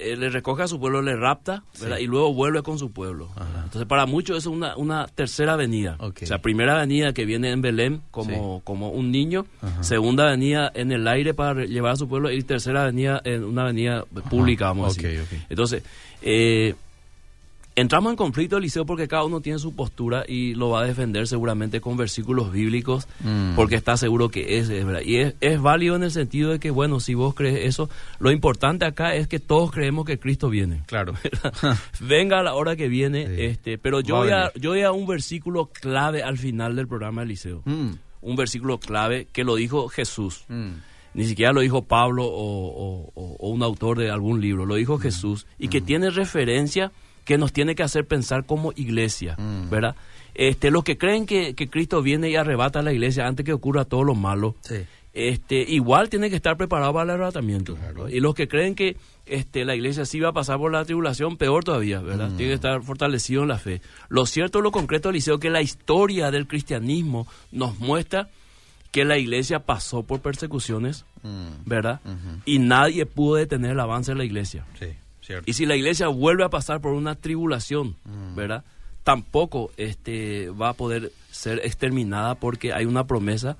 eh, 0.00 0.16
le 0.16 0.30
recoge 0.30 0.62
a 0.62 0.68
su 0.68 0.80
pueblo, 0.80 1.02
le 1.02 1.14
rapta. 1.16 1.62
Y 2.00 2.06
luego 2.06 2.32
vuelve 2.32 2.62
con 2.62 2.78
su 2.78 2.90
pueblo. 2.90 3.28
Entonces, 3.64 3.86
para 3.86 4.06
muchos 4.06 4.38
es 4.38 4.46
una, 4.46 4.76
una 4.76 5.06
tercera 5.06 5.56
venida. 5.56 5.96
O 6.00 6.12
sea, 6.22 6.38
primera 6.38 6.74
venida 6.78 7.12
que 7.12 7.24
viene 7.24 7.50
en 7.50 7.60
Belén 7.60 8.02
como, 8.10 8.60
como 8.64 8.90
un 8.90 9.10
niño, 9.10 9.46
segunda 9.80 10.26
venida 10.26 10.70
en 10.74 10.92
el 10.92 11.06
aire 11.06 11.34
para 11.34 11.64
llevar 11.64 11.92
a 11.92 11.96
su 11.96 12.08
pueblo. 12.08 12.32
Y 12.32 12.42
tercera 12.42 12.84
venida 12.84 13.20
en 13.24 13.44
una 13.44 13.64
venida 13.64 14.04
pública, 14.28 14.66
vamos 14.66 14.98
a 14.98 15.02
decir. 15.02 15.44
Entonces, 15.48 15.82
eh, 16.22 16.74
entramos 17.76 18.10
en 18.10 18.16
conflicto, 18.16 18.56
Eliseo, 18.56 18.84
porque 18.84 19.08
cada 19.08 19.24
uno 19.24 19.40
tiene 19.40 19.58
su 19.58 19.74
postura 19.74 20.24
y 20.26 20.54
lo 20.54 20.70
va 20.70 20.82
a 20.82 20.84
defender 20.84 21.26
seguramente 21.26 21.80
con 21.80 21.96
versículos 21.96 22.52
bíblicos, 22.52 23.06
mm. 23.20 23.54
porque 23.54 23.76
está 23.76 23.96
seguro 23.96 24.28
que 24.28 24.58
es, 24.58 24.68
es 24.68 24.84
verdad. 24.84 25.02
Y 25.04 25.16
es, 25.16 25.60
válido 25.60 25.96
en 25.96 26.04
el 26.04 26.10
sentido 26.10 26.50
de 26.50 26.58
que, 26.58 26.70
bueno, 26.70 27.00
si 27.00 27.14
vos 27.14 27.34
crees 27.34 27.66
eso, 27.66 27.88
lo 28.18 28.30
importante 28.30 28.84
acá 28.84 29.14
es 29.14 29.28
que 29.28 29.38
todos 29.38 29.70
creemos 29.70 30.04
que 30.04 30.18
Cristo 30.18 30.48
viene. 30.48 30.82
Claro. 30.86 31.14
Venga 32.00 32.40
a 32.40 32.42
la 32.42 32.54
hora 32.54 32.76
que 32.76 32.88
viene, 32.88 33.46
este, 33.46 33.78
pero 33.78 34.00
yo 34.00 34.16
voy, 34.16 34.30
a, 34.30 34.52
yo 34.54 34.70
voy 34.70 34.82
a 34.82 34.92
un 34.92 35.06
versículo 35.06 35.66
clave 35.66 36.22
al 36.22 36.38
final 36.38 36.76
del 36.76 36.88
programa, 36.88 37.22
Eliseo. 37.22 37.62
Mm. 37.64 37.90
Un 38.22 38.36
versículo 38.36 38.78
clave 38.78 39.26
que 39.32 39.44
lo 39.44 39.56
dijo 39.56 39.88
Jesús. 39.88 40.44
Mm. 40.48 40.72
Ni 41.12 41.24
siquiera 41.24 41.52
lo 41.52 41.60
dijo 41.60 41.82
Pablo 41.82 42.24
o, 42.24 43.10
un 43.40 43.62
autor 43.62 43.98
de 43.98 44.10
algún 44.10 44.40
libro, 44.40 44.64
lo 44.64 44.76
dijo 44.76 44.98
Jesús, 44.98 45.46
y 45.58 45.68
que 45.68 45.80
tiene 45.80 46.10
referencia 46.10 46.92
que 47.24 47.38
nos 47.38 47.52
tiene 47.52 47.74
que 47.74 47.82
hacer 47.82 48.06
pensar 48.06 48.44
como 48.44 48.72
iglesia, 48.76 49.36
mm. 49.38 49.70
¿verdad? 49.70 49.96
Este, 50.34 50.70
los 50.70 50.84
que 50.84 50.96
creen 50.96 51.26
que, 51.26 51.54
Cristo 51.54 52.02
viene 52.02 52.30
y 52.30 52.36
arrebata 52.36 52.80
a 52.80 52.82
la 52.82 52.92
iglesia 52.92 53.26
antes 53.26 53.44
que 53.44 53.52
ocurra 53.52 53.84
todo 53.84 54.04
lo 54.04 54.14
malo, 54.14 54.56
este, 55.12 55.62
igual 55.62 56.08
tiene 56.08 56.30
que 56.30 56.36
estar 56.36 56.56
preparado 56.56 56.92
para 56.92 57.04
el 57.04 57.10
arrebatamiento. 57.10 57.76
Y 58.08 58.20
los 58.20 58.34
que 58.34 58.48
creen 58.48 58.74
que 58.74 58.96
este, 59.26 59.64
la 59.64 59.74
iglesia 59.74 60.04
sí 60.04 60.20
va 60.20 60.28
a 60.30 60.32
pasar 60.32 60.58
por 60.58 60.72
la 60.72 60.84
tribulación, 60.84 61.36
peor 61.36 61.64
todavía, 61.64 62.00
¿verdad? 62.00 62.30
Mm. 62.30 62.36
Tiene 62.36 62.50
que 62.50 62.54
estar 62.54 62.82
fortalecido 62.82 63.42
en 63.42 63.48
la 63.48 63.58
fe. 63.58 63.80
Lo 64.08 64.24
cierto, 64.26 64.60
lo 64.60 64.70
concreto, 64.70 65.10
Eliseo, 65.10 65.38
que 65.38 65.50
la 65.50 65.62
historia 65.62 66.30
del 66.30 66.46
cristianismo 66.46 67.26
nos 67.50 67.78
muestra 67.78 68.28
que 68.92 69.04
la 69.04 69.18
iglesia 69.18 69.60
pasó 69.60 70.02
por 70.04 70.20
persecuciones, 70.20 71.04
mm. 71.22 71.64
¿verdad? 71.64 72.00
Y 72.44 72.58
nadie 72.58 73.06
pudo 73.06 73.36
detener 73.36 73.72
el 73.72 73.80
avance 73.80 74.12
de 74.12 74.18
la 74.18 74.24
iglesia. 74.24 74.64
Sí. 74.78 74.86
Y 75.46 75.52
si 75.52 75.66
la 75.66 75.76
iglesia 75.76 76.08
vuelve 76.08 76.44
a 76.44 76.50
pasar 76.50 76.80
por 76.80 76.92
una 76.92 77.14
tribulación, 77.14 77.96
mm. 78.04 78.34
¿verdad? 78.34 78.64
Tampoco 79.04 79.70
este, 79.76 80.50
va 80.50 80.70
a 80.70 80.74
poder 80.74 81.12
ser 81.30 81.60
exterminada 81.64 82.34
porque 82.34 82.72
hay 82.72 82.84
una 82.84 83.06
promesa 83.06 83.56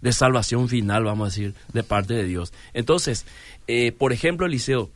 de 0.00 0.12
salvación 0.12 0.68
final, 0.68 1.04
vamos 1.04 1.26
a 1.26 1.30
decir, 1.30 1.54
de 1.72 1.82
parte 1.82 2.14
de 2.14 2.24
Dios. 2.24 2.52
Entonces, 2.74 3.26
eh, 3.66 3.92
por 3.92 4.12
ejemplo, 4.12 4.46
Eliseo, 4.46 4.90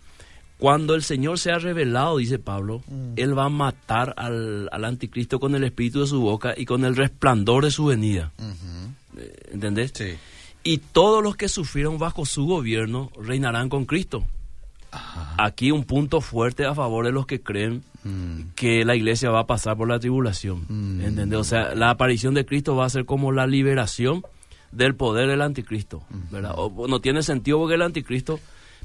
cuando 0.58 0.94
el 0.94 1.02
Señor 1.02 1.38
se 1.38 1.50
ha 1.50 1.58
revelado, 1.58 2.18
dice 2.18 2.38
Pablo, 2.38 2.82
mm. 2.86 3.14
Él 3.16 3.36
va 3.36 3.44
a 3.44 3.48
matar 3.48 4.14
al, 4.16 4.68
anticristo 4.72 5.40
con 5.40 5.54
el 5.54 5.64
espíritu 5.64 6.00
de 6.00 6.06
su 6.06 6.20
boca 6.20 6.54
y 6.56 6.64
con 6.64 6.84
el 6.84 6.96
resplandor 6.96 7.64
de 7.64 7.70
su 7.70 7.86
venida. 7.86 8.32
Eh, 9.16 9.50
¿Entendés? 9.52 9.92
Sí. 9.94 10.16
Y 10.64 10.78
todos 10.78 11.22
los 11.22 11.36
que 11.36 11.48
sufrieron 11.48 11.98
bajo 11.98 12.26
su 12.26 12.46
gobierno 12.46 13.10
reinarán 13.18 13.68
con 13.68 13.86
Cristo. 13.86 14.26
Aquí 15.36 15.70
un 15.70 15.84
punto 15.84 16.20
fuerte 16.20 16.64
a 16.64 16.74
favor 16.74 17.04
de 17.04 17.12
los 17.12 17.26
que 17.26 17.40
creen 17.40 17.84
mm. 18.04 18.54
que 18.54 18.84
la 18.84 18.96
iglesia 18.96 19.30
va 19.30 19.40
a 19.40 19.46
pasar 19.46 19.76
por 19.76 19.88
la 19.88 19.98
tribulación. 19.98 20.64
Mm. 20.68 21.34
O 21.34 21.44
sea, 21.44 21.74
la 21.74 21.90
aparición 21.90 22.34
de 22.34 22.44
Cristo 22.44 22.74
va 22.76 22.86
a 22.86 22.90
ser 22.90 23.04
como 23.04 23.32
la 23.32 23.46
liberación 23.46 24.22
del 24.72 24.94
poder 24.94 25.28
del 25.28 25.42
anticristo. 25.42 26.02
¿verdad? 26.30 26.54
no 26.88 27.00
tiene 27.00 27.22
sentido 27.22 27.58
porque 27.58 27.74
el 27.74 27.82
anticristo 27.82 28.40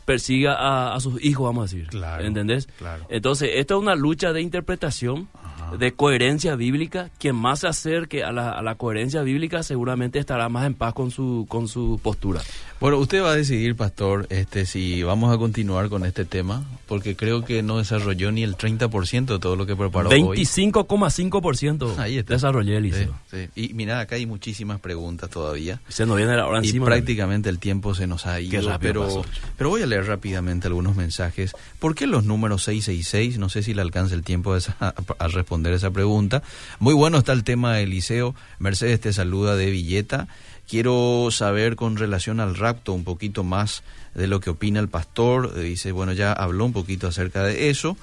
persiga 0.05 0.93
a, 0.93 0.99
sus 0.99 1.23
hijos, 1.23 1.45
vamos 1.45 1.71
a 1.71 1.75
decir. 1.75 1.89
¿Entendés? 2.19 2.67
Entonces, 3.09 3.51
esto 3.53 3.75
es 3.75 3.81
una 3.81 3.95
lucha 3.95 4.33
de 4.33 4.41
interpretación 4.41 5.29
de 5.77 5.93
coherencia 5.93 6.55
bíblica. 6.55 7.09
Quien 7.19 7.35
más 7.35 7.59
se 7.59 7.67
acerque 7.67 8.23
a 8.23 8.31
la, 8.31 8.51
a 8.51 8.61
la, 8.61 8.75
coherencia 8.75 9.21
bíblica 9.21 9.63
seguramente 9.63 10.19
estará 10.19 10.49
más 10.49 10.65
en 10.65 10.73
paz 10.73 10.93
con 10.93 11.11
su, 11.11 11.45
con 11.47 11.67
su 11.67 11.99
postura. 12.01 12.41
Bueno, 12.83 12.97
usted 12.97 13.23
va 13.23 13.31
a 13.31 13.35
decidir, 13.35 13.77
pastor, 13.77 14.27
este, 14.29 14.65
si 14.65 15.03
vamos 15.03 15.33
a 15.33 15.37
continuar 15.37 15.87
con 15.87 16.05
este 16.05 16.25
tema, 16.25 16.65
porque 16.85 17.15
creo 17.15 17.45
que 17.45 17.63
no 17.63 17.77
desarrolló 17.77 18.33
ni 18.33 18.43
el 18.43 18.57
30% 18.57 19.25
de 19.25 19.39
todo 19.39 19.55
lo 19.55 19.65
que 19.65 19.75
preparó 19.75 20.09
25,5% 20.09 21.97
Ahí 21.97 22.17
está. 22.17 22.33
desarrollé, 22.33 22.75
Eliseo. 22.75 23.15
Sí, 23.31 23.47
Y 23.55 23.73
mira, 23.73 24.01
acá 24.01 24.15
hay 24.15 24.25
muchísimas 24.25 24.81
preguntas 24.81 25.29
todavía. 25.29 25.79
Se 25.87 26.05
nos 26.05 26.17
viene 26.17 26.35
la 26.35 26.45
hora 26.45 26.57
encima. 26.57 26.85
Y 26.85 26.87
prácticamente 26.87 27.49
el 27.49 27.59
tiempo 27.59 27.95
se 27.95 28.05
nos 28.05 28.25
ha 28.25 28.41
ido. 28.41 28.77
Pero, 28.81 29.23
pero 29.57 29.69
voy 29.69 29.81
a 29.81 29.85
leer 29.85 30.05
rápidamente 30.05 30.67
algunos 30.67 30.97
mensajes. 30.97 31.53
¿Por 31.79 31.95
qué 31.95 32.05
los 32.05 32.25
números 32.25 32.63
666? 32.63 33.37
No 33.37 33.47
sé 33.47 33.63
si 33.63 33.73
le 33.73 33.81
alcanza 33.81 34.13
el 34.13 34.23
tiempo 34.23 34.53
a, 34.53 34.93
a 35.19 35.27
responder 35.29 35.62
esa 35.71 35.91
pregunta. 35.91 36.43
Muy 36.79 36.93
bueno 36.93 37.19
está 37.19 37.31
el 37.31 37.45
tema 37.45 37.75
de 37.75 37.83
Eliseo. 37.83 38.35
Mercedes 38.59 38.99
te 38.99 39.13
saluda 39.13 39.55
de 39.55 39.69
Villeta. 39.69 40.27
Quiero 40.67 41.29
saber 41.31 41.75
con 41.75 41.95
relación 41.95 42.39
al 42.39 42.55
rapto 42.55 42.93
un 42.93 43.03
poquito 43.03 43.43
más 43.43 43.83
de 44.15 44.27
lo 44.27 44.39
que 44.39 44.49
opina 44.49 44.79
el 44.79 44.89
pastor. 44.89 45.53
Dice, 45.53 45.91
bueno, 45.91 46.11
ya 46.13 46.33
habló 46.33 46.65
un 46.65 46.73
poquito 46.73 47.07
acerca 47.07 47.43
de 47.43 47.69
eso. 47.69 47.95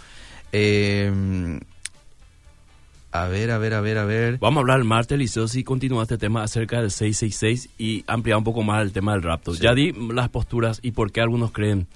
Eh, 0.52 1.12
a 3.12 3.26
ver, 3.26 3.50
a 3.50 3.58
ver, 3.58 3.74
a 3.74 3.80
ver, 3.80 3.98
a 3.98 4.04
ver. 4.04 4.38
Vamos 4.38 4.58
a 4.58 4.61
hablar 4.61 4.78
el 4.78 4.84
martes, 4.84 5.18
Liceo, 5.18 5.48
si 5.48 5.64
continúa 5.64 6.02
este 6.02 6.16
tema 6.16 6.44
acerca 6.44 6.80
del 6.80 6.90
666 6.90 7.70
y 7.78 8.04
ampliar 8.06 8.38
un 8.38 8.44
poco 8.44 8.62
más 8.62 8.82
el 8.82 8.92
tema 8.92 9.12
del 9.12 9.22
rapto. 9.22 9.52
Ya 9.54 9.74
di 9.74 9.92
las 9.92 10.28
posturas 10.28 10.78
y 10.82 10.92
por 10.92 11.11
qué 11.11 11.20
algunos 11.20 11.50
creen 11.50 11.88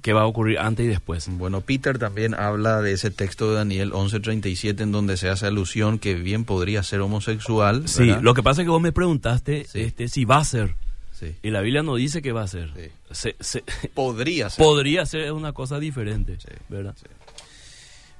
que 0.00 0.12
va 0.12 0.22
a 0.22 0.26
ocurrir 0.26 0.58
antes 0.58 0.86
y 0.86 0.88
después. 0.88 1.28
Bueno, 1.30 1.60
Peter 1.60 1.98
también 1.98 2.34
habla 2.34 2.80
de 2.80 2.92
ese 2.92 3.10
texto 3.10 3.50
de 3.50 3.56
Daniel 3.56 3.92
11.37 3.92 4.80
en 4.80 4.92
donde 4.92 5.16
se 5.16 5.28
hace 5.28 5.46
alusión 5.46 5.98
que 5.98 6.14
bien 6.14 6.44
podría 6.44 6.82
ser 6.82 7.00
homosexual. 7.00 7.86
Sí, 7.86 8.14
lo 8.20 8.32
que 8.32 8.42
pasa 8.42 8.62
es 8.62 8.66
que 8.66 8.70
vos 8.70 8.82
me 8.82 8.92
preguntaste 8.92 9.66
este, 9.74 10.08
si 10.08 10.24
va 10.24 10.38
a 10.38 10.44
ser. 10.44 10.74
Y 11.42 11.50
la 11.50 11.60
Biblia 11.60 11.82
no 11.82 11.94
dice 11.94 12.20
que 12.20 12.32
va 12.32 12.42
a 12.42 12.48
ser. 12.48 12.72
podría 13.94 14.50
ser. 14.50 14.64
Podría 14.64 15.06
ser 15.06 15.32
una 15.32 15.52
cosa 15.52 15.78
diferente, 15.78 16.36
¿verdad? 16.68 16.96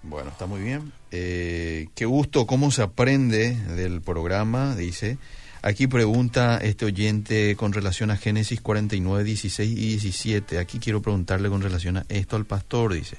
Bueno, 0.02 0.30
está 0.30 0.46
muy 0.46 0.60
bien. 0.60 0.92
Eh, 1.10 1.88
qué 1.94 2.06
gusto 2.06 2.46
cómo 2.46 2.70
se 2.70 2.82
aprende 2.82 3.54
del 3.54 4.00
programa, 4.00 4.74
dice. 4.74 5.18
Aquí 5.62 5.86
pregunta 5.86 6.58
este 6.58 6.86
oyente 6.86 7.54
con 7.54 7.72
relación 7.72 8.10
a 8.10 8.16
Génesis 8.16 8.60
49, 8.60 9.22
16 9.22 9.70
y 9.70 9.74
17. 9.74 10.58
Aquí 10.58 10.80
quiero 10.80 11.02
preguntarle 11.02 11.48
con 11.48 11.62
relación 11.62 11.98
a 11.98 12.04
esto 12.08 12.34
al 12.34 12.46
pastor, 12.46 12.94
dice. 12.94 13.18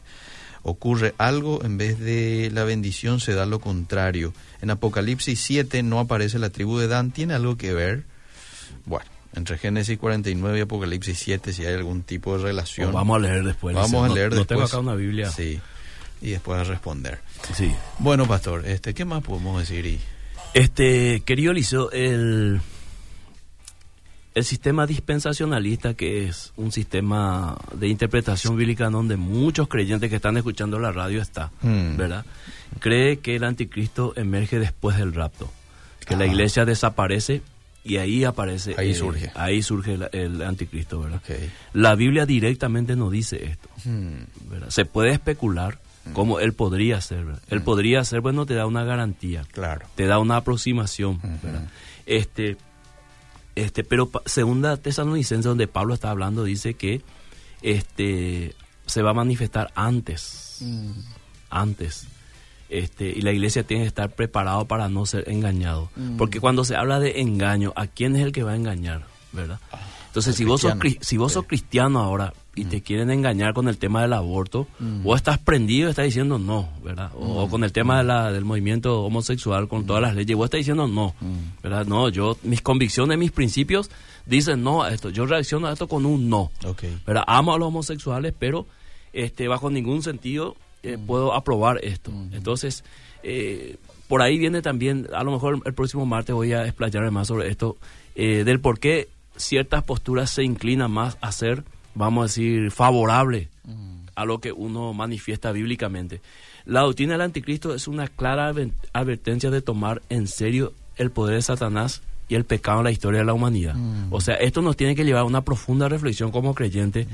Ocurre 0.61 1.13
algo, 1.17 1.63
en 1.63 1.77
vez 1.77 1.99
de 1.99 2.49
la 2.53 2.65
bendición 2.65 3.21
se 3.21 3.33
da 3.33 3.45
lo 3.45 3.59
contrario. 3.59 4.33
En 4.61 4.69
Apocalipsis 4.71 5.39
7 5.39 5.83
no 5.83 5.99
aparece 5.99 6.37
la 6.37 6.49
tribu 6.49 6.77
de 6.77 6.89
Dan, 6.89 7.11
¿tiene 7.11 7.33
algo 7.33 7.57
que 7.57 7.73
ver? 7.73 8.03
Bueno, 8.85 9.05
entre 9.35 9.57
Génesis 9.57 9.97
49 9.97 10.57
y 10.57 10.61
Apocalipsis 10.61 11.17
7, 11.19 11.53
si 11.53 11.65
hay 11.65 11.75
algún 11.75 12.03
tipo 12.03 12.37
de 12.37 12.43
relación. 12.43 12.91
vamos 12.91 13.17
a 13.17 13.19
leer 13.19 13.45
después. 13.45 13.73
Vamos 13.73 14.09
a 14.09 14.13
leer 14.13 14.31
después. 14.31 14.39
No 14.39 14.45
tengo 14.45 14.63
acá 14.63 14.79
una 14.79 14.95
Biblia. 14.95 15.29
Sí 15.31 15.61
y 16.23 16.31
después 16.31 16.65
responder. 16.67 17.19
Sí. 17.53 17.75
Bueno, 17.99 18.25
pastor, 18.25 18.65
este, 18.65 18.93
¿qué 18.93 19.03
más 19.03 19.21
podemos 19.21 19.59
decir? 19.59 19.85
Y... 19.85 19.99
Este, 20.53 21.21
querido 21.25 21.51
Liceo, 21.51 21.91
el, 21.91 22.61
el 24.33 24.43
sistema 24.45 24.87
dispensacionalista, 24.87 25.95
que 25.95 26.25
es 26.25 26.53
un 26.55 26.71
sistema 26.71 27.57
de 27.73 27.89
interpretación 27.89 28.55
bíblica 28.55 28.89
donde 28.89 29.17
muchos 29.17 29.67
creyentes 29.67 30.09
que 30.09 30.15
están 30.15 30.37
escuchando 30.37 30.79
la 30.79 30.93
radio 30.93 31.21
está, 31.21 31.51
hmm. 31.61 31.97
¿verdad? 31.97 32.25
Cree 32.79 33.19
que 33.19 33.35
el 33.35 33.43
anticristo 33.43 34.13
emerge 34.15 34.59
después 34.59 34.97
del 34.97 35.13
rapto, 35.13 35.51
que 36.07 36.15
la 36.15 36.25
iglesia 36.25 36.63
desaparece 36.63 37.41
y 37.83 37.97
ahí 37.97 38.23
aparece. 38.23 38.75
Ahí 38.77 38.95
surge. 38.95 39.29
Ahí 39.35 39.61
surge 39.61 39.99
el, 40.13 40.41
anticristo, 40.41 41.01
¿verdad? 41.01 41.21
La 41.73 41.95
Biblia 41.95 42.25
directamente 42.25 42.95
no 42.95 43.09
dice 43.09 43.43
esto. 43.45 43.67
Hmm. 43.83 44.23
¿verdad? 44.49 44.69
Se 44.69 44.85
puede 44.85 45.11
especular, 45.11 45.79
como 46.11 46.39
él 46.39 46.53
podría 46.53 46.99
ser. 46.99 47.25
Él 47.47 47.59
mm. 47.61 47.63
podría 47.63 48.03
ser, 48.03 48.21
bueno, 48.21 48.45
te 48.45 48.53
da 48.55 48.65
una 48.65 48.83
garantía. 48.83 49.45
Claro. 49.51 49.85
Te 49.95 50.05
da 50.05 50.19
una 50.19 50.37
aproximación. 50.37 51.19
Este, 52.05 52.57
este, 53.55 53.83
pero 53.83 54.11
segunda 54.25 54.77
tesalonicense, 54.77 55.47
donde 55.47 55.67
Pablo 55.67 55.93
está 55.93 56.09
hablando, 56.09 56.43
dice 56.43 56.73
que 56.73 57.01
este 57.61 58.55
se 58.85 59.01
va 59.01 59.11
a 59.11 59.13
manifestar 59.13 59.71
antes. 59.75 60.57
Mm. 60.61 60.91
Antes. 61.49 62.07
Este, 62.69 63.05
y 63.05 63.21
la 63.21 63.31
iglesia 63.31 63.63
tiene 63.63 63.83
que 63.83 63.87
estar 63.87 64.09
preparado 64.09 64.65
para 64.65 64.89
no 64.89 65.05
ser 65.05 65.29
engañado. 65.29 65.89
Mm. 65.95 66.17
Porque 66.17 66.39
cuando 66.39 66.65
se 66.65 66.75
habla 66.75 66.99
de 66.99 67.21
engaño, 67.21 67.71
¿a 67.75 67.87
quién 67.87 68.15
es 68.15 68.23
el 68.23 68.31
que 68.31 68.43
va 68.43 68.51
a 68.51 68.55
engañar? 68.55 69.05
¿Verdad? 69.31 69.59
Ah, 69.71 69.79
Entonces, 70.07 70.35
si 70.35 70.43
vos, 70.43 70.61
sos, 70.61 70.73
si 71.01 71.17
vos 71.17 71.31
sos 71.33 71.45
cristiano 71.45 71.99
ahora, 71.99 72.33
y 72.55 72.65
te 72.65 72.81
quieren 72.81 73.09
engañar 73.09 73.53
con 73.53 73.67
el 73.67 73.77
tema 73.77 74.01
del 74.01 74.13
aborto, 74.13 74.67
o 75.03 75.15
estás 75.15 75.39
prendido 75.39 75.87
y 75.87 75.89
estás 75.89 76.05
diciendo 76.05 76.37
no, 76.37 76.69
¿verdad? 76.83 77.11
O, 77.15 77.49
con 77.49 77.63
el 77.63 77.71
tema 77.71 77.97
de 77.97 78.03
la, 78.03 78.31
del 78.31 78.45
movimiento 78.45 79.03
homosexual, 79.03 79.67
con 79.67 79.85
todas 79.85 80.01
las 80.01 80.15
leyes, 80.15 80.37
vos 80.37 80.45
estás 80.45 80.59
diciendo 80.59 80.87
no, 80.87 81.15
¿verdad? 81.63 81.85
No, 81.85 82.09
yo, 82.09 82.37
mis 82.43 82.61
convicciones, 82.61 83.17
mis 83.17 83.31
principios 83.31 83.89
dicen 84.25 84.63
no 84.63 84.83
a 84.83 84.93
esto. 84.93 85.09
Yo 85.09 85.25
reacciono 85.25 85.67
a 85.67 85.73
esto 85.73 85.87
con 85.87 86.05
un 86.05 86.29
no, 86.29 86.51
¿verdad? 87.05 87.23
Amo 87.27 87.53
a 87.53 87.57
los 87.57 87.69
homosexuales, 87.69 88.33
pero 88.37 88.67
este, 89.13 89.47
bajo 89.47 89.69
ningún 89.69 90.03
sentido 90.03 90.55
eh, 90.83 90.97
puedo 91.03 91.33
aprobar 91.33 91.79
esto. 91.83 92.11
Entonces, 92.33 92.83
eh, 93.23 93.77
por 94.07 94.21
ahí 94.21 94.37
viene 94.37 94.61
también, 94.61 95.07
a 95.13 95.23
lo 95.23 95.31
mejor 95.31 95.61
el 95.65 95.73
próximo 95.73 96.05
martes 96.05 96.35
voy 96.35 96.53
a 96.53 96.65
explayarme 96.65 97.09
más 97.09 97.27
sobre 97.27 97.49
esto, 97.49 97.77
eh, 98.15 98.43
del 98.43 98.59
por 98.59 98.79
qué 98.79 99.07
ciertas 99.37 99.83
posturas 99.83 100.29
se 100.29 100.43
inclinan 100.43 100.91
más 100.91 101.17
a 101.21 101.31
ser, 101.31 101.63
vamos 101.95 102.21
a 102.21 102.25
decir, 102.25 102.71
favorable 102.71 103.49
a 104.15 104.25
lo 104.25 104.39
que 104.39 104.51
uno 104.51 104.93
manifiesta 104.93 105.51
bíblicamente. 105.51 106.21
La 106.65 106.81
doctrina 106.81 107.13
del 107.13 107.21
anticristo 107.21 107.73
es 107.73 107.87
una 107.87 108.07
clara 108.07 108.53
advertencia 108.93 109.49
de 109.49 109.61
tomar 109.61 110.01
en 110.09 110.27
serio 110.27 110.73
el 110.95 111.11
poder 111.11 111.35
de 111.35 111.41
Satanás 111.41 112.01
y 112.29 112.35
el 112.35 112.45
pecado 112.45 112.79
en 112.79 112.85
la 112.85 112.91
historia 112.91 113.19
de 113.19 113.25
la 113.25 113.33
humanidad. 113.33 113.75
O 114.11 114.21
sea, 114.21 114.35
esto 114.35 114.61
nos 114.61 114.77
tiene 114.77 114.95
que 114.95 115.03
llevar 115.03 115.23
a 115.23 115.25
una 115.25 115.41
profunda 115.41 115.89
reflexión 115.89 116.31
como 116.31 116.53
creyente. 116.55 117.07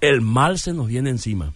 El 0.00 0.20
mal 0.20 0.58
se 0.58 0.72
nos 0.72 0.88
viene 0.88 1.10
encima. 1.10 1.52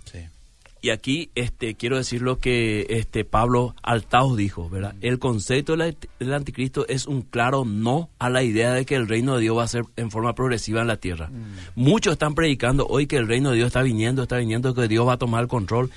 Y 0.85 0.91
aquí 0.91 1.30
este, 1.35 1.76
quiero 1.76 1.97
decir 1.97 2.20
lo 2.20 2.37
que 2.37 2.85
este, 2.91 3.24
Pablo 3.24 3.74
Altaos 3.82 4.37
dijo, 4.37 4.68
¿verdad? 4.68 4.95
El 5.01 5.18
concepto 5.18 5.78
del 5.78 6.35
anticristo 6.35 6.87
es 6.89 7.07
un 7.07 7.22
claro 7.22 7.64
no 7.64 8.11
a 8.18 8.28
la 8.28 8.43
idea 8.43 8.74
de 8.74 8.85
que 8.85 8.95
el 8.95 9.09
reino 9.09 9.35
de 9.35 9.41
Dios 9.41 9.57
va 9.57 9.62
a 9.62 9.68
ser 9.68 9.85
en 9.97 10.11
forma 10.11 10.35
progresiva 10.35 10.82
en 10.82 10.89
la 10.89 10.99
tierra. 10.99 11.30
Muchos 11.74 12.12
están 12.12 12.35
predicando 12.35 12.87
hoy 12.87 13.07
que 13.07 13.16
el 13.16 13.26
reino 13.26 13.49
de 13.49 13.57
Dios 13.57 13.68
está 13.68 13.80
viniendo, 13.80 14.24
está 14.24 14.37
viniendo, 14.37 14.74
que 14.74 14.87
Dios 14.87 15.09
va 15.09 15.14
a 15.14 15.16
tomar 15.16 15.45
el 15.45 15.49
control. 15.49 15.91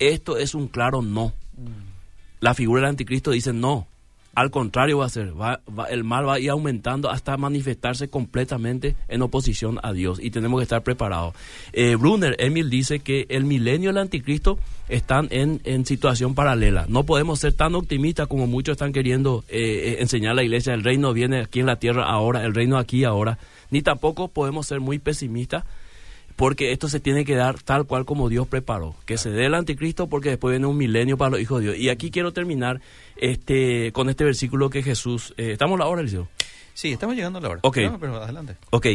Esto 0.00 0.36
es 0.36 0.56
un 0.56 0.66
claro 0.66 1.02
no. 1.02 1.32
La 2.40 2.54
figura 2.54 2.80
del 2.80 2.90
anticristo 2.90 3.30
dice 3.30 3.52
no, 3.52 3.86
al 4.34 4.50
contrario 4.50 4.98
va 4.98 5.06
a 5.06 5.10
ser, 5.10 5.38
va, 5.38 5.60
el 5.90 6.04
mal 6.04 6.26
va 6.26 6.34
a 6.34 6.40
ir 6.40 6.50
aumentando 6.50 7.10
hasta 7.10 7.36
manifestarse 7.36 8.08
completamente 8.08 8.96
en 9.08 9.22
oposición 9.22 9.78
a 9.82 9.92
Dios 9.92 10.18
y 10.22 10.30
tenemos 10.30 10.60
que 10.60 10.64
estar 10.64 10.82
preparados. 10.82 11.34
Eh, 11.72 11.96
Brunner, 11.96 12.36
Emil 12.38 12.70
dice 12.70 13.00
que 13.00 13.26
el 13.28 13.44
milenio 13.44 13.90
y 13.90 13.92
el 13.92 13.98
anticristo 13.98 14.58
están 14.88 15.28
en, 15.30 15.60
en 15.64 15.84
situación 15.84 16.34
paralela. 16.34 16.86
No 16.88 17.04
podemos 17.04 17.40
ser 17.40 17.52
tan 17.52 17.74
optimistas 17.74 18.26
como 18.26 18.46
muchos 18.46 18.72
están 18.72 18.92
queriendo 18.92 19.44
eh, 19.48 19.96
enseñar 20.00 20.32
a 20.32 20.34
la 20.36 20.44
iglesia, 20.44 20.74
el 20.74 20.84
reino 20.84 21.12
viene 21.12 21.40
aquí 21.40 21.60
en 21.60 21.66
la 21.66 21.76
tierra 21.76 22.04
ahora, 22.04 22.44
el 22.44 22.54
reino 22.54 22.78
aquí 22.78 23.04
ahora, 23.04 23.38
ni 23.70 23.82
tampoco 23.82 24.28
podemos 24.28 24.66
ser 24.66 24.80
muy 24.80 24.98
pesimistas 24.98 25.64
porque 26.36 26.72
esto 26.72 26.88
se 26.88 27.00
tiene 27.00 27.24
que 27.24 27.34
dar 27.34 27.60
tal 27.62 27.86
cual 27.86 28.04
como 28.04 28.28
Dios 28.28 28.46
preparó, 28.46 28.94
que 29.06 29.18
se 29.18 29.30
dé 29.30 29.46
el 29.46 29.54
anticristo 29.54 30.08
porque 30.08 30.30
después 30.30 30.52
viene 30.52 30.66
un 30.66 30.76
milenio 30.76 31.16
para 31.16 31.32
los 31.32 31.40
hijos 31.40 31.60
de 31.60 31.66
Dios. 31.68 31.78
Y 31.78 31.88
aquí 31.88 32.10
quiero 32.10 32.32
terminar 32.32 32.80
este 33.16 33.92
con 33.92 34.08
este 34.08 34.24
versículo 34.24 34.70
que 34.70 34.82
Jesús... 34.82 35.34
Eh, 35.36 35.52
¿Estamos 35.52 35.76
a 35.76 35.84
la 35.84 35.88
hora, 35.88 36.00
Eliseo? 36.00 36.28
Sí, 36.74 36.92
estamos 36.92 37.14
llegando 37.14 37.38
a 37.38 37.42
la 37.42 37.48
hora. 37.50 37.60
Ok. 37.62 37.78
pero 38.00 38.22
adelante. 38.22 38.56
Ok. 38.70 38.86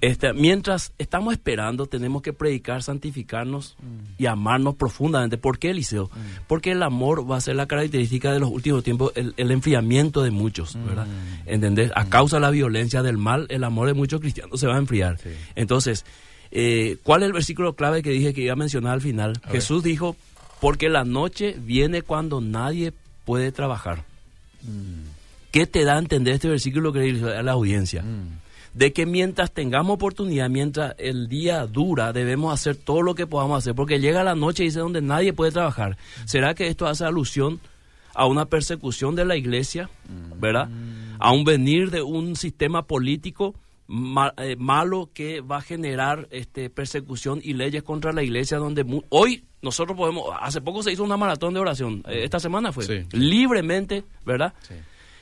Este, 0.00 0.32
mientras 0.32 0.92
estamos 0.98 1.34
esperando, 1.34 1.86
tenemos 1.86 2.22
que 2.22 2.32
predicar, 2.32 2.82
santificarnos 2.82 3.76
y 4.16 4.26
amarnos 4.26 4.74
profundamente. 4.76 5.36
¿Por 5.36 5.58
qué, 5.58 5.70
Eliseo? 5.70 6.06
Mm. 6.06 6.44
Porque 6.46 6.72
el 6.72 6.82
amor 6.82 7.30
va 7.30 7.36
a 7.36 7.40
ser 7.40 7.56
la 7.56 7.66
característica 7.66 8.32
de 8.32 8.40
los 8.40 8.50
últimos 8.50 8.82
tiempos, 8.82 9.12
el, 9.14 9.50
enfriamiento 9.50 10.22
de 10.22 10.30
muchos, 10.30 10.78
¿verdad? 10.86 11.06
Mm. 11.06 11.48
¿Entendés? 11.48 11.92
A 11.94 12.06
causa 12.06 12.36
de 12.36 12.42
la 12.42 12.50
violencia 12.50 13.02
del 13.02 13.18
mal, 13.18 13.46
el 13.50 13.64
amor 13.64 13.88
de 13.88 13.94
muchos 13.94 14.20
cristianos 14.20 14.58
se 14.58 14.66
va 14.66 14.76
a 14.76 14.78
enfriar. 14.78 15.18
Entonces 15.54 16.04
eh, 16.50 16.96
¿Cuál 17.02 17.22
es 17.22 17.26
el 17.26 17.32
versículo 17.32 17.74
clave 17.74 18.02
que 18.02 18.10
dije 18.10 18.34
que 18.34 18.42
iba 18.42 18.52
a 18.52 18.56
mencionar 18.56 18.94
al 18.94 19.00
final? 19.00 19.40
Jesús 19.50 19.82
dijo, 19.82 20.16
porque 20.60 20.88
la 20.88 21.04
noche 21.04 21.56
viene 21.58 22.02
cuando 22.02 22.40
nadie 22.40 22.92
puede 23.24 23.52
trabajar. 23.52 24.04
Mm. 24.62 25.08
¿Qué 25.50 25.66
te 25.66 25.84
da 25.84 25.96
a 25.96 25.98
entender 25.98 26.34
este 26.34 26.48
versículo 26.48 26.92
que 26.92 27.22
a 27.36 27.42
la 27.42 27.52
audiencia? 27.52 28.02
Mm. 28.02 28.40
De 28.74 28.92
que 28.92 29.06
mientras 29.06 29.52
tengamos 29.52 29.94
oportunidad, 29.94 30.50
mientras 30.50 30.94
el 30.98 31.28
día 31.28 31.66
dura, 31.66 32.12
debemos 32.12 32.52
hacer 32.52 32.76
todo 32.76 33.00
lo 33.00 33.14
que 33.14 33.26
podamos 33.26 33.58
hacer, 33.58 33.74
porque 33.74 34.00
llega 34.00 34.22
la 34.22 34.34
noche 34.34 34.62
y 34.62 34.66
dice 34.66 34.80
donde 34.80 35.00
nadie 35.00 35.32
puede 35.32 35.52
trabajar. 35.52 35.92
Mm. 35.92 36.26
¿Será 36.26 36.54
que 36.54 36.68
esto 36.68 36.86
hace 36.86 37.04
alusión 37.04 37.60
a 38.14 38.26
una 38.26 38.46
persecución 38.46 39.14
de 39.14 39.24
la 39.24 39.36
iglesia, 39.36 39.90
verdad? 40.40 40.70
A 41.18 41.32
un 41.32 41.44
venir 41.44 41.90
de 41.90 42.00
un 42.00 42.34
sistema 42.34 42.82
político 42.86 43.54
eh, 43.88 44.56
malo 44.58 45.10
que 45.14 45.40
va 45.40 45.58
a 45.58 45.60
generar 45.60 46.26
este, 46.30 46.70
persecución 46.70 47.40
y 47.42 47.54
leyes 47.54 47.82
contra 47.82 48.12
la 48.12 48.22
iglesia 48.22 48.58
donde 48.58 48.84
hoy 49.10 49.44
nosotros 49.62 49.96
podemos, 49.96 50.24
hace 50.40 50.60
poco 50.60 50.82
se 50.82 50.92
hizo 50.92 51.04
una 51.04 51.16
maratón 51.16 51.54
de 51.54 51.60
oración, 51.60 52.02
eh, 52.08 52.24
esta 52.24 52.40
semana 52.40 52.72
fue, 52.72 53.06
libremente, 53.12 54.04
¿verdad? 54.24 54.54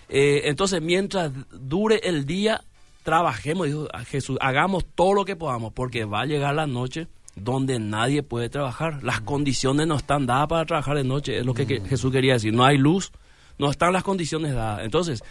Eh, 0.09 0.43
entonces, 0.45 0.83
mientras 0.83 1.33
dure 1.51 2.01
el 2.05 2.27
día, 2.27 2.63
trabajemos, 3.03 3.67
dijo 3.67 3.89
Jesús, 4.07 4.39
hagamos 4.41 4.85
todo 4.95 5.15
lo 5.15 5.25
que 5.25 5.37
podamos, 5.37 5.73
porque 5.73 6.05
va 6.05 6.23
a 6.23 6.27
llegar 6.27 6.55
la 6.55 6.67
noche 6.67 7.07
donde 7.37 7.79
nadie 7.79 8.23
puede 8.23 8.49
trabajar. 8.49 9.03
Las 9.03 9.23
mm. 9.23 9.25
condiciones 9.25 9.87
no 9.87 9.97
están 9.97 10.27
dadas 10.27 10.49
para 10.49 10.65
trabajar 10.65 10.97
de 10.97 11.05
noche, 11.05 11.39
es 11.39 11.47
lo 11.47 11.55
que, 11.55 11.67
que. 11.67 11.81
Jesús 11.81 12.13
quería 12.13 12.35
decir. 12.35 12.53
No 12.53 12.65
hay 12.65 12.79
luz, 12.79 13.13
no 13.59 13.71
están 13.71 13.93
las 13.93 14.05
condiciones 14.05 14.55
dadas. 14.55 14.85
Entonces, 14.85 15.23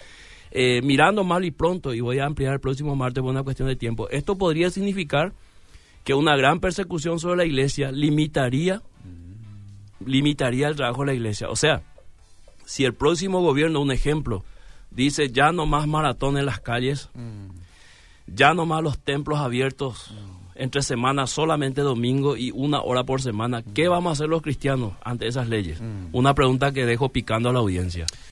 eh, 0.56 0.82
mirando 0.84 1.24
mal 1.24 1.44
y 1.46 1.50
pronto, 1.52 1.96
y 1.96 2.00
voy 2.00 2.20
a 2.20 2.26
ampliar 2.26 2.54
el 2.54 2.60
próximo 2.60 2.96
martes 2.96 3.22
por 3.24 3.32
una 3.32 3.42
cuestión 3.42 3.68
de 3.68 3.76
tiempo, 3.76 4.08
esto 4.10 4.38
podría 4.38 4.70
significar 4.70 5.34
que 6.04 6.14
una 6.14 6.36
gran 6.36 6.60
persecución 6.60 7.20
sobre 7.20 7.38
la 7.38 7.46
iglesia 7.46 7.92
limitaría, 7.92 8.84
limitaría 10.06 10.68
el 10.68 10.76
trabajo 10.76 11.02
de 11.02 11.08
la 11.08 11.14
iglesia. 11.16 11.50
O 11.50 11.56
sea, 11.56 11.82
si 12.66 12.86
el 12.86 12.94
próximo 12.94 13.42
gobierno, 13.42 13.82
un 13.82 13.92
ejemplo, 13.92 14.44
dice 14.92 15.32
ya 15.32 15.52
no 15.52 15.66
más 15.66 15.88
maratón 15.88 16.38
en 16.38 16.46
las 16.46 16.60
calles, 16.60 17.10
ya 18.28 18.54
no 18.54 18.68
más 18.68 18.84
los 18.84 19.00
templos 19.00 19.40
abiertos 19.40 20.14
entre 20.54 20.84
semanas, 20.84 21.32
solamente 21.32 21.82
domingo 21.82 22.38
y 22.38 22.52
una 22.52 22.80
hora 22.82 23.04
por 23.04 23.24
semana, 23.24 23.64
¿qué 23.74 23.88
vamos 23.88 24.12
a 24.12 24.14
hacer 24.14 24.30
los 24.30 24.44
cristianos 24.44 24.94
ante 25.04 25.28
esas 25.28 25.50
leyes? 25.50 25.82
Una 26.12 26.36
pregunta 26.36 26.72
que 26.72 26.86
dejo 26.86 27.10
picando 27.10 27.50
a 27.50 27.54
la 27.54 27.60
audiencia. 27.60 28.06